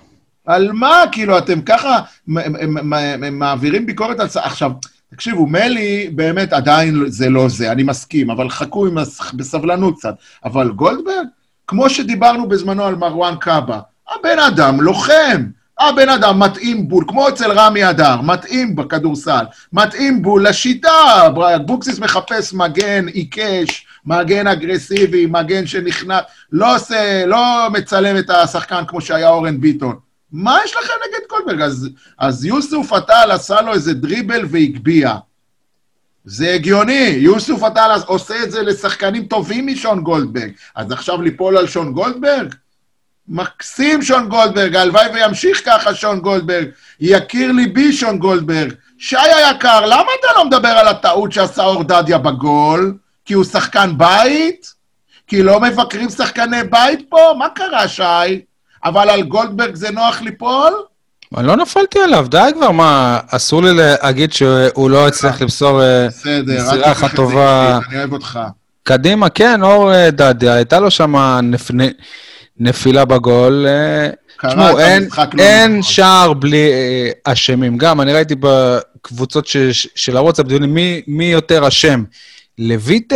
[0.47, 1.03] על מה?
[1.11, 1.99] כאילו, אתם ככה
[3.31, 4.27] מעבירים ביקורת על...
[4.35, 4.71] עכשיו,
[5.11, 10.15] תקשיבו, מלי באמת עדיין זה לא זה, אני מסכים, אבל חכו עם הס- בסבלנות קצת.
[10.45, 11.25] אבל גולדברג,
[11.67, 13.79] כמו שדיברנו בזמנו על מרואן קאבה,
[14.15, 15.43] הבן אדם לוחם.
[15.79, 21.27] הבן אדם מתאים בול, כמו אצל רמי אדר, מתאים בכדורסל, מתאים בול לשיטה.
[21.55, 26.21] אבוקסיס מחפש מגן עיקש, מגן אגרסיבי, מגן שנכנס,
[26.51, 30.06] לא עושה, לא מצלם את השחקן כמו שהיה אורן ביטון.
[30.31, 31.61] מה יש לכם נגד גולדברג?
[31.61, 35.15] אז, אז יוסוף עטל עשה לו איזה דריבל והגביה.
[36.25, 40.51] זה הגיוני, יוסוף עטל עושה את זה לשחקנים טובים משון גולדברג.
[40.75, 42.53] אז עכשיו ליפול על שון גולדברג?
[43.27, 46.67] מקסים שון גולדברג, הלוואי וימשיך ככה שון גולדברג.
[46.99, 48.73] יכיר ליבי שון גולדברג.
[48.97, 52.97] שי היקר, למה אתה לא מדבר על הטעות שעשה אורדדיה בגול?
[53.25, 54.73] כי הוא שחקן בית?
[55.27, 57.33] כי לא מבקרים שחקני בית פה?
[57.37, 58.41] מה קרה, שי?
[58.87, 60.73] אבל על גולדברג זה נוח ליפול?
[61.37, 66.07] אני לא נפלתי עליו, די כבר, מה, אסור לי להגיד שהוא לא הצליח למסור אה,
[66.45, 67.79] מסירה אחת טובה.
[67.89, 68.39] אני אוהב אותך.
[68.83, 71.39] קדימה, כן, אור אה, דדיה, הייתה לו שם
[72.59, 73.65] נפילה בגול.
[73.67, 74.09] אה,
[74.47, 75.83] תשמעו, אין, לא אין נכון.
[75.83, 76.69] שער בלי
[77.23, 77.77] אשמים.
[77.77, 79.57] גם, אני ראיתי בקבוצות ש...
[79.95, 82.03] של הוואטסאפ דיונים מי, מי יותר אשם,
[82.57, 83.15] לויטה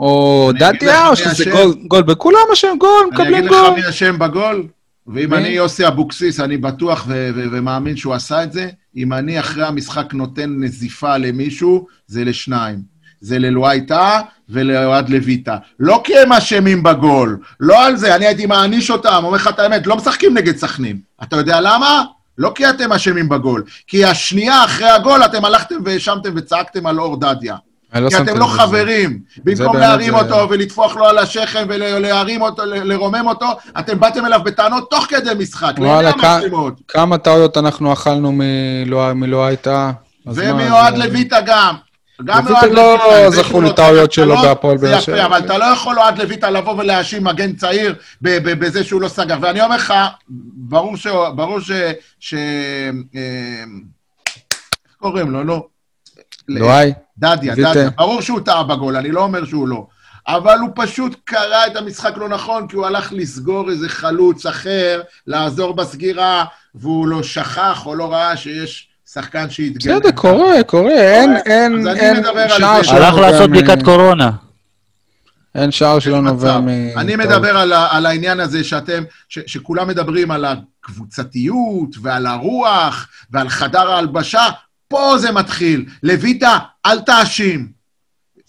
[0.00, 1.50] או אני דדיה, או שזה אשם.
[1.50, 3.74] גול, גול בכולם אשם, גול, אני מקבלים אגיד לך גול.
[3.74, 4.66] מי אשם בגול,
[5.06, 5.36] ואם מי?
[5.36, 10.50] אני יוסי אבוקסיס, אני בטוח ומאמין שהוא עשה את זה, אם אני אחרי המשחק נותן
[10.58, 12.94] נזיפה למישהו, זה לשניים.
[13.20, 15.56] זה ללואי טאה ולאוהד לויטה.
[15.80, 19.58] לא כי הם אשמים בגול, לא על זה, אני הייתי מעניש אותם, אומר לך את
[19.58, 20.98] האמת, לא משחקים נגד סכנין.
[21.22, 22.04] אתה יודע למה?
[22.38, 27.20] לא כי אתם אשמים בגול, כי השנייה אחרי הגול אתם הלכתם והאשמתם וצעקתם על אור
[27.20, 27.56] דדיה.
[27.94, 28.46] לא כי אתם לא.
[28.46, 29.18] חברים.
[29.44, 33.46] במקום באמת, להרים זה- אותו ולטפוח לו על השכם ולהרים אותו, לרומם אותו,
[33.78, 35.72] אתם באתם אליו בטענות תוך כדי משחק.
[35.78, 36.12] וואלה.
[36.88, 38.32] כמה טעויות אנחנו אכלנו
[39.14, 39.90] מלא הייתה.
[40.26, 41.74] ומיועד זה- לויטה גם.
[42.24, 45.26] גם לויטה מיועד לא לויטה, זה זכו לטעויות שלו בהפועל זה באר יפה, שבע.
[45.26, 49.36] אבל אתה לא יכול אוהד לויטה לבוא ולהאשים מגן צעיר בזה שהוא לא סגר.
[49.40, 49.94] ואני אומר לך,
[50.56, 51.06] ברור ש...
[51.36, 52.34] ברור ש...
[52.34, 52.90] אה,
[54.86, 55.44] איך קוראים לו?
[55.44, 55.66] לא.
[56.48, 56.92] לואי?
[57.18, 57.54] דדיה.
[57.54, 57.90] דדיה.
[57.90, 59.86] ברור שהוא טעה בגול, אני לא אומר שהוא לא.
[60.28, 65.02] אבל הוא פשוט קרא את המשחק לא נכון, כי הוא הלך לסגור איזה חלוץ אחר,
[65.26, 69.98] לעזור בסגירה, והוא לא שכח או לא ראה שיש שחקן שהתגלה.
[69.98, 72.84] בסדר, קורה, קורה, אין, אין, אז אני אין מדבר על שער זה.
[72.84, 74.30] שלא הלך נובע לעשות מ- בדיקת קורונה.
[75.54, 76.60] אין שער שלא נובע.
[76.60, 76.68] מ...
[76.96, 77.16] אני.
[77.16, 83.90] מדבר על, על העניין הזה שאתם, ש, שכולם מדברים על הקבוצתיות ועל הרוח ועל חדר
[83.90, 84.46] ההלבשה,
[84.94, 85.84] פה זה מתחיל.
[86.02, 87.68] לויטה, אל תאשים.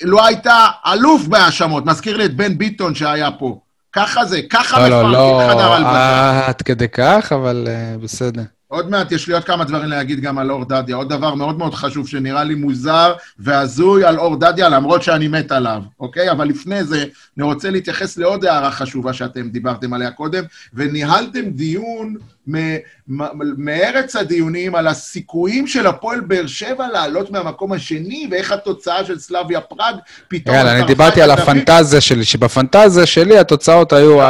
[0.04, 3.60] לא הייתה אלוף בהאשמות, מזכיר לי את בן ביטון שהיה פה.
[3.94, 5.92] ככה זה, ככה לא, לא, לא, מפרקים חדר הלבשה.
[5.92, 8.42] אה, עד כדי כך, אבל אה, בסדר.
[8.76, 10.96] עוד מעט יש לי עוד כמה דברים להגיד גם על אור דדיה.
[10.96, 15.52] עוד דבר מאוד מאוד חשוב שנראה לי מוזר והזוי על אור דדיה, למרות שאני מת
[15.52, 16.32] עליו, אוקיי?
[16.32, 17.06] אבל לפני זה,
[17.38, 22.16] אני רוצה להתייחס לעוד הערה חשובה שאתם דיברתם עליה קודם, וניהלתם דיון
[22.48, 22.76] מ-
[23.08, 29.20] מ- מארץ הדיונים על הסיכויים של הפועל באר שבע לעלות מהמקום השני, ואיך התוצאה של
[29.20, 29.96] סלאביה פראג
[30.28, 30.56] פתאום...
[30.56, 31.32] יאללה, אני דיברתי על.
[31.32, 34.22] הפנטזיה שלי, שבפנטזיה שלי התוצאות היו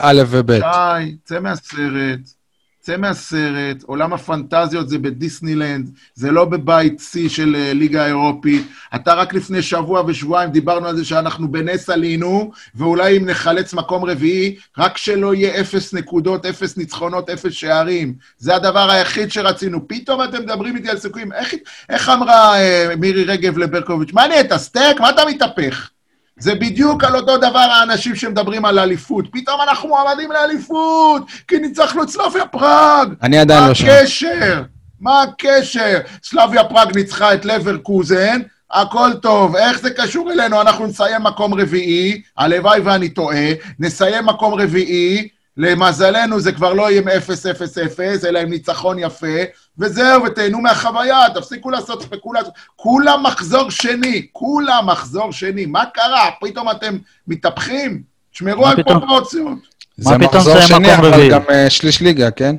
[0.00, 0.52] א' וב'.
[0.52, 2.43] די, צא מהסרט.
[2.84, 8.66] צא מהסרט, עולם הפנטזיות זה בדיסנילנד, זה לא בבית שיא של אה, ליגה האירופית.
[8.94, 14.04] אתה רק לפני שבוע ושבועיים דיברנו על זה שאנחנו בנס עלינו, ואולי אם נחלץ מקום
[14.04, 18.14] רביעי, רק שלא יהיה אפס נקודות, אפס ניצחונות, אפס שערים.
[18.38, 19.88] זה הדבר היחיד שרצינו.
[19.88, 21.32] פתאום אתם מדברים איתי על סיכויים.
[21.32, 21.54] איך,
[21.88, 24.12] איך אמרה אה, מירי רגב לברקוביץ'?
[24.12, 25.00] מה נהיית, סטייק?
[25.00, 25.90] מה אתה מתהפך?
[26.38, 29.24] זה בדיוק על אותו דבר האנשים שמדברים על אליפות.
[29.32, 33.08] פתאום אנחנו מועמדים לאליפות, כי ניצחנו את סלאביה פראג.
[33.22, 33.86] אני עדיין מה לא שם.
[33.86, 34.62] הקשר?
[35.00, 35.98] מה הקשר?
[36.24, 39.56] סלאביה פראג ניצחה את לברקוזן, הכל טוב.
[39.56, 40.60] איך זה קשור אלינו?
[40.60, 43.46] אנחנו נסיים מקום רביעי, הלוואי ואני טועה,
[43.78, 49.36] נסיים מקום רביעי, למזלנו זה כבר לא יהיה עם 0-0-0, אלא עם ניצחון יפה,
[49.78, 52.54] וזהו, ותהנו מהחוויה, תפסיקו לעשות ספקולציות.
[52.76, 55.66] כולם מחזור שני, כולם מחזור שני.
[55.66, 56.30] מה קרה?
[56.40, 56.98] פתאום אתם
[57.28, 58.02] מתהפכים?
[58.32, 58.98] תשמרו מה על פתאום?
[59.00, 59.58] פרופורציות.
[59.96, 61.30] זה מחזור זה שני, אבל?
[61.30, 62.56] גם אה, שליש ליגה, כן?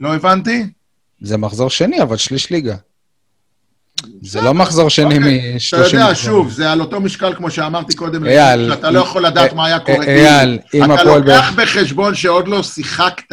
[0.00, 0.66] לא הבנתי?
[1.20, 2.76] זה מחזור שני, אבל שליש ליגה.
[4.22, 5.54] זה לא מחזור שני אוקיי.
[5.54, 5.86] מ-30...
[5.86, 8.24] אתה יודע, שוב, זה על אותו משקל, כמו שאמרתי קודם,
[8.68, 10.04] שאתה לא יכול לדעת מה היה קורה.
[10.04, 10.84] אייל, כאילו.
[10.84, 13.32] אם אתה הפועל לוקח בחשבון שעוד לא שיחקת,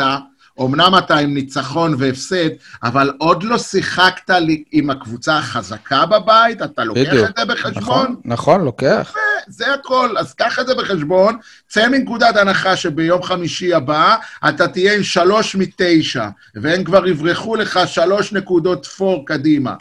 [0.62, 2.50] אמנם אתה עם ניצחון והפסד,
[2.84, 4.32] אבל עוד לא שיחקת
[4.72, 7.30] עם הקבוצה החזקה בבית, אתה לוקח בדיוק.
[7.30, 7.82] את זה בחשבון?
[7.84, 9.14] נכון, נכון, לוקח.
[9.48, 14.16] זה הכל, אז קח את זה בחשבון, צא מנקודת הנחה שביום חמישי הבא
[14.50, 19.74] אתה תהיה עם שלוש מתשע, והם כבר יברחו לך שלוש נקודות פור קדימה.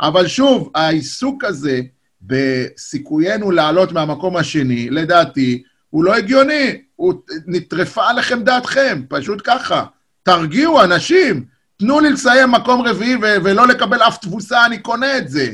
[0.00, 1.80] אבל שוב, העיסוק הזה
[2.22, 6.76] בסיכויינו לעלות מהמקום השני, לדעתי, הוא לא הגיוני.
[6.96, 7.14] הוא
[7.46, 9.84] נטרפה עליכם דעתכם, פשוט ככה.
[10.22, 11.44] תרגיעו, אנשים.
[11.78, 15.52] תנו לי לסיים מקום רביעי ו- ולא לקבל אף תבוסה, אני קונה את זה.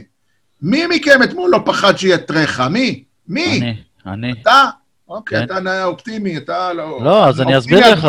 [0.63, 2.61] מי מכם אתמול לא פחד שיתריך?
[2.61, 3.05] מי?
[3.29, 3.61] מי?
[3.61, 3.75] אני,
[4.07, 4.33] אני.
[4.43, 4.65] אתה?
[5.09, 5.45] אוקיי, כן.
[5.45, 6.99] אתה נ- אופטימי, אתה לא...
[7.03, 8.07] לא, אז אני אסביר לך.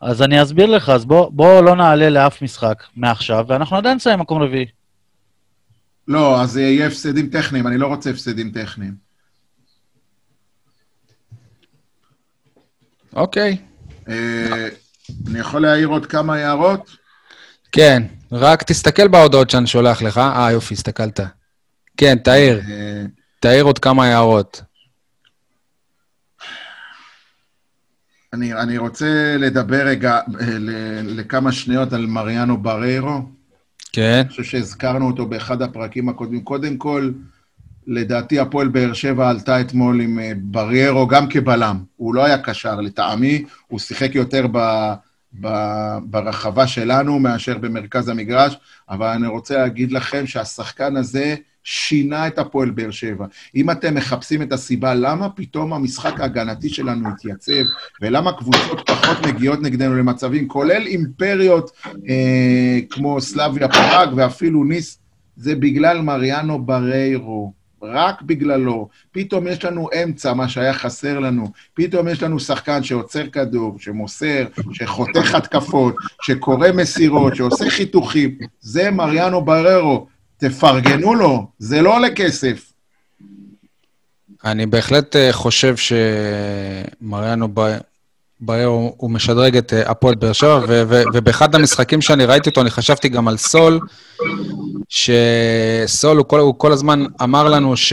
[0.00, 4.18] אז אני אסביר לך, אז בוא, בוא לא נעלה לאף משחק מעכשיו, ואנחנו עדיין נסיים
[4.20, 4.66] מקום רביעי.
[6.08, 8.94] לא, אז יהיה הפסדים טכניים, אני לא רוצה הפסדים טכניים.
[13.16, 13.56] אוקיי.
[14.08, 14.68] אה,
[15.26, 16.96] אני יכול להעיר עוד כמה הערות?
[17.72, 18.02] כן,
[18.32, 20.18] רק תסתכל בהודעות שאני שולח לך.
[20.18, 21.20] אה, יופי, הסתכלת.
[21.96, 23.04] כן, תעיר, אה,
[23.40, 24.62] תעיר עוד כמה הערות.
[28.32, 30.20] אני, אני רוצה לדבר רגע אה,
[30.58, 33.33] ל- לכמה שניות על מריאנו בריירו.
[33.94, 36.40] כן, אני חושב שהזכרנו אותו באחד הפרקים הקודמים.
[36.40, 37.10] קודם כל,
[37.86, 41.78] לדעתי הפועל באר שבע עלתה אתמול עם אה, בריירו גם כבלם.
[41.96, 44.94] הוא לא היה קשר לטעמי, הוא שיחק יותר ב, ב,
[46.04, 48.56] ברחבה שלנו מאשר במרכז המגרש,
[48.90, 53.26] אבל אני רוצה להגיד לכם שהשחקן הזה שינה את הפועל באר שבע.
[53.54, 57.62] אם אתם מחפשים את הסיבה למה פתאום המשחק ההגנתי שלנו התייצב,
[58.02, 61.70] ולמה קבוצות פחות מגיעות נגדנו למצבים, כולל אימפריות
[62.08, 64.98] אה, כמו סלאביה פראג ואפילו ניס,
[65.36, 67.63] זה בגלל מריאנו בריירו.
[67.92, 68.88] רק בגללו.
[69.12, 71.46] פתאום יש לנו אמצע, מה שהיה חסר לנו.
[71.74, 78.38] פתאום יש לנו שחקן שעוצר כדור, שמוסר, שחותך התקפות, שקורא מסירות, שעושה חיתוכים.
[78.60, 80.06] זה מריאנו בררו.
[80.36, 82.72] תפרגנו לו, זה לא עולה כסף.
[84.44, 87.48] אני בהחלט אה, חושב שמריאנו
[88.44, 92.70] ב- בריירו הוא משדרג את אה, הפועל באר שבע, ובאחד המשחקים שאני ראיתי אותו, אני
[92.70, 93.80] חשבתי גם על סול,
[94.88, 97.92] שסול, הוא כל, הוא כל הזמן אמר לנו ש...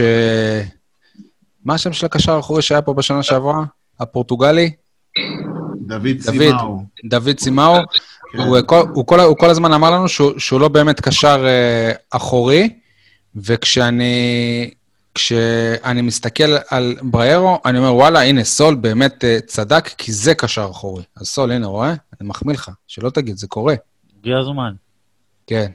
[1.64, 3.64] מה השם של הקשר האחורי שהיה פה בשנה שעברה?
[4.00, 4.70] הפורטוגלי?
[5.86, 6.82] דוד סימאו.
[7.04, 7.76] דוד סימאו.
[8.36, 11.92] הוא, כל, הוא, כל, הוא כל הזמן אמר לנו שהוא, שהוא לא באמת קשר אה,
[12.10, 12.68] אחורי,
[13.36, 14.70] וכשאני
[15.14, 20.68] כשאני מסתכל על בריירו, אני אומר, וואלה, הנה, סול באמת אה, צדק, כי זה קשר
[20.70, 21.02] אחורי.
[21.16, 21.94] אז סול, הנה, רואה?
[22.20, 23.74] אני מחמיא לך, שלא תגיד, זה קורה.
[24.20, 24.72] הגיע הזמן.
[25.46, 25.70] כן.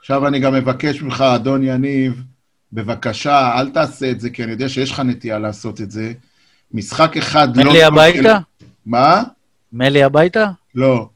[0.00, 2.22] עכשיו אני גם מבקש ממך, אדון יניב,
[2.72, 6.12] בבקשה, אל תעשה את זה, כי אני יודע שיש לך נטייה לעשות את זה.
[6.72, 7.64] משחק אחד לא...
[7.70, 8.18] מלי הביתה?
[8.38, 9.22] של- מה?
[9.72, 10.50] מלי הביתה?
[10.74, 11.08] לא.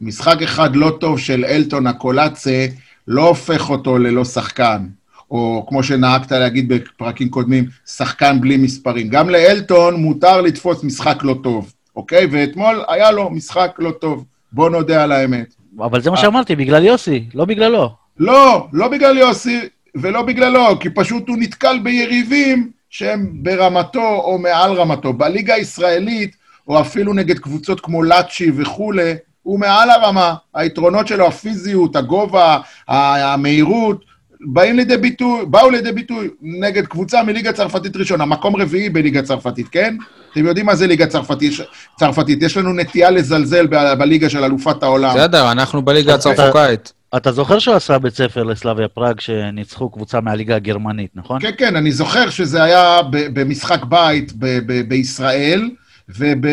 [0.00, 2.66] משחק אחד לא טוב של אלטון הקולאצה
[3.08, 4.86] לא הופך אותו ללא שחקן.
[5.30, 9.08] או כמו שנהגת להגיד בפרקים קודמים, שחקן בלי מספרים.
[9.08, 12.26] גם לאלטון מותר לתפוס משחק לא טוב, אוקיי?
[12.30, 14.24] ואתמול היה לו משחק לא טוב.
[14.52, 15.54] בוא נודה על האמת.
[15.78, 16.22] אבל זה מה אה.
[16.22, 17.90] שאמרתי, בגלל יוסי, לא בגללו.
[18.18, 19.60] לא, לא בגלל יוסי
[19.94, 25.12] ולא בגללו, כי פשוט הוא נתקל ביריבים שהם ברמתו או מעל רמתו.
[25.12, 26.36] בליגה הישראלית,
[26.68, 30.34] או אפילו נגד קבוצות כמו לאצ'י וכולי, הוא מעל הרמה.
[30.54, 32.58] היתרונות שלו, הפיזיות, הגובה,
[32.88, 34.04] המהירות,
[34.46, 39.68] באים לידי ביטוי, באו לידי ביטוי נגד קבוצה מליגה צרפתית ראשונה, מקום רביעי בליגה צרפתית,
[39.68, 39.96] כן?
[40.32, 41.52] אתם יודעים מה זה ליגה צרפתית?
[41.98, 42.42] צרפתית.
[42.42, 45.14] יש לנו נטייה לזלזל ב- בליגה של אלופת העולם.
[45.14, 46.92] בסדר, אנחנו בליגה אתה- הצרפוקאית.
[47.16, 51.40] אתה זוכר שהוא עשה בית ספר לסלאביה פראג שניצחו קבוצה מהליגה הגרמנית, נכון?
[51.40, 55.70] כן, כן, אני זוכר שזה היה ב- במשחק בית ב- ב- בישראל,
[56.18, 56.46] וב...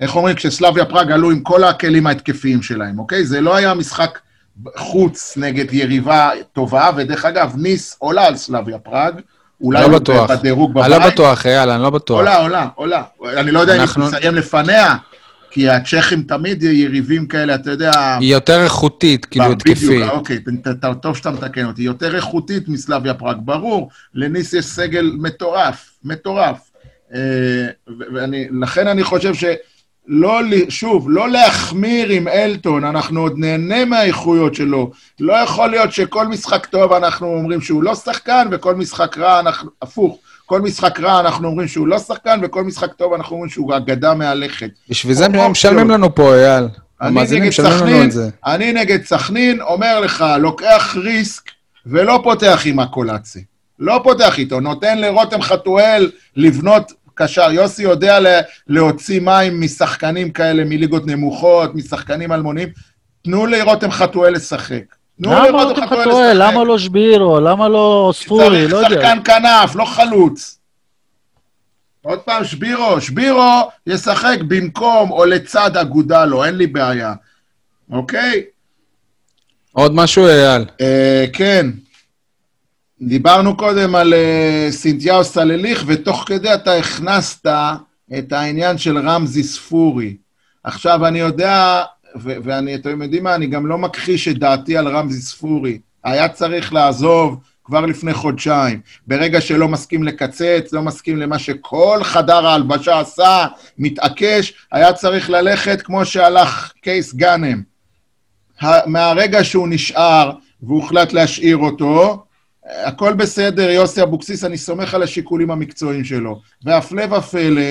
[0.00, 0.36] איך אומרים?
[0.36, 3.24] כשסלאביה פראג עלו עם כל הכלים ההתקפיים שלהם, אוקיי?
[3.24, 4.18] זה לא היה משחק
[4.76, 9.14] חוץ נגד יריבה טובה, ודרך אגב, ניס עולה על סלאביה פראג.
[9.60, 10.30] אולי לא בטוח.
[10.30, 10.84] בדירוג בבית.
[10.84, 12.18] אני לא בטוח, אייל, אני לא בטוח.
[12.18, 13.02] עולה, עולה, עולה.
[13.36, 14.94] אני לא יודע אם אנחנו- היא תסיים לפניה,
[15.50, 18.16] כי הצ'כים תמיד יריבים כאלה, אתה יודע...
[18.20, 20.02] היא יותר איכותית, כאילו, בדיוק, התקפית.
[20.10, 20.38] אוקיי,
[21.02, 21.82] טוב שאתה מתקן אותי.
[21.82, 23.90] יותר איכותית מסלאביה פראג, ברור.
[24.14, 26.58] לניס יש סגל מטורף, מטורף.
[27.14, 27.20] אה,
[27.88, 29.50] ו- ואני, לכן אני חושב שלא,
[30.08, 34.90] ל- שוב, לא להחמיר עם אלטון, אנחנו עוד נהנה מהאיכויות שלו.
[35.20, 39.70] לא יכול להיות שכל משחק טוב אנחנו אומרים שהוא לא שחקן, וכל משחק רע אנחנו,
[39.82, 40.18] הפוך.
[40.46, 44.14] כל משחק רע אנחנו אומרים שהוא לא שחקן, וכל משחק טוב אנחנו אומרים שהוא אגדה
[44.14, 44.70] מהלכת.
[44.90, 45.26] בשביל זה.
[45.26, 46.68] הם משלמים לנו פה, אייל.
[47.00, 48.28] המאזינים משלמים לנו את זה.
[48.46, 51.42] אני נגד סכנין, אומר לך, לוקח ריסק
[51.86, 53.44] ולא פותח עם הקולאצי.
[53.78, 57.50] לא פותח איתו, נותן לרותם חתואל לבנות קשר.
[57.52, 58.18] יוסי יודע
[58.66, 62.68] להוציא מים משחקנים כאלה מליגות נמוכות, משחקנים אלמונים.
[63.22, 64.84] תנו לרותם חתואל לשחק.
[65.22, 66.42] תנו למה לרותם רותם חתואל.
[66.42, 67.40] למה לא שבירו?
[67.40, 68.68] למה לא ספורי?
[68.68, 69.02] לא צריך יודע.
[69.02, 70.58] שחקן כנף, לא חלוץ.
[72.02, 77.14] עוד פעם, שבירו, שבירו ישחק במקום או לצד אגודלו, אין לי בעיה.
[77.90, 78.42] אוקיי?
[79.72, 80.64] עוד משהו, אייל?
[80.80, 81.66] אה, כן.
[83.02, 87.46] דיברנו קודם על אה, סינתיהו סלליך, ותוך כדי אתה הכנסת
[88.18, 90.16] את העניין של רמזי ספורי.
[90.64, 91.82] עכשיו, אני יודע,
[92.14, 95.78] ואני, אתם יודעים מה, אני גם לא מכחיש את דעתי על רמזי ספורי.
[96.04, 98.80] היה צריך לעזוב כבר לפני חודשיים.
[99.06, 103.46] ברגע שלא מסכים לקצץ, לא מסכים למה שכל חדר ההלבשה עשה,
[103.78, 107.62] מתעקש, היה צריך ללכת כמו שהלך קייס גאנם.
[108.86, 110.32] מהרגע שהוא נשאר
[110.62, 112.24] והוחלט להשאיר אותו,
[112.84, 116.40] הכל בסדר, יוסי אבוקסיס, אני סומך על השיקולים המקצועיים שלו.
[116.64, 117.62] והפלא ופלא,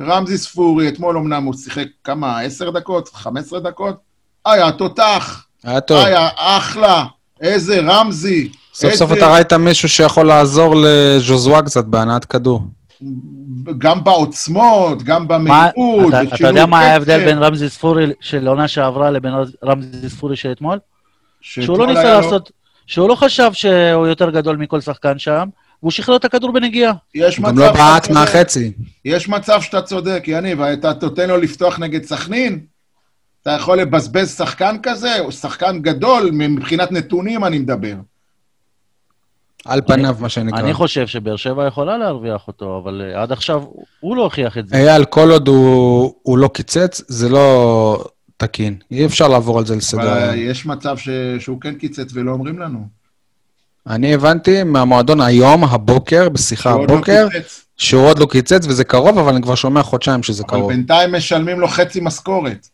[0.00, 3.96] רמזי ספורי, אתמול אמנם הוא שיחק כמה, עשר דקות, חמש עשרה דקות?
[4.46, 6.04] היה תותח, היה טוב.
[6.04, 7.04] היה אחלה,
[7.40, 8.48] איזה רמזי.
[8.74, 12.62] סוף סוף איזה- אתה ראית מישהו שיכול לעזור לז'וזואה קצת בהנעת כדור.
[13.78, 18.68] גם בעוצמות, גם מה- במהירות, אתה- אתה יודע מה ההבדל בין רמזי ספורי של עונה
[18.68, 19.32] שעברה לבין
[19.64, 20.78] רמזי ספורי של אתמול?
[21.40, 22.50] שהוא לא ניסה לעשות...
[22.88, 25.48] שהוא לא חשב שהוא יותר גדול מכל שחקן שם,
[25.82, 26.92] והוא שחרר את הכדור בנגיעה.
[27.14, 28.10] יש הוא מצב גם לא בעט.
[28.10, 28.72] מהחצי.
[29.04, 32.60] יש מצב שאתה צודק, יניב, אתה נותן לו לפתוח נגד סכנין?
[33.42, 35.18] אתה יכול לבזבז שחקן כזה?
[35.18, 37.94] הוא שחקן גדול, מבחינת נתונים אני מדבר.
[39.64, 40.58] על פניו, מה שנקרא.
[40.58, 43.62] אני חושב שבאר שבע יכולה להרוויח אותו, אבל אה, עד עכשיו
[44.00, 44.76] הוא לא הוכיח את זה.
[44.76, 48.04] אייל, כל עוד הוא הוא לא קיצץ, זה לא
[48.38, 48.76] תקין.
[48.90, 50.34] אי אפשר לעבור על זה לסדר אבל.
[50.38, 51.08] יש מצב ש...
[51.38, 52.86] שהוא כן קיצץ ולא אומרים לנו.
[53.86, 57.64] אני הבנתי מהמועדון היום, הבוקר, בשיחה שהוא לא הבוקר, קיצץ.
[57.76, 60.72] שהוא עוד לא קיצץ וזה קרוב, אבל אני כבר שומע חודשיים שזה אבל קרוב.
[60.72, 62.68] בינתיים משלמים לו חצי משכורת.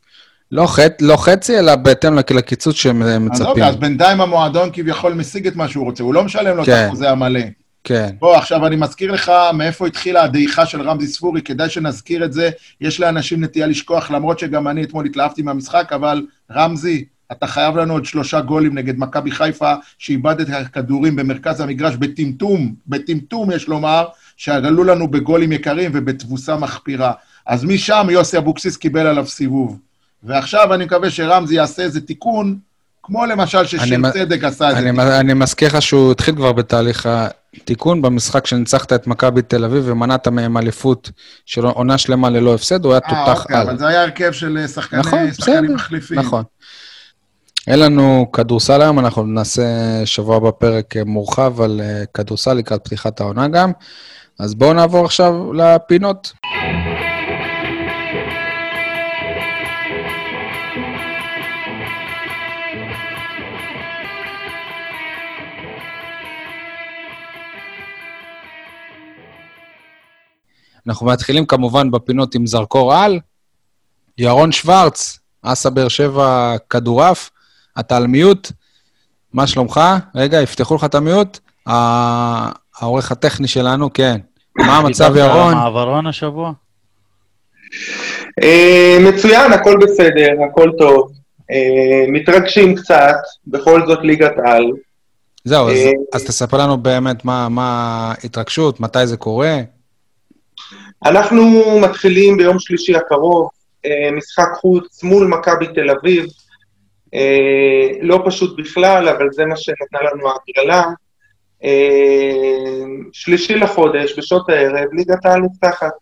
[0.53, 3.47] לא חצ- לא חצי, אלא בהתאם לק- לקיצוץ שהם אז מצפים.
[3.47, 6.67] אוקיי, אז בינתיים המועדון כביכול משיג את מה שהוא רוצה, הוא לא משלם לו את
[6.69, 6.85] כן.
[6.87, 7.41] החוזה המלא.
[7.85, 8.11] כן.
[8.19, 12.51] בוא, עכשיו אני מזכיר לך מאיפה התחילה הדעיכה של רמזי ספורי, כדאי שנזכיר את זה.
[12.81, 17.93] יש לאנשים נטייה לשכוח, למרות שגם אני אתמול התלהבתי מהמשחק, אבל רמזי, אתה חייב לנו
[17.93, 24.05] עוד שלושה גולים נגד מכבי חיפה, שאיבד את הכדורים במרכז המגרש בטמטום, בטמטום יש לומר,
[24.37, 27.13] שעלו לנו בגולים יקרים ובתבוסה מחפירה.
[27.47, 29.79] אז משם יוסי אבוקסיס קיבל עליו סיבוב.
[30.23, 32.59] ועכשיו אני מקווה שרמזי יעשה איזה תיקון,
[33.03, 34.91] כמו למשל ששיר צדק עשה את זה.
[35.21, 37.09] אני מזכיר לך שהוא התחיל כבר בתהליך
[37.57, 41.11] התיקון במשחק שניצחת את מכבי תל אביב ומנעת מהם אליפות
[41.47, 43.69] של עונה שלמה ללא הפסד, הוא היה אה, תותח אוקיי, על.
[43.69, 46.19] אבל זה היה הרכב של אה, שחקני, נכון, שחקנים בסדר, מחליפים.
[46.19, 46.43] נכון.
[47.67, 49.63] אין לנו כדורסל היום, אנחנו נעשה
[50.05, 53.73] שבוע הבא פרק אה, מורחב על אה, כדורסל לקראת פתיחת העונה גם.
[54.39, 56.33] אז בואו נעבור עכשיו לפינות.
[70.89, 73.21] אנחנו מתחילים כמובן בפינות עם זרקור על.
[74.19, 77.31] ירון שוורץ, אסה באר שבע כדורעף,
[77.81, 78.53] אתה על מיוט,
[79.33, 79.81] מה שלומך?
[80.15, 81.39] רגע, יפתחו לך את המיוט.
[81.69, 84.21] ה- העורך הטכני שלנו, כן.
[84.59, 85.53] מה המצב, דיברת על ירון?
[85.53, 86.53] המעברון השבוע?
[88.43, 91.13] אה, מצוין, הכל בסדר, הכל טוב.
[91.51, 91.57] אה,
[92.09, 93.15] מתרגשים קצת,
[93.47, 94.65] בכל זאת ליגת על.
[95.45, 95.77] זהו, אז,
[96.15, 97.69] אה, תספר לנו באמת מה, מה
[98.23, 99.61] ההתרגשות, מתי זה קורה.
[101.05, 103.49] אנחנו מתחילים ביום שלישי הקרוב,
[103.87, 106.27] אה, משחק חוץ מול מכבי תל אביב.
[107.15, 110.85] אה, לא פשוט בכלל, אבל זה מה שנתנה לנו ההגרלה.
[111.65, 115.93] אה, שלישי לחודש, בשעות הערב, ליגת העל נפתחת.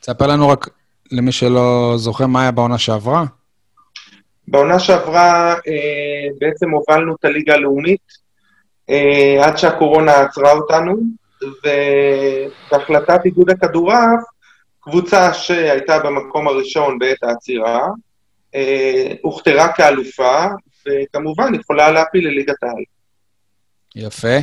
[0.00, 0.68] תספר לנו רק,
[1.10, 3.24] למי שלא זוכר, מה היה בעונה שעברה.
[4.48, 5.54] בעונה שעברה
[6.38, 8.22] בעצם הובלנו את הליגה הלאומית,
[9.42, 10.96] עד שהקורונה עצרה אותנו,
[11.42, 14.20] ובהחלטת איגוד הכדורעף,
[14.84, 17.88] קבוצה שהייתה במקום הראשון בעת העצירה,
[18.54, 20.46] אה, הוכתרה כאלופה,
[20.86, 22.84] וכמובן יכולה להפיל לליגת העל.
[23.96, 24.36] יפה.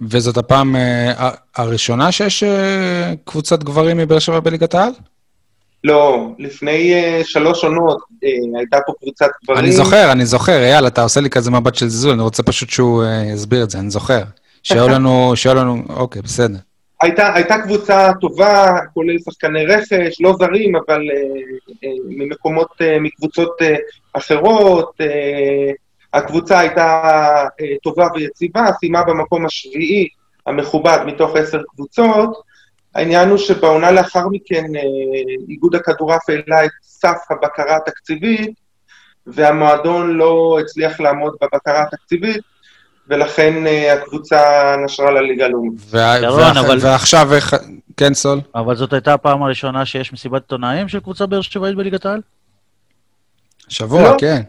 [0.00, 4.92] וזאת הפעם אה, הראשונה שיש אה, קבוצת גברים מבאר שבע בליגת העל?
[5.84, 7.98] לא, לפני שלוש עונות
[8.58, 9.64] הייתה פה קבוצת גברים.
[9.64, 12.70] אני זוכר, אני זוכר, אייל, אתה עושה לי כזה מבט של זלזול, אני רוצה פשוט
[12.70, 13.04] שהוא
[13.34, 14.22] יסביר את זה, אני זוכר.
[14.62, 16.58] שהיו לנו, שהיו לנו, אוקיי, בסדר.
[17.04, 21.16] הייתה, הייתה קבוצה טובה, כולל שחקני רכש, לא זרים, אבל אה,
[21.84, 23.76] אה, ממקומות, אה, מקבוצות אה,
[24.12, 24.92] אחרות.
[25.00, 25.72] אה,
[26.14, 27.02] הקבוצה הייתה
[27.60, 30.08] אה, טובה ויציבה, סיימה במקום השביעי
[30.46, 32.42] המכובד מתוך עשר קבוצות.
[32.94, 34.82] העניין הוא שבעונה לאחר מכן אה,
[35.48, 38.50] איגוד הכדורעף העלה את סף הבקרה התקציבית,
[39.26, 42.53] והמועדון לא הצליח לעמוד בבקרה התקציבית,
[43.08, 45.80] ולכן אה, הקבוצה נשרה לליגה הלאומית.
[46.80, 47.54] ועכשיו איך...
[47.96, 48.40] כן, סול?
[48.54, 52.20] אבל זאת הייתה הפעם הראשונה שיש מסיבת עיתונאים של קבוצה באר שבעית בליגת העל?
[53.68, 54.16] שבוע, לא.
[54.18, 54.42] כן.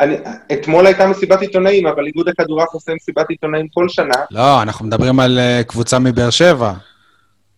[0.00, 0.16] אני,
[0.52, 4.14] אתמול הייתה מסיבת עיתונאים, אבל איגוד הכדורעף עושה מסיבת עיתונאים כל שנה.
[4.30, 6.72] לא, אנחנו מדברים על אה, קבוצה מבאר שבע.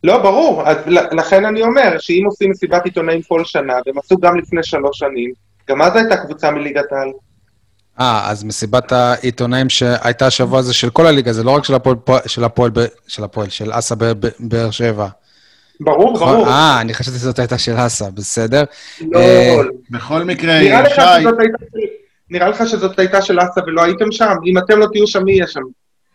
[0.05, 0.63] לא, ברור.
[0.69, 4.99] אז לכן אני אומר שאם עושים מסיבת עיתונאים כל שנה, והם עשו גם לפני שלוש
[4.99, 5.33] שנים,
[5.69, 7.09] גם אז הייתה קבוצה מליגת העל.
[8.01, 11.97] אה, אז מסיבת העיתונאים שהייתה השבוע זה של כל הליגה, זה לא רק של הפועל,
[12.27, 12.71] של הפועל,
[13.09, 15.09] של הפועל, של אסא ב- ב- באר שבע.
[15.81, 16.33] ברור, נכון?
[16.33, 16.49] ברור.
[16.49, 18.65] אה, אני חשבתי שזאת הייתה של אסא, בסדר.
[19.13, 19.57] לא, אה,
[19.91, 21.59] בכל מקרה, נראה לך שי, שזאת הייתה...
[22.31, 24.35] נראה לך שזאת הייתה של אסא ולא הייתם שם?
[24.47, 25.61] אם אתם לא תהיו שם, מי יהיה שם?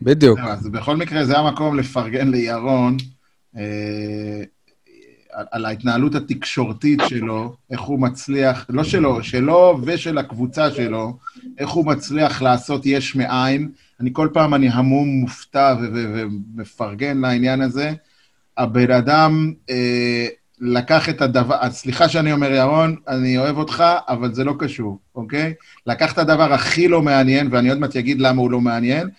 [0.02, 0.40] בדיוק.
[0.40, 2.98] אז בכל מקרה זה המקום לפרגן לירון
[3.58, 3.64] אה,
[5.52, 11.18] על, ההתנהלות התקשורתית שלו, איך הוא מצליח, לא שלו, שלו ושל הקבוצה שלו,
[11.58, 13.70] איך הוא מצליח לעשות יש מאין.
[14.00, 17.94] אני כל פעם, אני המום, מופתע ומפרגן לעניין הזה.
[18.58, 20.28] הבן אדם אה,
[20.62, 25.54] לקח את הדבר, סליחה שאני אומר, ירון, אני אוהב אותך, אבל זה לא קשור, אוקיי?
[25.88, 29.10] לקח את הדבר הכי לא מעניין, ואני עוד מעט אגיד למה הוא לא מעניין,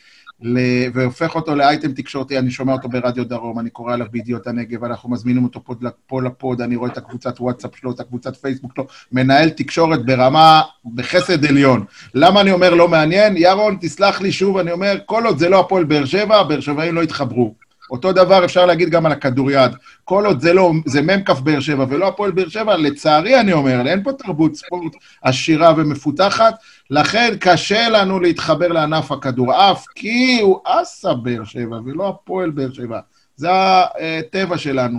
[0.95, 5.11] והופך אותו לאייטם תקשורתי, אני שומע אותו ברדיו דרום, אני קורא עליו בידיעות הנגב, אנחנו
[5.11, 5.63] מזמינים אותו
[6.07, 10.63] פה, לפוד, אני רואה את הקבוצת וואטסאפ שלו, את הקבוצת פייסבוק שלו, מנהל תקשורת ברמה,
[10.95, 11.85] בחסד עליון.
[12.15, 13.37] למה אני אומר לא מעניין?
[13.37, 16.95] ירון, תסלח לי שוב, אני אומר, כל עוד זה לא הפועל באר שבע, הבאר שבעים
[16.95, 17.55] לא יתחברו.
[17.91, 19.71] אותו דבר אפשר להגיד גם על הכדוריד.
[20.05, 23.87] כל עוד זה לא, זה מ"כ באר שבע ולא הפועל באר שבע, לצערי אני אומר,
[23.87, 26.55] אין פה תרבות ספורט עשירה ומפותחת,
[26.91, 32.99] לכן קשה לנו להתחבר לענף הכדורעף, כי הוא אסא באר שבע ולא הפועל באר שבע.
[33.37, 34.99] זה הטבע שלנו.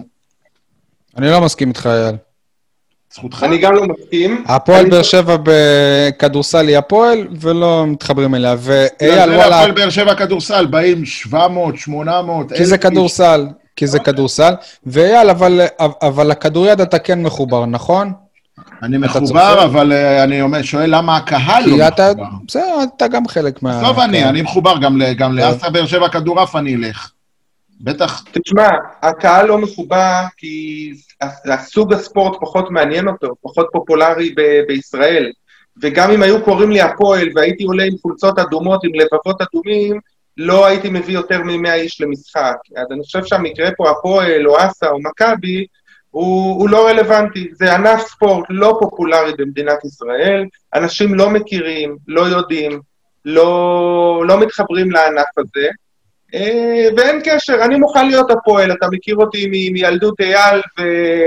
[1.17, 2.15] אני לא מסכים איתך, אייל.
[3.13, 3.43] זכותך.
[3.43, 4.43] אני גם לא מסכים.
[4.47, 8.55] הפועל באר שבע בכדורסל היא הפועל, ולא מתחברים אליה.
[8.59, 12.83] ואייל, וואלה, הפועל באר שבע כדורסל, באים 700, 800, כי זה אלף.
[12.83, 14.53] כדורסל, כי זה כדורסל.
[14.85, 15.61] ואייל, אבל,
[16.01, 18.13] אבל לכדוריד אתה כן מחובר, נכון?
[18.84, 19.63] אני מחובר?
[19.65, 22.23] אבל אה, אני אומר, שואל למה הקהל לא מחובר.
[22.47, 22.63] בסדר,
[22.95, 23.79] אתה גם חלק מה...
[23.82, 24.27] עזוב אני, כן.
[24.27, 27.11] אני מחובר גם ל- גם לאסא באר שבע כדורעף אני אלך.
[27.82, 28.23] בטח.
[28.32, 28.67] תשמע,
[29.01, 30.91] הקהל לא מחובר כי
[31.45, 35.32] הסוג הספורט פחות מעניין אותו, פחות פופולרי ב- בישראל.
[35.82, 39.99] וגם אם היו קוראים לי הפועל והייתי עולה עם חולצות אדומות, עם לבבות אדומים,
[40.38, 42.55] לא הייתי מביא יותר מ-100 איש למשחק.
[42.77, 45.65] אז אני חושב שהמקרה פה, הפועל או אסא או מכבי,
[46.12, 47.49] הוא, הוא לא רלוונטי.
[47.53, 50.45] זה ענף ספורט לא פופולרי במדינת ישראל,
[50.76, 52.80] אנשים לא מכירים, לא יודעים,
[53.26, 55.68] לא, לא מתחברים לענף הזה.
[56.34, 60.82] אה, ואין קשר, אני מוכן להיות הפועל, אתה מכיר אותי מילדות אייל, אתה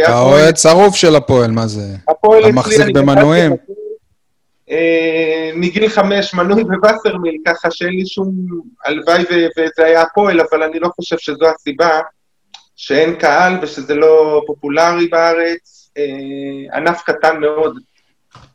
[0.08, 1.96] והפועל אוהד שרוף של הפועל, מה זה?
[2.08, 3.52] הפועל אתה אצלי, מחזיק אני במנויים?
[3.52, 3.84] גדלתי בפועל,
[4.70, 8.34] אה, מגיל חמש מנוי בווסרמיל, ככה שאין לי שום...
[8.84, 9.22] הלוואי
[9.58, 12.00] וזה היה הפועל, אבל אני לא חושב שזו הסיבה
[12.76, 15.90] שאין קהל ושזה לא פופולרי בארץ.
[15.98, 17.78] אה, ענף קטן מאוד.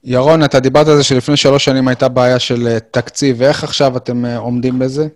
[0.04, 3.98] ירון, אתה דיברת על זה שלפני שלוש שנים הייתה בעיה של אה, תקציב, ואיך עכשיו
[3.98, 5.08] אתם אה, עומדים בזה?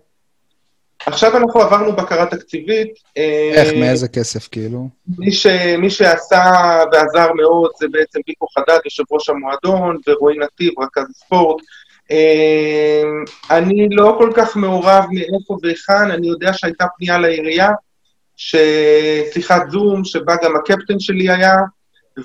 [1.06, 2.94] עכשיו אנחנו עברנו בקרה תקציבית.
[3.18, 4.90] אה, איך, מאיזה כסף, כאילו?
[5.18, 5.48] מי, ש,
[5.78, 6.44] מי שעשה
[6.92, 11.64] ועזר מאוד זה בעצם ביקו חדד, יושב ראש המועדון, ורועי נתיב, רכז הספורט.
[12.12, 13.02] אה,
[13.50, 17.70] אני לא כל כך מעורב מאיפה והיכן, אני יודע שהייתה פנייה לעירייה,
[18.38, 21.56] ששיחת זום, שבה גם הקפטן שלי היה,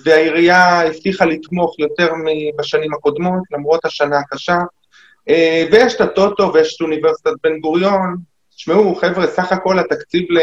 [0.04, 4.58] והעירייה הבטיחה לתמוך יותר מבשנים הקודמות, למרות השנה הקשה.
[5.28, 8.16] אה, ויש את הטוטו ויש את אוניברסיטת בן גוריון.
[8.56, 10.38] תשמעו, חבר'ה, סך הכל התקציב ל...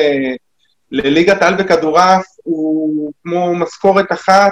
[0.91, 4.51] לליגת העל בכדורעף הוא כמו משכורת אחת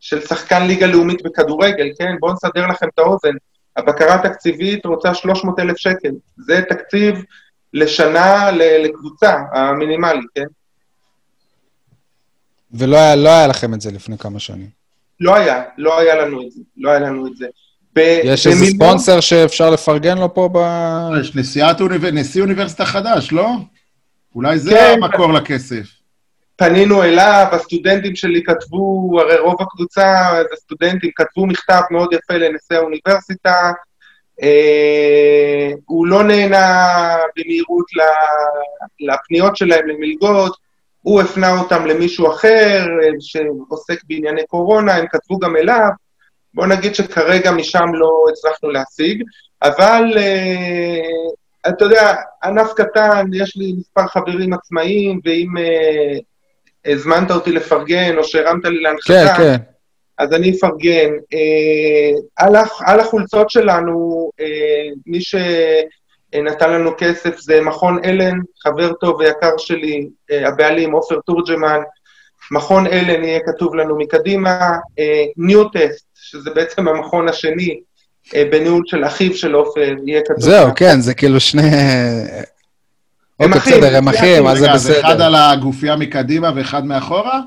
[0.00, 2.14] של שחקן ליגה לאומית בכדורגל, כן?
[2.20, 3.34] בואו נסדר לכם את האוזן.
[3.76, 6.10] הבקרה התקציבית רוצה 300 אלף שקל.
[6.36, 7.24] זה תקציב
[7.74, 8.50] לשנה
[8.84, 10.44] לקבוצה, המינימלי, כן?
[12.72, 14.68] ולא היה, לא היה לכם את זה לפני כמה שנים.
[15.20, 17.46] לא היה, לא היה לנו את זה, לא היה לנו את זה.
[17.96, 20.58] ב- יש איזה ספונסר שאפשר לפרגן לו פה ב...
[21.20, 22.10] יש נשיאת אוניבר...
[22.10, 23.48] נשיא אוניברסיטה חדש, לא?
[24.34, 24.98] אולי זה כן.
[25.02, 25.86] המקור לכסף.
[26.56, 32.76] פנינו אליו, הסטודנטים שלי כתבו, הרי רוב הקבוצה זה סטודנטים, כתבו מכתב מאוד יפה לנשיא
[32.76, 33.72] האוניברסיטה, אה,
[35.86, 37.86] הוא לא נהנה במהירות
[39.00, 40.56] לפניות שלהם למלגות,
[41.02, 45.88] הוא הפנה אותם למישהו אחר אה, שעוסק בענייני קורונה, הם כתבו גם אליו,
[46.54, 49.22] בוא נגיד שכרגע משם לא הצלחנו להשיג,
[49.62, 52.14] אבל אה, אתה יודע,
[52.44, 56.18] ענף קטן, יש לי מספר חברים עצמאיים, ואם אה,
[56.92, 59.56] הזמנת אותי לפרגן או שהרמת לי כן, להנחתה, כן.
[60.18, 61.10] אז אני אפרגן.
[61.34, 62.56] אה, על,
[62.86, 64.46] על החולצות שלנו, אה,
[65.06, 71.80] מי שנתן לנו כסף זה מכון אלן, חבר טוב ויקר שלי, אה, הבעלים עופר תורג'מן.
[72.50, 74.76] מכון אלן יהיה כתוב לנו מקדימה.
[75.36, 77.80] ניוטסט, שזה בעצם המכון השני,
[78.34, 80.40] אה, בניהול של אחיו של עופר, יהיה כתוב.
[80.40, 81.70] זהו, כן, זה כאילו שני...
[83.40, 85.24] אוקיי, אחים, בסדר, הם אחים, אז זה אז אחד בסדר.
[85.24, 87.40] על הגופייה מקדימה ואחד מאחורה?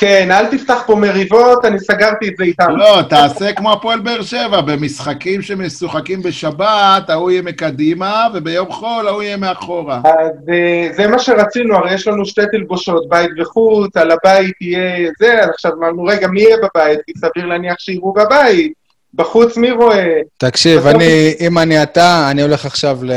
[0.00, 2.76] כן, אל תפתח פה מריבות, אני סגרתי את זה איתם.
[2.76, 9.22] לא, תעשה כמו הפועל באר שבע, במשחקים שמשוחקים בשבת, ההוא יהיה מקדימה, וביום חול ההוא
[9.22, 10.00] יהיה מאחורה.
[10.04, 15.10] אז אה, זה מה שרצינו, הרי יש לנו שתי תלבושות, בית וחוץ, על הבית יהיה
[15.18, 16.98] זה, אז עכשיו אמרנו, רגע, מי יהיה בבית?
[17.06, 18.87] כי סביר להניח שיראו בבית.
[19.14, 20.20] בחוץ מי רואה?
[20.36, 23.12] תקשיב, אני, אם אני אתה, אני הולך עכשיו ל...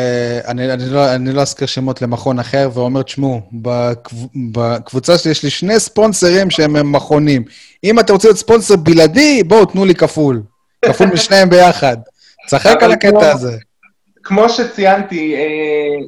[0.48, 4.16] אני, אני, לא, אני לא אזכיר שמות למכון אחר, ואומר, תשמעו, בקב-
[4.52, 7.44] בקבוצה שלי יש לי שני ספונסרים שהם הם מכונים.
[7.84, 10.42] אם אתם רוצים להיות ספונסר בלעדי, בואו, תנו לי כפול.
[10.86, 11.98] כפול משניהם ביחד.
[12.48, 13.58] צחק על הקטע כמו- הזה.
[14.24, 16.08] כמו שציינתי, אה,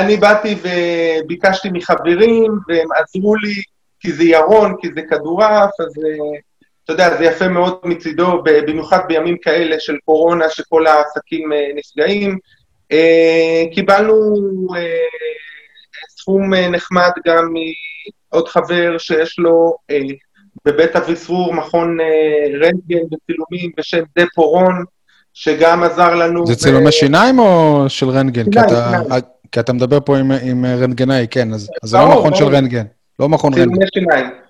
[0.00, 3.54] אני באתי וביקשתי מחברים, והם עזרו לי,
[4.00, 6.38] כי זה ירון, כי זה כדורעף, אז אה,
[6.86, 12.38] אתה יודע, זה יפה מאוד מצידו, במיוחד בימים כאלה של קורונה, שכל העסקים אה, נפגעים.
[12.92, 14.14] אה, קיבלנו
[14.76, 14.96] אה,
[16.18, 17.54] סכום נחמד גם
[18.32, 19.74] מעוד חבר שיש לו
[20.64, 21.98] בבית אביסרור מכון
[22.62, 24.84] רנטגן וצילומים בשם דה פורון,
[25.34, 26.46] שגם עזר לנו.
[26.46, 28.50] זה ו- צילומי שיניים או של רנטגן?
[28.52, 29.00] כי אתה-.
[29.52, 32.44] כי אתה מדבר פה עם- עם רנטגנאי, כן, אז זה לא מכון של.
[32.44, 32.84] רנטגן.
[33.20, 33.68] לא מכון רנטגן.
[33.74, 34.45] צילומי שיניים.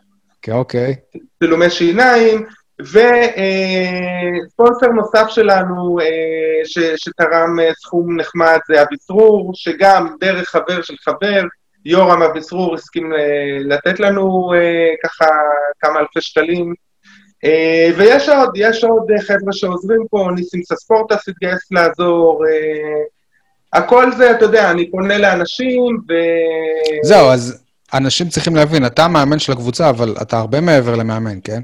[0.46, 0.94] כן, אוקיי.
[1.38, 2.46] צילומי שיניים,
[2.80, 3.36] וספונסר
[4.86, 11.42] נוסף שלנו אה, ש, שתרם אה, סכום נחמד זה אביסרור, שגם דרך חבר של חבר,
[11.84, 13.18] יורם אביסרור הסכים אה,
[13.60, 15.26] לתת לנו אה, ככה
[15.80, 16.74] כמה אלפי שקלים.
[17.44, 23.02] אה, ויש עוד, יש עוד אה, חבר'ה שעוזרים פה, ניסים סספורטס התגייס לעזור, אה,
[23.72, 26.12] הכל זה, אתה יודע, אני פונה לאנשים, ו...
[27.02, 27.65] זהו, אז
[27.96, 31.60] אנשים צריכים להבין, אתה המאמן של הקבוצה, אבל אתה הרבה מעבר למאמן, כן?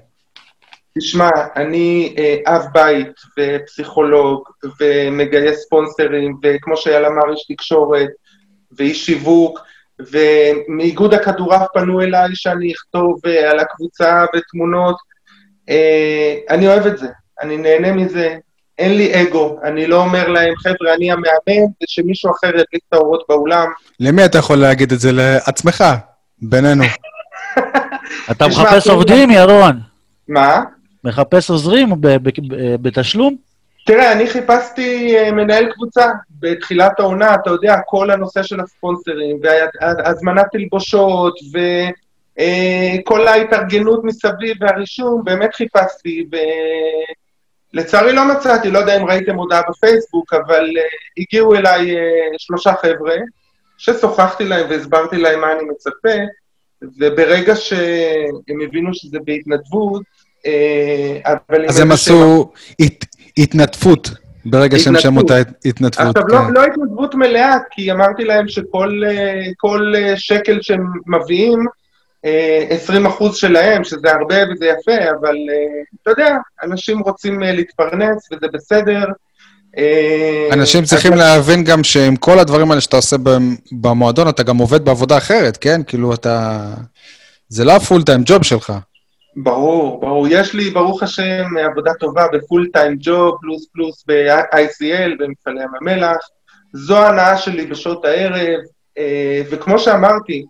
[0.99, 4.49] תשמע, אני אה, אב בית ופסיכולוג
[4.80, 8.09] ומגייס ספונסרים, וכמו שאייל אמר, איש תקשורת
[8.78, 9.59] ואיש שיווק,
[9.99, 14.97] ומאיגוד הכדורעף פנו אליי שאני אכתוב אה, על הקבוצה ותמונות.
[15.68, 17.09] אה, אני אוהב את זה,
[17.43, 18.37] אני נהנה מזה,
[18.78, 23.24] אין לי אגו, אני לא אומר להם, חבר'ה, אני המאמן, ושמישהו אחר ידליק את האורות
[23.28, 23.66] באולם.
[24.01, 25.12] למי אתה יכול להגיד את זה?
[25.12, 25.85] לעצמך,
[26.43, 26.84] בינינו.
[28.30, 29.80] אתה מחפש כאילו- עובדים, ירון?
[30.28, 30.62] מה?
[31.05, 31.88] מחפש עוזרים
[32.82, 33.36] בתשלום?
[33.86, 36.07] תראה, אני חיפשתי אה, מנהל קבוצה
[36.40, 41.34] בתחילת העונה, אתה יודע, כל הנושא של הספונסרים, והזמנת תלבושות,
[42.99, 46.26] וכל ההתארגנות מסביב והרישום, באמת חיפשתי,
[47.74, 50.82] ולצערי לא מצאתי, לא יודע אם ראיתם הודעה בפייסבוק, אבל אה,
[51.18, 52.03] הגיעו אליי אה,
[52.38, 53.14] שלושה חבר'ה,
[53.83, 56.09] ששוחחתי להם והסברתי להם מה אני מצפה,
[56.99, 60.03] וברגע שהם הבינו שזה בהתנדבות,
[60.47, 61.66] אה, אבל...
[61.68, 63.07] אז הם עשו הת-
[63.39, 64.11] התנדפות,
[64.45, 65.99] ברגע שהם שמעו את התנדבות.
[65.99, 66.16] ההתנדבות.
[66.16, 66.53] עכשיו, לא, כן.
[66.53, 71.64] לא התנדבות מלאה, כי אמרתי להם שכל אה, אה, שקל שהם מביאים,
[72.24, 75.37] אה, 20 אחוז שלהם, שזה הרבה וזה יפה, אבל
[76.03, 79.05] אתה יודע, אנשים רוצים להתפרנס וזה בסדר.
[79.79, 84.59] אה, אנשים צריכים להבין גם שעם כל הדברים האלה שאתה עושה במ- במועדון, אתה גם
[84.59, 85.81] עובד בעבודה אחרת, כן?
[85.87, 86.61] כאילו, אתה...
[87.49, 88.73] זה לא הפול טיים ג'וב שלך.
[89.37, 90.27] ברור, ברור.
[90.31, 96.16] יש לי, ברוך השם, עבודה טובה בפול טיים ג'וב, פלוס פלוס ב-ICL, במפעלי ים המלח.
[96.73, 98.61] זו ההנאה שלי בשעות הערב,
[98.99, 100.45] אה, וכמו שאמרתי,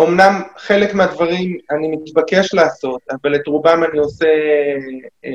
[0.00, 4.26] אמנם חלק מהדברים אני מתבקש לעשות, אבל את רובם אני עושה
[5.24, 5.30] אה,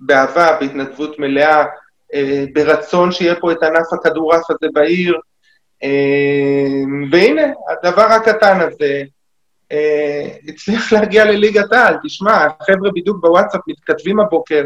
[0.00, 1.64] באהבה, בהתנדבות מלאה, אה,
[2.52, 5.18] ברצון שיהיה פה את ענף הכדורעף הזה בעיר.
[5.82, 9.02] אה, והנה, הדבר הקטן הזה,
[9.72, 11.96] אה, הצליח להגיע לליגת העל.
[12.04, 14.64] תשמע, החבר'ה בדיוק בוואטסאפ מתכתבים הבוקר,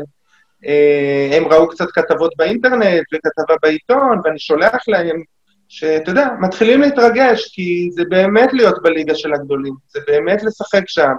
[0.66, 5.22] אה, הם ראו קצת כתבות באינטרנט וכתבה בעיתון, ואני שולח להם,
[5.68, 11.12] שאתה יודע, מתחילים להתרגש, כי זה באמת להיות בליגה של הגדולים, זה באמת לשחק שם,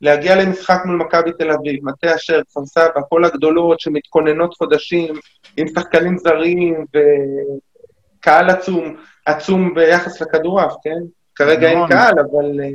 [0.00, 5.14] להגיע למשחק מול מכבי תל אביב, מטה אשר, כפר סבא, כל הגדולות שמתכוננות חודשים,
[5.56, 6.84] עם שחקנים זרים
[8.18, 8.96] וקהל עצום,
[9.26, 10.98] עצום ביחס לכדורעף, כן?
[11.34, 11.86] כרגע אין.
[11.88, 12.60] קהל, אבל...
[12.60, 12.68] אה,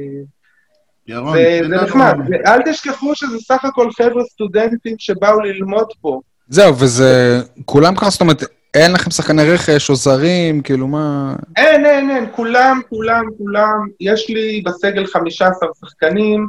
[1.07, 2.15] ירון, זה זה נחמד.
[2.30, 6.19] ואל תשכחו שזה סך הכל חבר'ה סטודנטים שבאו ללמוד פה.
[6.47, 7.41] זהו, וזה...
[7.65, 11.36] כולם ככה, זאת אומרת, אין לכם שחקני רכש או זרים, כאילו, מה...
[11.57, 13.88] אין, אין, אין, כולם, כולם, כולם.
[13.99, 16.47] יש לי בסגל 15 שחקנים,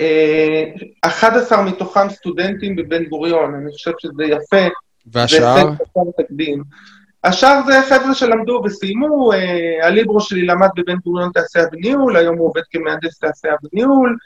[0.00, 0.64] אה,
[1.02, 3.54] 11 מתוכם סטודנטים בבן גוריון.
[3.54, 4.68] אני חושב שזה יפה.
[5.06, 5.70] והשאר?
[7.24, 12.48] השאר זה חבר'ה שלמדו וסיימו, אה, הליברו שלי למד בבן גוריון תעשייה וניהול, היום הוא
[12.48, 14.16] עובד כמהנדס תעשייה וניהול.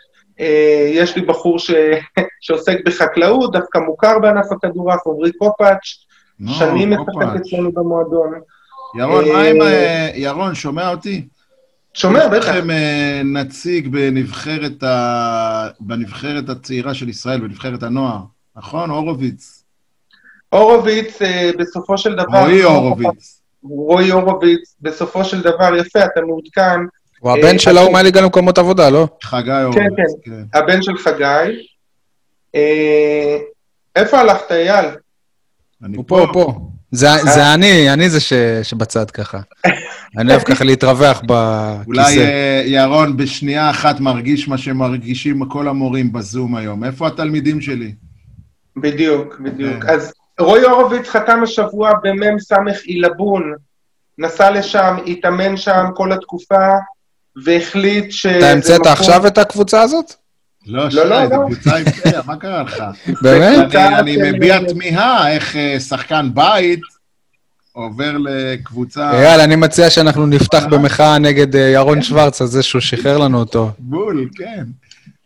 [0.41, 1.71] אה, יש לי בחור ש...
[2.41, 6.05] שעוסק בחקלאות, דווקא מוכר בענף הכדורעף, עמרי קופאץ',
[6.41, 6.91] נו, שנים.
[6.91, 8.33] משחק אצלנו במועדון.
[8.99, 9.57] ירון, אה, מה עם...
[10.15, 11.29] ירון, שומע אותי?
[11.95, 12.49] שומע, יש בטח.
[12.49, 15.69] לכם אה, נציג בנבחרת, ה...
[15.81, 18.21] בנבחרת הצעירה של ישראל, בנבחרת הנוער,
[18.57, 18.91] נכון?
[18.91, 19.64] הורוביץ.
[20.59, 22.39] הורוביץ, אה, בסופו של דבר...
[22.41, 23.41] רועי הורוביץ.
[23.63, 26.81] רועי הורוביץ, בסופו של דבר, יפה, אתה מעודכן.
[27.21, 29.09] הוא הבן אה, של ההוא אז- מהליגה למקומות עבודה, לא?
[29.23, 30.59] חגי הורוביץ, כן.
[30.59, 31.67] הבן של חגי.
[32.55, 33.37] אה,
[33.97, 34.85] איפה הלכת, אייל?
[35.97, 36.61] הוא פה, הוא פה.
[36.91, 38.33] זה זה אני, אני זה ש-
[38.63, 39.41] שבצד ככה.
[40.19, 41.23] אני אוהב ככה להתרווח
[41.87, 42.21] אולי בכיסא.
[42.21, 46.85] אה, ירון בשנייה אחת מרגיש מה שמרגישים כל המורים בזום היום.
[46.85, 47.95] איפה התלמידים שלי?
[48.77, 49.83] בדיוק, בדיוק.
[49.85, 49.89] כן.
[49.93, 52.53] אז רועי הורוביץ חתם השבוע במ"ס
[52.85, 53.55] עילבון,
[54.19, 56.69] נסע לשם, התאמן שם כל התקופה,
[57.45, 58.27] והחליט ש...
[58.27, 60.15] אתה המצאת עכשיו את הקבוצה הזאת?
[60.67, 61.27] לא, לא, שי, לא.
[61.29, 62.85] זה קבוצה אימפריה, מה קרה לך?
[63.23, 63.75] באמת?
[63.75, 66.81] אני, מביע תמיהה איך אה, שחקן בית
[67.73, 72.81] עובר לקבוצה אייל, אני מציע שאנחנו נפתח במחאה נגד אה, ירון שוורץ על זה שהוא
[72.81, 73.71] שחרר לנו אותו.
[73.79, 74.65] בול, כן.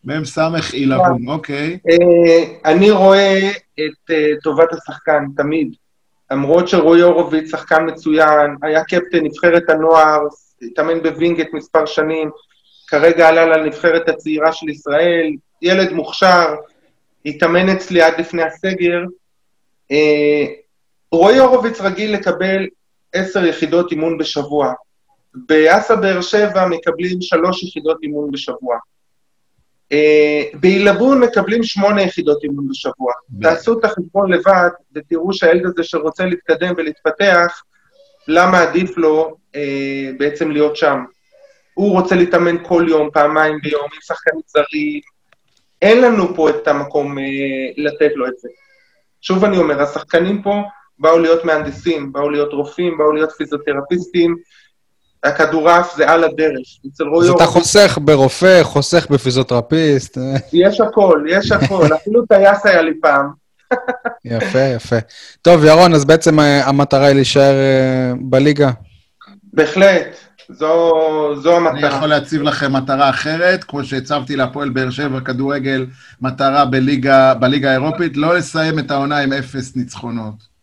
[0.05, 0.39] מ"ס
[0.73, 1.79] עילבון, אוקיי.
[1.91, 5.75] אה, אני רואה את אה, טובת השחקן, תמיד.
[6.31, 10.21] למרות שרועי הורוביץ שחקן מצוין, היה קפטן נבחרת הנוער,
[10.63, 12.31] התאמן בווינגייט מספר שנים,
[12.87, 15.33] כרגע עלה לנבחרת הצעירה של ישראל,
[15.63, 16.55] ילד מוכשר,
[17.27, 19.01] התאמן אצלי עד לפני הסגר.
[19.91, 20.47] אה,
[21.13, 22.67] רועי הורוביץ רגיל לקבל
[23.13, 24.73] עשר יחידות אימון בשבוע.
[25.35, 28.79] באסה באר שבע מקבלים שלוש יחידות אימון בשבוע.
[29.93, 33.13] אה, בעילבון מקבלים שמונה יחידות אימון בשבוע.
[33.43, 37.63] תעשו את החשבון לבד ותראו שהילד הזה שרוצה להתקדם ולהתפתח,
[38.29, 41.05] למה עדיף לו אה, בעצם להיות שם.
[41.75, 45.01] הוא רוצה להתאמן כל יום, פעמיים ביום, עם שחקנים זרים.
[45.83, 47.25] אין לנו פה את המקום אה,
[47.77, 48.49] לתת לו את זה.
[49.21, 50.63] שוב אני אומר, השחקנים פה
[50.99, 54.37] באו להיות מהנדסים, באו להיות רופאים, באו להיות פיזיותרפיסטים.
[55.25, 56.67] הכדורעף זה על הדרך.
[56.93, 60.19] אצל רועי אז אתה חוסך ברופא, חוסך בפיזיותרפיסט.
[60.53, 61.87] יש הכל, יש הכל.
[61.95, 63.31] אפילו טייס היה לי פעם.
[64.25, 64.97] יפה, יפה.
[65.43, 68.71] טוב, ירון, אז בעצם אה, המטרה היא להישאר אה, בליגה.
[69.53, 70.17] בהחלט,
[70.49, 70.93] זו,
[71.43, 71.91] זו אני המטרה.
[71.91, 75.87] יכול להציב לכם מטרה אחרת, כמו שהצבתי להפועל באר שבע כדורגל,
[76.21, 80.58] מטרה בליגה, בליגה האירופית, לא לסיים את העונה עם אפס ניצחונות.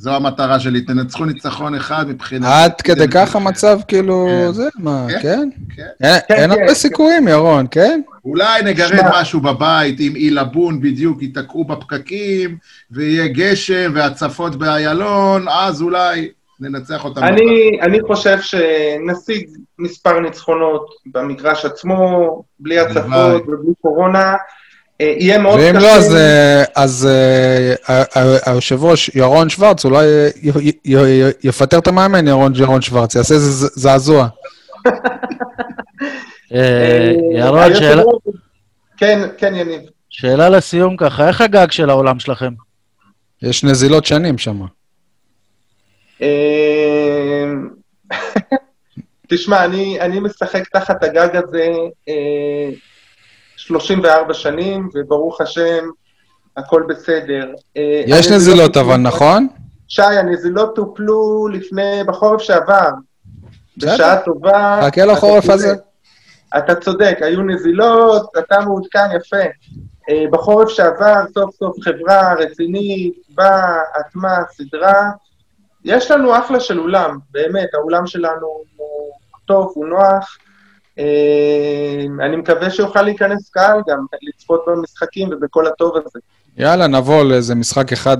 [0.00, 2.48] זו המטרה שלי, תנצחו ניצחון אחד מבחינת...
[2.52, 4.52] עד כדי כך המצב, כאילו, כן.
[4.52, 5.18] זה, מה, כן.
[5.22, 5.48] כן?
[5.76, 5.82] כן.
[6.06, 6.74] אין- כן, כן, הרבה כן.
[6.74, 8.00] סיכויים, ירון, כן?
[8.24, 9.00] אולי נגרד.
[9.12, 12.56] משהו בבית, עם עילבון בדיוק ייתקעו בפקקים,
[12.90, 16.28] ויהיה גשם והצפות באיילון, אז אולי
[16.60, 17.22] ננצח אותם.
[17.24, 22.78] אני, אני חושב שנשיג מספר ניצחונות במגרש עצמו, בלי.
[22.78, 24.34] הצפות ובלי קורונה.
[25.00, 25.86] אה, יהיה מאוד ואם קשה.
[25.86, 30.96] לא, אז, אה, אז אה, ה- ה- היושב ראש ירון שוורץ אולי אה, י- י-
[30.96, 34.28] י- יפטר את המאמן, ירון ירון שוורץ, יעשה איזה זעזוע.
[36.50, 38.02] ירון, שאלה-
[38.96, 39.80] כן, כן, יניב.
[40.10, 42.52] שאלה לסיום ככה, איך הגג של העולם שלכם?
[43.42, 44.60] יש נזילות שנים שם.
[49.28, 51.68] תשמע, אני, אני משחק תחת הגג הזה
[53.68, 55.84] 34 שנים, וברוך השם,
[56.56, 57.46] הכל בסדר.
[57.76, 59.48] אה, יש נזילות טופלו- אבל, נכון?
[59.88, 62.88] שי, הנזילות טופלו לפני, בחורף שעבר.
[63.76, 64.80] בשעה טובה.
[64.82, 65.50] חכה לחורף.
[65.50, 65.74] הזה.
[66.58, 69.36] אתה צודק, היו נזילות, אתה מעודכן יפה.
[70.10, 75.10] אה, בחורף שעבר, סוף סוף חברה רצינית, באה, אטמה, סדרה.
[75.84, 78.46] יש לנו אחלה של אולם, באמת, האולם שלנו
[78.76, 79.10] הוא
[79.46, 80.36] טוב, הוא נוח.
[80.98, 86.18] אה, אני מקווה שיוכל להיכנס קהל גם, לצפות במשחקים ובכל הטוב הזה.
[86.56, 88.16] יאללה, נבוא לאיזה משחק אחד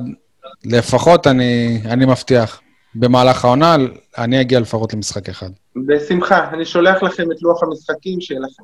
[0.64, 2.61] לפחות, אני, אני מבטיח.
[2.95, 3.76] במהלך העונה,
[4.18, 5.51] אני אגיע לפחות למשחק אחד.
[5.87, 8.62] בשמחה, אני שולח לכם את לוח המשחקים, שיהיה לכם.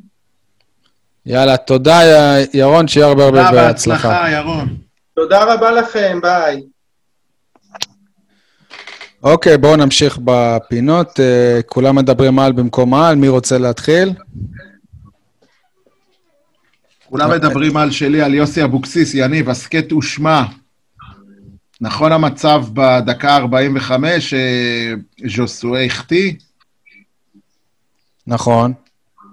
[1.27, 2.01] יאללה, תודה,
[2.55, 4.09] ירון, שיהיה הרבה הרבה תודה בהצלחה.
[4.09, 4.77] בהצלחה, ירון.
[5.15, 6.63] תודה רבה לכם, ביי.
[9.25, 11.21] אוקיי, בואו נמשיך בפינות.
[11.21, 14.13] אה, כולם מדברים על במקום על, מי רוצה להתחיל?
[17.05, 20.43] כולם מדברים על שלי, על יוסי אבוקסיס, יניב, הסכת ושמע.
[21.81, 24.35] נכון המצב בדקה 45,
[25.29, 26.33] ז'וסואי החטיא?
[28.27, 28.73] נכון.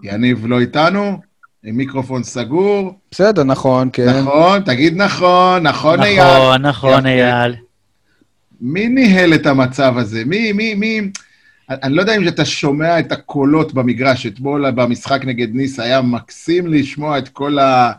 [0.04, 1.20] יניב לא איתנו?
[1.64, 2.94] עם מיקרופון סגור?
[3.12, 4.20] בסדר, נכון, כן.
[4.22, 6.24] נכון, תגיד נכון, נכון אייל.
[6.24, 7.06] נכון, נכון.
[7.06, 7.56] אייל.
[8.62, 10.24] מי ניהל את המצב הזה?
[10.26, 11.02] מי, מי, מי...
[11.70, 14.26] אני לא יודע אם אתה שומע את הקולות במגרש.
[14.26, 17.92] אתמול במשחק נגד ניס היה מקסים לשמוע את כל ה...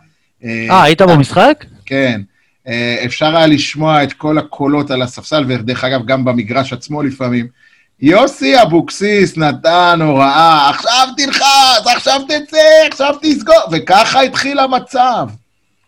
[0.45, 1.65] אה, היית במשחק?
[1.87, 2.21] כן.
[2.69, 7.47] אה, אפשר היה לשמוע את כל הקולות על הספסל, ודרך אגב, גם במגרש עצמו לפעמים.
[8.01, 15.29] יוסי אבוקסיס נתן הוראה, עכשיו תלחץ, עכשיו תצא, עכשיו תסגור, וככה התחיל המצב.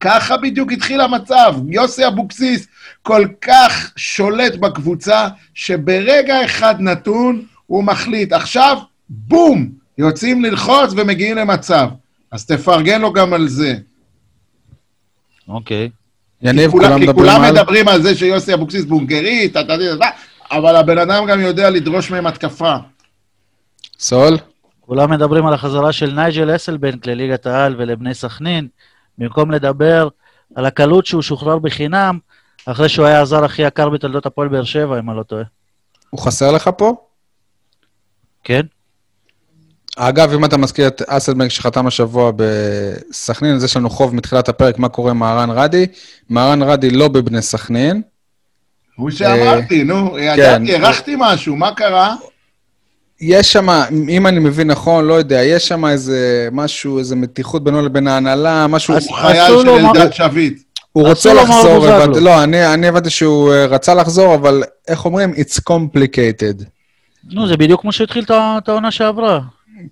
[0.00, 1.54] ככה בדיוק התחיל המצב.
[1.68, 2.66] יוסי אבוקסיס
[3.04, 8.78] כל כך שולט בקבוצה, שברגע אחד נתון הוא מחליט, עכשיו,
[9.08, 11.88] בום, יוצאים ללחוץ ומגיעים למצב.
[12.30, 13.74] אז תפרגן לו גם על זה.
[15.48, 15.90] אוקיי.
[16.42, 17.52] יניב, כולם, כולם כי מדברים כולם על...
[17.52, 20.08] מדברים על זה שיוסי אבוקסיס בונגרית, אתה יודע,
[20.50, 22.74] אבל הבן אדם גם יודע לדרוש מהם התקפה.
[23.98, 24.38] סול?
[24.80, 28.68] כולם מדברים על החזרה של נייג'ל אסלבנק לליגת העל ולבני סכנין,
[29.18, 30.08] במקום לדבר
[30.54, 32.18] על הקלות שהוא שוחרר בחינם,
[32.66, 35.42] אחרי שהוא היה הזר הכי יקר בתולדות הפועל באר שבע, אם אני לא טועה.
[36.10, 36.94] הוא חסר לך פה?
[38.44, 38.60] כן?
[39.96, 44.78] אגב, אם אתה מזכיר את אסלבנק שחתם השבוע בסכנין, אז יש לנו חוב מתחילת הפרק,
[44.78, 45.86] מה קורה עם מהרן רדי.
[46.30, 48.02] מהרן רדי לא בבני סכנין.
[48.96, 52.14] הוא שאמרתי, נו, ידעתי, הרחתי משהו, מה קרה?
[53.20, 53.68] יש שם,
[54.08, 58.66] אם אני מבין נכון, לא יודע, יש שם איזה משהו, איזה מתיחות בינו לבין ההנהלה,
[58.66, 58.94] משהו...
[58.94, 60.62] הוא חייל של אלדד שביט.
[60.94, 61.86] הוא רוצה לחזור.
[61.88, 65.32] הבנתי- לא, אני אני הבנתי שהוא אה, רצה לחזור, אבל איך אומרים?
[65.32, 66.64] It's complicated.
[67.32, 69.40] נו, זה בדיוק כמו שהתחיל את העונה שעברה.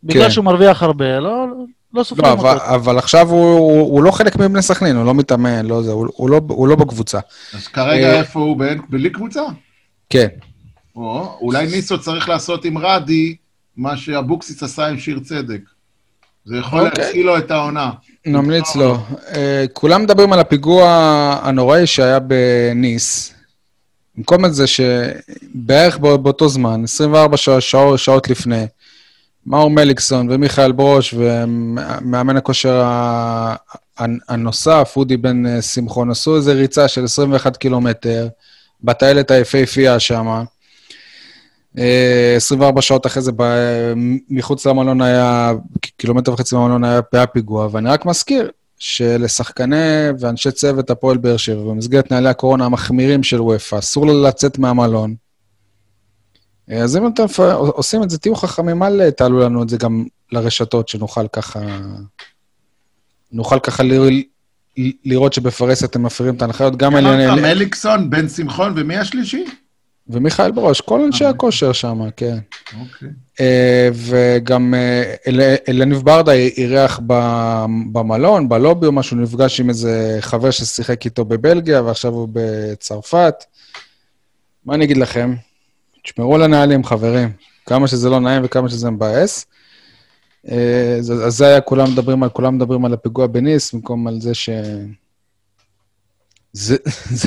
[0.04, 0.30] בגלל כן.
[0.30, 1.46] שהוא מרוויח הרבה, לא,
[1.94, 2.50] לא סופרים לא, אותו.
[2.52, 5.90] אבל, אבל עכשיו הוא, הוא, הוא לא חלק מבני סכנין, הוא לא מתאמן, לא זה,
[5.92, 7.18] הוא, הוא, לא, הוא לא בקבוצה.
[7.54, 8.56] אז כרגע אה, איפה הוא?
[8.56, 9.40] באין- בלי קבוצה?
[10.10, 10.26] כן.
[10.96, 13.36] או, אולי ניסו צריך לעשות עם רדי
[13.76, 15.60] מה שאבוקסיס עשה עם שיר צדק.
[16.44, 17.04] זה יכול אוקיי.
[17.04, 17.90] להציל לו את העונה.
[18.26, 18.96] נמליץ לו.
[19.10, 19.34] Uh,
[19.72, 20.86] כולם מדברים על הפיגוע
[21.42, 23.34] הנוראי שהיה בניס.
[24.16, 28.66] במקום את זה שבערך בא- באותו זמן, 24 שע- שעות, שעות לפני,
[29.46, 32.82] מאור מליקסון ומיכאל ברוש ומאמן הכושר
[34.28, 38.28] הנוסף, אודי בן אה, שמחון, עשו איזו ריצה של 21 קילומטר
[38.84, 40.44] בטיילת היפהפייה שם.
[41.76, 43.32] 24 שעות אחרי זה,
[44.30, 45.52] מחוץ למלון היה,
[45.96, 52.10] קילומטר וחצי מהמלון היה, פיגוע, ואני רק מזכיר שלשחקני ואנשי צוות הפועל באר שבע, במסגרת
[52.10, 55.14] נהלי הקורונה המחמירים של וופא, אסור לו לצאת מהמלון.
[56.70, 57.24] אה, אז אם אתם
[57.56, 61.60] עושים את זה, תהיו חכמים, אל תעלו לנו את זה גם לרשתות, שנוכל ככה...
[63.32, 63.92] נוכל ככה ל...
[65.04, 67.06] לראות שבפרס אתם מפרים את ההנחיות, גם על...
[67.06, 69.44] אמרת מליקסון, בן שמחון, ומי השלישי?
[70.08, 72.38] ומיכאל ברוש, כל אנשי אה, הכושר שם, כן.
[72.80, 73.08] אוקיי.
[73.40, 77.00] אה, וגם אה, אל- אלניב ברדה אירח
[77.92, 83.34] במלון, בלובי או משהו, נפגש עם איזה חבר ששיחק איתו בבלגיה, ועכשיו הוא בצרפת.
[84.66, 85.34] מה אני אגיד לכם?
[86.04, 87.32] תשמרו על הנהלים, חברים.
[87.66, 89.46] כמה שזה לא נעים וכמה שזה מבאס.
[90.48, 94.48] אז זה היה, כולם מדברים על, כולם מדברים על הפיגוע בניס, במקום על זה ש...
[96.56, 96.76] זה,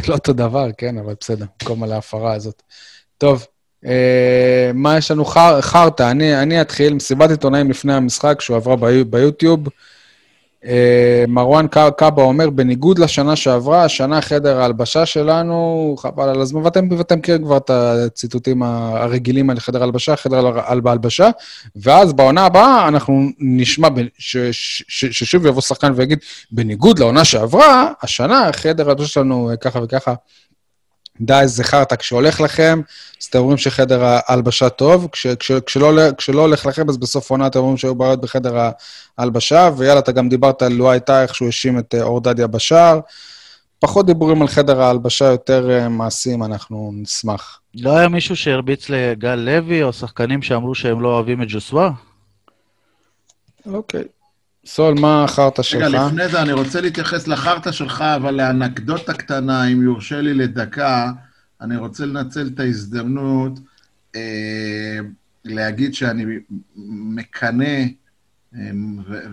[0.07, 2.61] לא אותו דבר, כן, אבל בסדר, במקום על ההפרה הזאת.
[3.17, 3.45] טוב,
[3.86, 5.26] אה, מה יש לנו?
[5.26, 9.59] חר- חרטא, אני, אתחיל, מסיבת עיתונאים לפני המשחק, שהוא עברה בי, ביוטיוב.
[10.68, 11.66] אה, מרואן
[11.97, 17.57] קאבה אומר, בניגוד לשנה שעברה, השנה חדר ההלבשה שלנו, חבל על הזמן, ואתם, ואתם כבר
[17.57, 21.30] את הציטוטים הרגילים על חדר הלבשה, חדר הל- הל- בהלבשה,
[21.76, 23.88] ואז בעונה הבאה אנחנו נשמע
[24.18, 26.20] ששוב יבוא שחקן ויגיד,
[26.51, 30.13] בניגוד לעונה שעברה, השנה חדר ההלבשה שלנו אה, ככה וככה.
[31.22, 32.82] די, זה חרטא, כשהולך לכם,
[33.22, 37.47] אז אתם אומרים שחדר ההלבשה טוב, כש, כש, כשלא, כשלא הולך לכם, אז בסוף העונה
[37.47, 38.70] אתם אומרים שהיו בעיות בחדר
[39.18, 42.99] ההלבשה, ויאללה, אתה גם דיברת על לואי טייך, שהוא האשים את אה, אור דדיה בשער.
[43.80, 47.59] פחות דיבורים על חדר ההלבשה, יותר אה, מעשים, אנחנו נשמח.
[47.76, 51.92] לא היה מישהו שהרביץ לגל לוי, או שחקנים שאמרו שהם לא אוהבים את ג'וסווה?
[53.66, 54.04] אוקיי.
[54.66, 55.82] סול, מה החרטא שלך?
[55.82, 61.12] רגע, לפני זה אני רוצה להתייחס לחרטא שלך, אבל לאנקדוטה קטנה, אם יורשה לי לדקה,
[61.62, 63.59] אני רוצה לנצל את ההזדמנות
[64.16, 65.00] אה,
[65.46, 66.25] להגיד שאני
[67.16, 67.83] מקנא,
[68.55, 68.70] אה,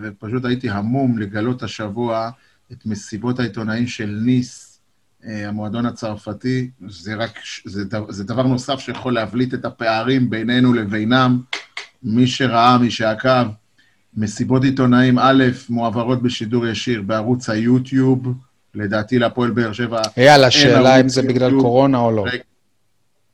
[0.01, 2.29] ופשוט הייתי המום לגלות השבוע
[2.71, 4.79] את מסיבות העיתונאים של ניס,
[5.25, 6.69] אה, המועדון הצרפתי.
[6.87, 11.41] זה רק, זה, דו- זה דבר נוסף שיכול להבליט את הפערים בינינו לבינם.
[12.03, 13.47] מי שראה, מי שעקב,
[14.17, 18.33] מסיבות עיתונאים א', מועברות בשידור ישיר בערוץ היוטיוב,
[18.75, 21.51] לדעתי להפועל באר שבע, יאללה, שאלה אם זה בגלל.
[21.51, 22.25] קורונה או לא.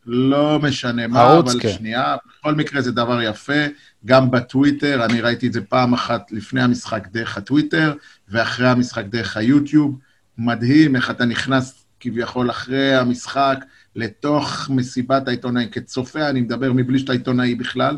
[0.05, 1.69] לא משנה מה, אבל כן.
[1.69, 3.63] שנייה, בכל מקרה זה דבר יפה,
[4.05, 7.93] גם בטוויטר, אני ראיתי את זה פעם אחת לפני המשחק דרך הטוויטר,
[8.29, 9.99] ואחרי המשחק דרך היוטיוב.
[10.37, 13.59] מדהים איך אתה נכנס כביכול אחרי המשחק
[13.95, 15.67] לתוך מסיבת העיתונאי.
[15.71, 17.97] כצופה, אני מדבר מבלי שאתה עיתונאי בכלל,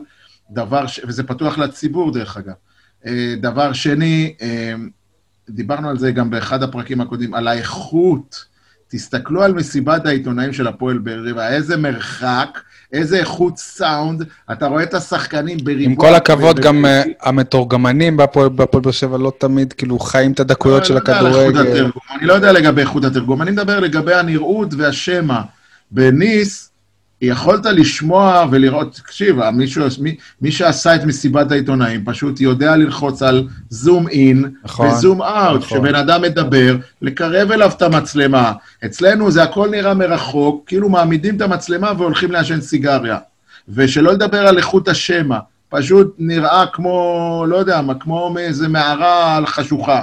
[0.51, 0.99] דבר, ש...
[1.07, 2.53] וזה פתוח לציבור דרך אגב.
[3.05, 4.73] אה, דבר שני, אה,
[5.49, 8.51] דיברנו על זה גם באחד הפרקים הקודמים, על האיכות.
[8.91, 12.59] תסתכלו על מסיבת העיתונאים של הפועל באר שבע, איזה מרחק,
[12.93, 15.85] איזה איכות סאונד, אתה רואה את השחקנים בריבוע.
[15.85, 20.31] עם כל הכבוד, ב- גם ב- אה, המתורגמנים בהפועל באר שבע לא תמיד כאילו חיים
[20.31, 21.89] את הדקויות של לא יודע על איכות הכדורגל.
[22.19, 25.41] אני לא יודע לגבי איכות התרגום, אני מדבר לגבי הנראות והשמע.
[25.91, 26.70] בניס,
[27.21, 33.47] יכולת לשמוע ולראות, תקשיב, מישהו, מי, מי שעשה את מסיבת העיתונאים פשוט יודע ללחוץ על
[33.69, 35.61] זום אין נכון, וזום אאוט.
[35.61, 35.61] נכון.
[35.61, 38.51] כשבן אדם מדבר, לקרב אליו את המצלמה.
[38.85, 43.17] אצלנו זה הכל נראה מרחוק, כאילו מעמידים את המצלמה והולכים לעשן סיגריה.
[43.69, 45.37] ושלא לדבר על איכות השמע,
[45.69, 50.01] פשוט נראה כמו, לא יודע מה, כמו מאיזה מערה על חשוכה.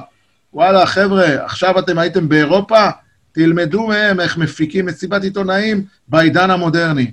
[0.55, 2.89] וואלה, חבר'ה, עכשיו אתם הייתם באירופה,
[3.33, 7.11] תלמדו מהם איך מפיקים מסיבת עיתונאים בעידן המודרני.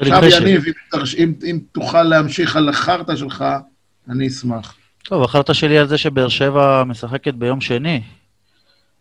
[0.00, 3.44] עכשיו, יניב, אם, תרש- אם, אם תוכל להמשיך על החרטא שלך,
[4.08, 4.74] אני אשמח.
[5.04, 8.02] טוב, החלטה שלי על זה שבאר שבע משחקת ביום שני.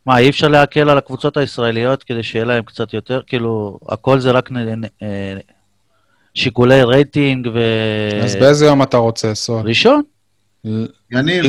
[0.05, 3.21] מה, אי אפשר להקל על הקבוצות הישראליות כדי שיהיה להם קצת יותר?
[3.27, 5.37] כאילו, הכל זה רק נ- נ- אה,
[6.33, 7.59] שיקולי רייטינג ו...
[8.23, 9.67] אז באיזה יום אתה רוצה, סול?
[9.67, 10.01] ראשון?
[11.11, 11.45] יניב,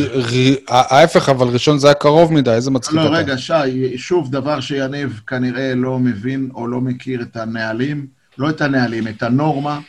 [0.69, 3.11] ההפך, אבל ראשון זה היה קרוב מדי, איזה מצחיק לא, אתה.
[3.11, 8.07] רגע, שי, שוב, דבר שיניב כנראה לא מבין או לא מכיר את הנהלים,
[8.39, 9.81] לא את הנהלים, את הנורמה.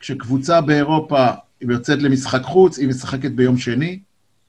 [0.00, 1.26] כשקבוצה באירופה
[1.60, 3.98] יוצאת למשחק חוץ, היא משחקת ביום שני,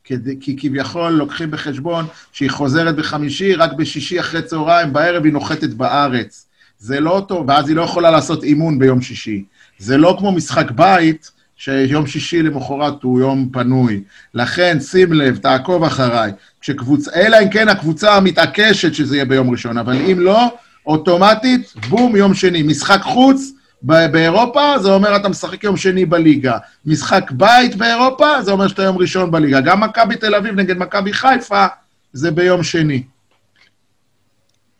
[0.04, 5.70] כדי, כי כביכול לוקחים בחשבון שהיא חוזרת בחמישי, רק בשישי אחרי צהריים, בערב היא נוחתת
[5.70, 6.46] בארץ.
[6.80, 9.44] זה לא טוב, ואז היא לא יכולה לעשות אימון ביום שישי.
[9.80, 11.32] זה לא כמו משחק בית,
[11.64, 14.04] שיום שישי למחרת הוא יום פנוי.
[14.34, 16.32] לכן, שים לב, תעקוב אחריי.
[16.62, 22.16] כשקבוצה, אלא אם כן הקבוצה מתעקשת שזה יהיה ביום ראשון, אבל אם לא, אוטומטית, בום,
[22.16, 22.64] יום שני.
[22.64, 23.52] משחק חוץ
[23.82, 26.58] באירופה, זה אומר אתה משחק יום שני בליגה.
[26.86, 29.62] משחק בית באירופה, זה אומר שאתה יום ראשון בליגה.
[29.62, 31.66] גם מכבי תל אביב נגד מכבי חיפה,
[32.14, 33.04] זה ביום שני.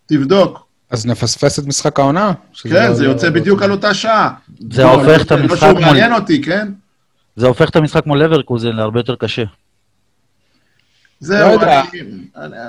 [0.06, 0.71] תבדוק.
[0.92, 2.34] אז נפספס את משחק העונה?
[2.64, 4.30] כן, לא- זה לא- יוצא לא- בדיוק על אותה שעה.
[4.72, 6.68] זה לא, הופך את לא המשחק שהוא מול- מעניין אותי, כן?
[7.36, 9.44] זה הופך את המשחק מול לברקוזן להרבה יותר קשה.
[11.20, 11.82] זהו, לא יודע.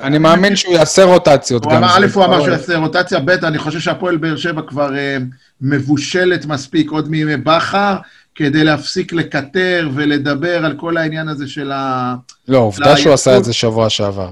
[0.02, 1.84] אני- מאמין שהוא יעשה רוטציות גם.
[1.84, 5.16] א', הוא אמר שהוא יעשה רוטציה, ב', אני חושב שהפועל באר שבע כבר אה,
[5.60, 7.96] מבושלת מספיק עוד מימי בכר,
[8.34, 12.14] כדי להפסיק לקטר ולדבר על כל העניין הזה של ה...
[12.48, 14.30] לא, עובדה לא, שהוא עשה הוא- את זה שבוע שעבר,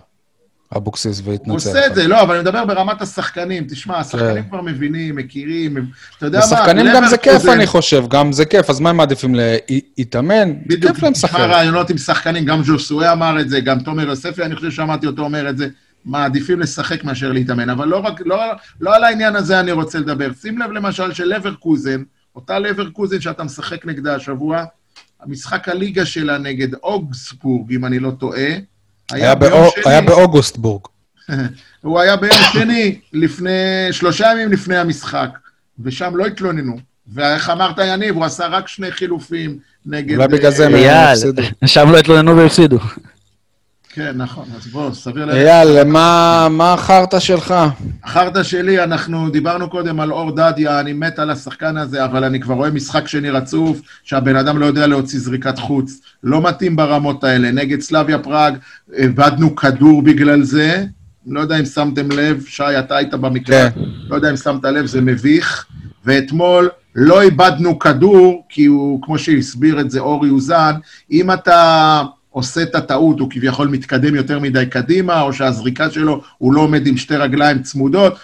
[0.77, 1.51] אבוקסיס, והתנצל.
[1.51, 3.67] הוא עושה את זה, לא, אבל אני מדבר ברמת השחקנים.
[3.71, 5.77] תשמע, השחקנים כבר מבינים, מכירים,
[6.19, 8.97] אתה יודע מה, לשחקנים גם זה כיף, אני חושב, גם זה כיף, אז מה הם
[8.97, 10.53] מעדיפים להתאמן?
[10.67, 11.47] בדיוק, תשמע.
[11.47, 15.23] רעיונות עם שחקנים, גם ז'וסואה אמר את זה, גם תומר יוספי, אני חושב ששמעתי אותו
[15.23, 15.69] אומר את זה,
[16.05, 17.71] מעדיפים לשחק מאשר להתאמן.
[17.71, 18.43] אבל לא רק, לא,
[18.81, 20.31] לא על העניין הזה אני רוצה לדבר.
[20.41, 22.03] שים לב למשל שלברקוזן,
[22.37, 24.65] אותה לברקוזן שאתה משחק נגדה השבוע,
[25.21, 28.51] המשחק הליגה שלה נגד אוגסבורג, אם אני לא טועה,
[29.13, 30.83] היה באו- שני, היה באוגוסטבורג.
[31.83, 33.51] הוא היה ביום שני, לפני,
[33.93, 35.29] שלושה ימים לפני המשחק,
[35.83, 36.77] ושם לא התלוננו.
[37.15, 40.15] ואיך אמרת, יניב, הוא עשה רק שני חילופים נגד...
[40.17, 41.43] אולי בגלל זה הם אה, אייל, הפסידו.
[41.67, 42.79] שם לא התלוננו והפסידו.
[44.01, 45.47] כן, נכון, אז בוא, סביר להניח.
[45.47, 47.55] אייל, מה מה החרטא שלך?
[48.05, 52.41] החרטא שלי, אנחנו דיברנו קודם על אור דדיה, אני מת על השחקן הזה, אבל אני
[52.41, 56.01] כבר רואה משחק שני רצוף, שהבן אדם לא יודע להוציא זריקת חוץ.
[56.25, 57.51] לא מתאים ברמות האלה.
[57.51, 58.55] נגד סלאביה פראג,
[58.97, 60.85] איבדנו כדור בגלל זה.
[61.27, 63.81] לא יודע אם שמתם לב, שי, אתה היית במקרה, כן.
[64.09, 65.67] לא יודע אם שמת לב, זה מביך.
[66.05, 70.73] ואתמול לא איבדנו כדור, כי הוא, כמו שהסביר את זה אורי אוזן,
[71.11, 76.53] אם אתה עושה את הטעות, הוא כביכול מתקדם יותר מדי קדימה, או שהזריקה שלו, הוא
[76.55, 78.15] לא עומד עם שתי רגליים צמודות,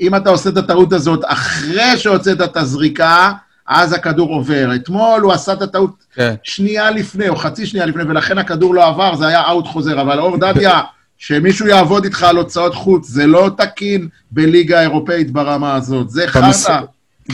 [0.00, 3.32] אם אתה עושה את הטעות הזאת אחרי שהוצאת את הזריקה,
[3.68, 4.70] אז הכדור עובר.
[4.74, 6.34] אתמול הוא עשה את הטעות כן.
[6.42, 10.00] שנייה לפני, או חצי שנייה לפני, ולכן הכדור לא עבר, זה היה אאוט חוזר.
[10.00, 10.80] אבל אור דדיה,
[11.18, 16.10] שמישהו יעבוד איתך על הוצאות חוץ, זה לא תקין בליגה האירופאית ברמה הזאת.
[16.10, 16.28] זה במש-
[16.66, 16.80] חרטא.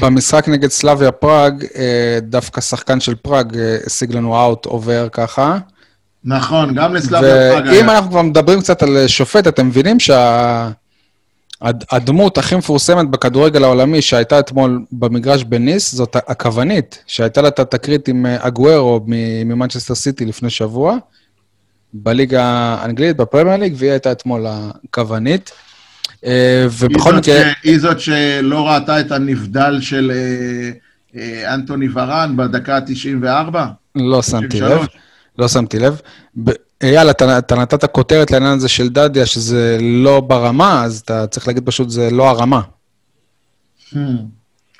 [0.00, 5.58] במשחק נגד סלאביה פראג, אה, דווקא שחקן של פראג אה, השיג לנו אאוט עובר ככה.
[6.24, 7.90] נכון, גם לסלאביה פראג ואם.
[7.90, 9.96] אנחנו כבר מדברים קצת על שופט, אתם מבינים
[11.60, 18.08] שהדמות הכי מפורסמת בכדורגל העולמי שהייתה אתמול במגרש בניס, זאת הקוונית, שהייתה לה את התקרית
[18.08, 20.96] עם אה, אגוארו מ- ממנצ'סטר סיטי לפני שבוע,
[21.92, 25.50] בליגה האנגלית, בפרמייר ליג, והיא הייתה אתמול הכוונית.
[26.24, 30.70] אה, היא ובכל מקרה, ש- היא זאת שלא ראתה את הנבדל של אה,
[31.20, 33.56] אה, אנטוני ורן בדקה ה-94?
[33.96, 34.72] לא שמתי 93.
[34.82, 34.86] לב.
[35.39, 36.01] לא שמתי לב.
[36.44, 36.51] ב-
[36.82, 41.48] אייל, אתה, אתה נתת כותרת לעניין הזה של דדיה, שזה לא ברמה, אז אתה צריך
[41.48, 42.60] להגיד פשוט, זה לא הרמה.
[43.93, 43.97] Hmm,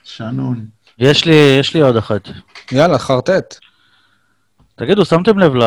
[0.05, 0.67] שנון.
[0.99, 2.29] יש לי, יש לי עוד אחת.
[2.73, 3.59] יאללה, חרטט.
[4.77, 5.63] תגידו, שמתם לב ל...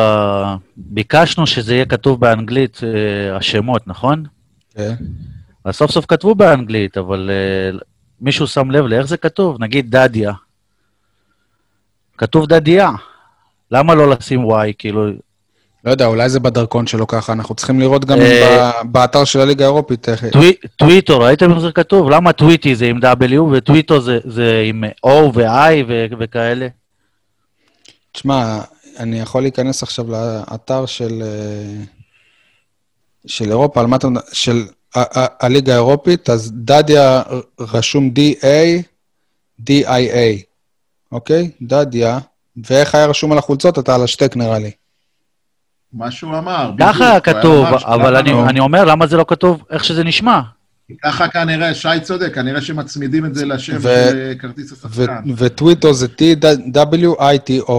[0.76, 4.24] ביקשנו שזה יהיה כתוב באנגלית, אה, השמות, נכון?
[4.74, 4.94] כן.
[5.64, 7.30] אז סוף סוף כתבו באנגלית, אבל
[7.74, 7.80] uh,
[8.20, 9.56] מישהו שם לב לאיך זה כתוב?
[9.60, 10.32] נגיד דדיה.
[12.18, 12.90] כתוב דדיה.
[13.72, 14.72] למה לא לשים Y?
[14.78, 15.06] כאילו,
[15.84, 19.64] לא יודע, אולי זה בדרכון שלו ככה, אנחנו צריכים לראות גם אה, באתר של הליגה
[19.64, 20.06] האירופית.
[20.32, 22.10] טווי- טוויטו, ראיתם איך זה כתוב?
[22.10, 24.18] למה טוויטי זה עם W וטוויטו זה,
[24.68, 25.84] עם O ו-I
[26.18, 26.68] וכאלה?
[28.12, 28.58] תשמע,
[28.98, 31.84] אני יכול להיכנס עכשיו לאתר של, אה,
[33.26, 34.08] של אירופה, על מה אתה?
[34.32, 34.62] של
[35.40, 37.22] הליגה האירופית, אז דדיה
[37.60, 38.46] רשום D-A,
[39.60, 40.42] D-I-A,
[41.12, 41.50] אוקיי?
[41.62, 42.18] דדיה,
[42.64, 43.78] ואיך היה רשום על החולצות?
[43.78, 44.70] אתה על השטק נראה לי.
[45.92, 48.32] מה שהוא אמר, ככה בדיוק, הוא כתוב, אבל אני.
[48.48, 50.40] אני אומר, למה זה לא כתוב איך שזה נשמע?
[51.02, 55.22] ככה כנראה, שי צודק, כנראה שמצמידים את זה לשם ו- של כרטיס השחקן.
[55.36, 57.72] וטוויטו זה T-W-I-T-O.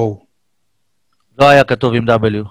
[1.39, 2.47] לא היה כתוב עם W.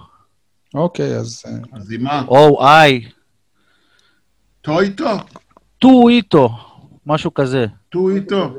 [0.73, 1.43] אוקיי, אז...
[1.47, 2.23] אה, אז עם מה?
[2.27, 3.09] O-I,
[4.61, 5.17] טו איתו?
[5.79, 6.49] טוויטו,
[7.05, 7.65] משהו כזה.
[7.89, 8.53] טו איתו.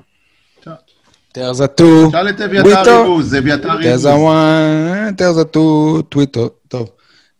[1.35, 3.03] There's a two, שאל את אביתר.
[3.03, 4.07] ריבוז, אביתר there's ריבוז.
[4.07, 6.51] a one, there's a two, טוויטו.
[6.69, 6.89] טוב.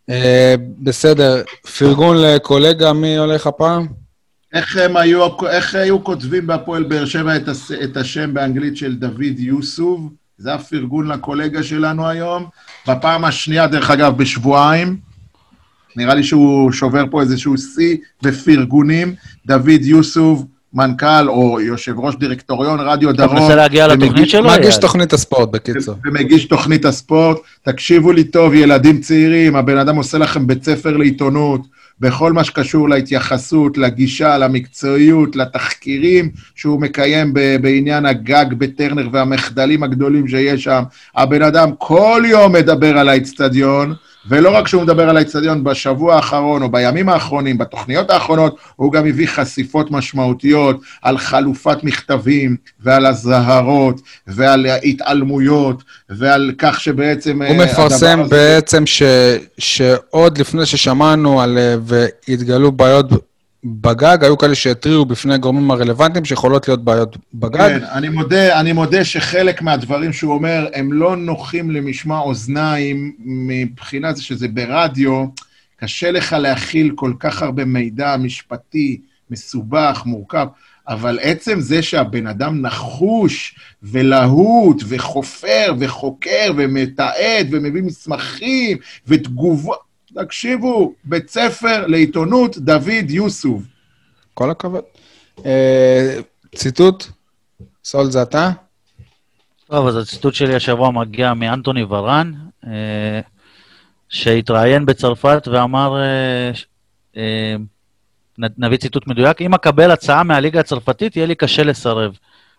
[0.09, 1.43] אה, בסדר,
[1.77, 3.87] פרגון לקולגה, מי הולך הפעם?
[4.53, 8.95] איך הם היו, איך היו כותבים בהפועל באר שבע את, הס, את השם באנגלית של
[8.95, 9.99] דוד יוסוף?
[10.37, 12.45] זה הפרגון לקולגה שלנו היום.
[12.87, 14.97] בפעם השנייה, דרך אגב, בשבועיים.
[15.95, 19.15] נראה לי שהוא שובר פה איזשהו שיא בפרגונים.
[19.45, 20.41] דוד יוסוף,
[20.75, 23.35] מנכ"ל או יושב ראש דירקטוריון רדיו אתה דרום.
[23.35, 24.49] מנסה להגיע לתוכנית שלו?
[24.49, 24.77] מגיש?
[24.77, 25.95] תוכנית הספורט, בקיצור.
[26.05, 27.37] ומגיש תוכנית הספורט.
[27.63, 31.61] תקשיבו לי טוב, ילדים צעירים, הבן אדם עושה לכם בית ספר לעיתונות,
[31.99, 40.27] בכל מה שקשור להתייחסות, לגישה, למקצועיות, לתחקירים שהוא מקיים ב- בעניין הגג בטרנר והמחדלים הגדולים
[40.27, 40.83] שיש שם.
[41.15, 43.93] הבן אדם כל יום מדבר על האיצטדיון,
[44.27, 49.07] ולא רק שהוא מדבר על האיצטדיון בשבוע האחרון או בימים האחרונים, בתוכניות האחרונות, הוא גם
[49.07, 57.41] הביא חשיפות משמעותיות על חלופת מכתבים ועל אזהרות ועל התעלמויות ועל כך שבעצם...
[57.41, 59.03] הוא אה, מפרסם הדבר הזה- בעצם ש,
[59.57, 61.57] שעוד לפני ששמענו על...
[61.57, 61.75] אה,
[62.27, 63.05] והתגלו בעיות
[63.67, 67.57] בגג, היו כאלה שהתריעו בפני הגורמים הרלוונטיים שיכולות להיות בעיות בגג.
[67.57, 74.13] כן, אני מודה, אני מודה שחלק מהדברים שהוא אומר הם לא נוחים למשמע אוזניים מבחינה
[74.13, 75.25] זה שזה ברדיו,
[75.77, 80.47] קשה לך להכיל כל כך הרבה מידע משפטי, מסובך, מורכב,
[80.87, 88.77] אבל עצם זה שהבן אדם נחוש ולהוט וחופר וחוקר ומתעד ומביא מסמכים
[89.07, 89.84] ותגובות,
[90.15, 93.63] תקשיבו, בית ספר לעיתונות דוד יוסוף.
[94.33, 94.83] כל הכבוד.
[95.45, 96.19] אה,
[96.55, 97.05] ציטוט?
[97.83, 98.51] סול זה אתה?
[99.67, 102.33] טוב, אז הציטוט שלי השבוע מגיע מאנטוני ורן,
[102.67, 103.19] אה,
[104.09, 106.51] שהתראיין בצרפת ואמר, אה,
[107.17, 107.55] אה,
[108.37, 112.17] נביא ציטוט מדויק, אם אקבל הצעה מהליגה הצרפתית, יהיה לי קשה לסרב.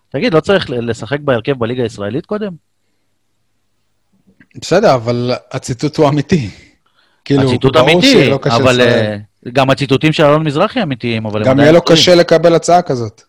[0.09, 2.53] תגיד, לא צריך לשחק בהרכב בליגה הישראלית קודם?
[4.57, 6.66] בסדר, אבל הציטוט הוא אמיתי.
[7.27, 8.81] כאילו, הציטוט אמיתי, אבל לסרב.
[8.81, 9.17] אה,
[9.53, 11.83] גם הציטוטים של אלון מזרחי אמיתיים, אבל גם יהיה לו.
[11.83, 13.23] קשה לקבל הצעה כזאת.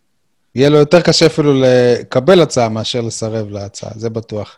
[0.55, 4.57] יהיה לו יותר קשה אפילו לקבל הצעה מאשר לסרב להצעה, זה בטוח.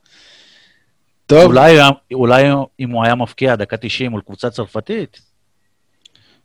[1.26, 1.78] טוב, אולי,
[2.14, 2.44] אולי
[2.80, 5.20] אם הוא היה מפקיע דקה 90 מול קבוצה צרפתית,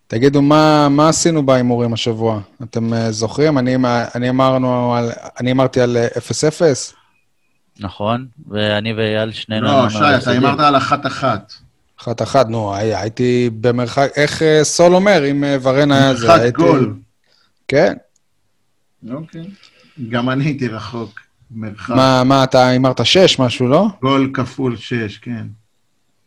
[0.06, 2.40] תגידו, מה, מה עשינו בהימורים השבוע?
[2.62, 3.58] אתם uh, זוכרים?
[3.58, 3.76] אני,
[4.14, 5.10] אני, אמרנו על,
[5.40, 6.12] אני אמרתי על אה, 0-0?
[7.80, 8.26] נכון?
[8.48, 9.66] ואני ואייל שנינו...
[9.66, 10.30] לא, שי, אתה.
[10.30, 11.52] הימרת על אחת-אחת.
[12.04, 16.40] אחת-אחת, נו, הי- הייתי במרחק, איך uh, סול אומר, אם uh, ורן היה זה, מרחק
[16.40, 16.56] הייתי...
[16.62, 16.94] גול.
[17.68, 17.94] כן.
[19.12, 19.44] אוקיי.
[20.08, 21.20] גם אני הייתי רחוק.
[21.50, 21.90] מרחק.
[21.90, 23.86] מה, מה, אתה הימרת 6, משהו, לא?
[24.02, 25.46] גול כפול שש, כן.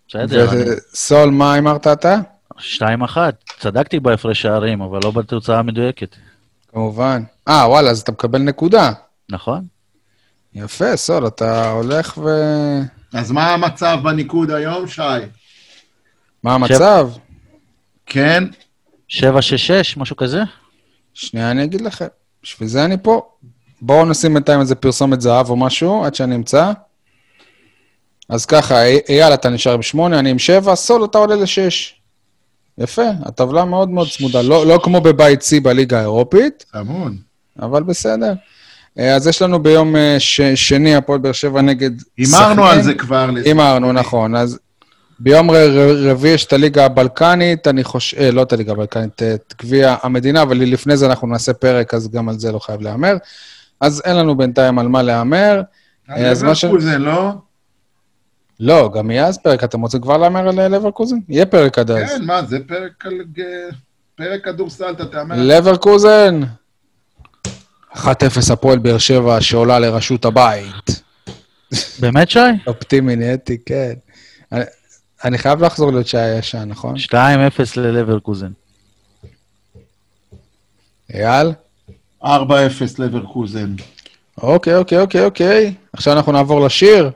[0.10, 0.50] בסדר,
[0.94, 2.20] וסול, מה הימרת אתה?
[2.58, 3.18] 2-1.
[3.60, 6.16] צדקתי בהפרש שערים, אבל לא בתוצאה המדויקת.
[6.72, 7.24] כמובן.
[7.48, 8.92] אה, וואלה, אז אתה מקבל נקודה.
[9.30, 9.66] נכון?
[10.54, 12.30] יפה, סול, אתה הולך ו...
[13.14, 15.02] אז מה המצב בניקוד היום, שי?
[16.44, 17.10] מה המצב?
[18.06, 18.44] כן?
[19.10, 19.20] 7-6-6,
[19.98, 20.42] משהו כזה?
[21.14, 22.06] שנייה, אני אגיד לכם.
[22.44, 23.22] בשביל זה אני פה.
[23.82, 26.72] בואו נשים בינתיים איזה פרסומת זהב או משהו, עד שאני אמצא.
[28.30, 31.94] אז ככה, אי- אייל, אתה נשאר עם שמונה, אני עם שבע, סול, אתה עולה לשש.
[32.78, 34.42] יפה, הטבלה מאוד מאוד צמודה.
[34.42, 37.14] לא, לא כמו בבית C בליגה האירופית, צמוד.
[37.62, 38.34] אבל בסדר.
[39.00, 42.68] אה, אז יש לנו ביום אה, ש, שני, הפועל באר שבע נגד הימרנו סכנין.
[42.78, 43.30] על זה כבר.
[43.46, 44.36] הימרנו, נכון.
[44.36, 44.60] אז
[45.20, 45.52] ביום
[46.10, 50.42] רביעי יש את הליגה הבלקנית, אני חושב, אה, לא את הליגה הבלקנית, את גביע המדינה,
[50.42, 53.16] אבל לפני זה אנחנו נעשה פרק, אז גם על זה לא חייב להמר.
[53.82, 55.62] אז אין לנו בינתיים על מה להמר.
[56.10, 57.32] אה, אז מה ש- לברקוזן, לא?
[58.60, 59.64] לא, גם יהיה אז פרק.
[59.64, 61.16] אתם רוצים כבר להמר על אה, לברקוזן?
[61.30, 62.10] יהיה פרק עד אז.
[62.10, 63.14] כן, מה, זה פרק על...
[64.16, 65.40] פרק כדורסל, אתה תאמן.
[65.48, 66.42] לברקוזן.
[67.94, 68.08] 1-0
[68.54, 71.02] הפועל באר שבע שעולה לראשות הבית.
[72.00, 72.40] באמת, שי?
[72.68, 73.94] אופטימי נהייתי, כן.
[75.26, 76.96] אני- חייב לחזור להיות שי הישן, נכון?
[76.98, 77.14] 2-0
[77.78, 78.52] ללברקוזן.
[81.14, 81.52] אייל?
[82.24, 82.28] 4-0
[83.00, 83.76] לברקוזן.
[84.38, 85.74] אוקיי, אוקיי, אוקיי, אוקיי.
[85.94, 87.12] עכשיו אנחנו נעבור לשיר.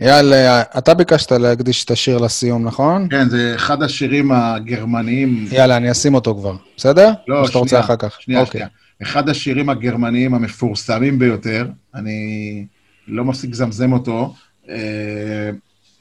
[0.00, 3.08] אייל, אה, אתה ביקשת להקדיש את השיר לסיום, נכון?
[3.10, 5.46] כן, זה אחד השירים הגרמניים.
[5.52, 7.10] יאללה, אני אשים אותו כבר, בסדר?
[7.28, 8.20] לא, או שאתה רוצה שנייה, אחר כך?
[8.20, 8.52] שנייה, אוקיי.
[8.52, 8.68] שנייה.
[9.02, 12.66] אחד השירים הגרמניים המפורסמים ביותר, אני
[13.08, 14.34] לא מפסיק לזמזם אותו.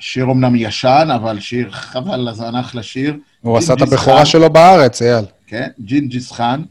[0.04, 3.16] שיר אומנם ישן, אבל שיר חבל הזמן אחלה שיר.
[3.42, 4.26] הוא עשה את הבכורה.
[4.26, 5.26] שלו בארץ, אייל.
[5.48, 6.62] כן, ג'ינג'יס חאן,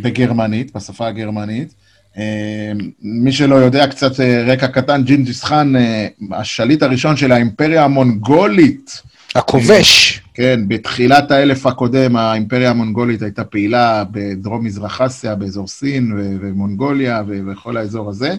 [0.00, 1.74] בגרמנית, בשפה הגרמנית.
[2.18, 2.72] אה,
[3.02, 9.02] מי שלא יודע, קצת אה, רקע קטן, ג'ינג'יס חאן, אה, השליט הראשון של האימפריה המונגולית.
[9.34, 10.20] הכובש.
[10.34, 18.10] כן, בתחילת האלף הקודם, האימפריה המונגולית הייתה פעילה בדרום-מזרח אסיה, באזור סין ומונגוליה וכל האזור
[18.10, 18.34] הזה.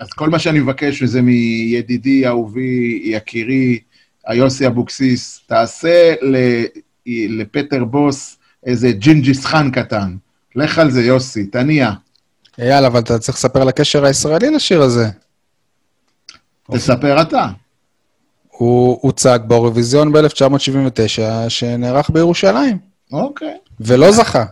[0.00, 3.78] אה, אז כל מה שאני מבקש, וזה מידידי, אהובי, יקירי,
[4.26, 6.64] היוסי אבוקסיס, תעשה ל-
[7.28, 10.16] לפטר בוס איזה ג'ינג'יס חאן קטן.
[10.56, 11.90] לך על זה, יוסי, תניע.
[12.58, 15.08] אייל, אבל אתה צריך לספר על הקשר הישראלי לשיר הזה.
[16.72, 17.46] תספר אתה.
[18.50, 22.78] הוא הוצג באירוויזיון ב-1979, שנערך בירושלים,
[23.12, 23.56] אוקיי.
[23.80, 24.44] ולא זכה.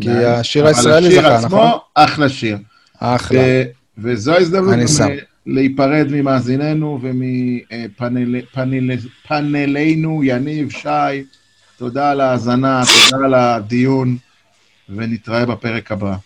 [0.00, 1.58] כי השיר הישראלי זכה, אבל השיר נכון?
[1.60, 2.58] עצמו, אחלה שיר.
[2.98, 3.38] אחלה.
[3.98, 4.78] וזו ההזדמנות
[5.46, 6.98] להיפרד ממאזיננו
[9.28, 10.88] ומפאנלינו, יניב, שי.
[11.76, 14.16] תודה על ההאזנה, תודה על הדיון,
[14.88, 16.16] ונתראה בפרק הבא.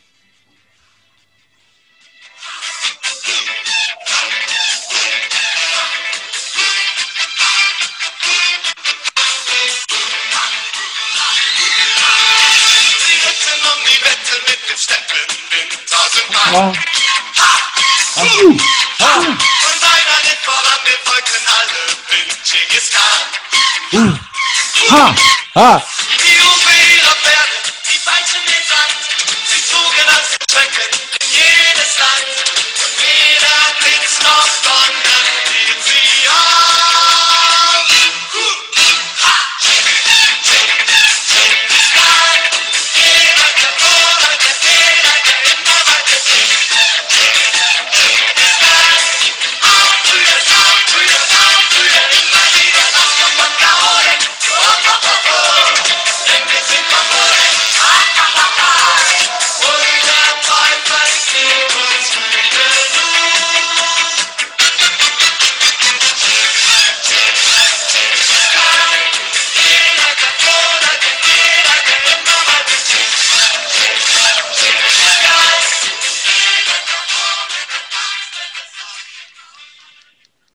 [18.15, 18.59] Von
[19.81, 20.51] seiner Lippe
[20.85, 21.81] verfolgten alle
[22.11, 24.19] mit Genghis Khan.
[24.91, 25.15] Ha!
[25.55, 25.82] Ha!
[26.24, 29.01] Die Juwelen werden, die Weichen den Sand,
[29.47, 31.10] sie zogen als Schrecken.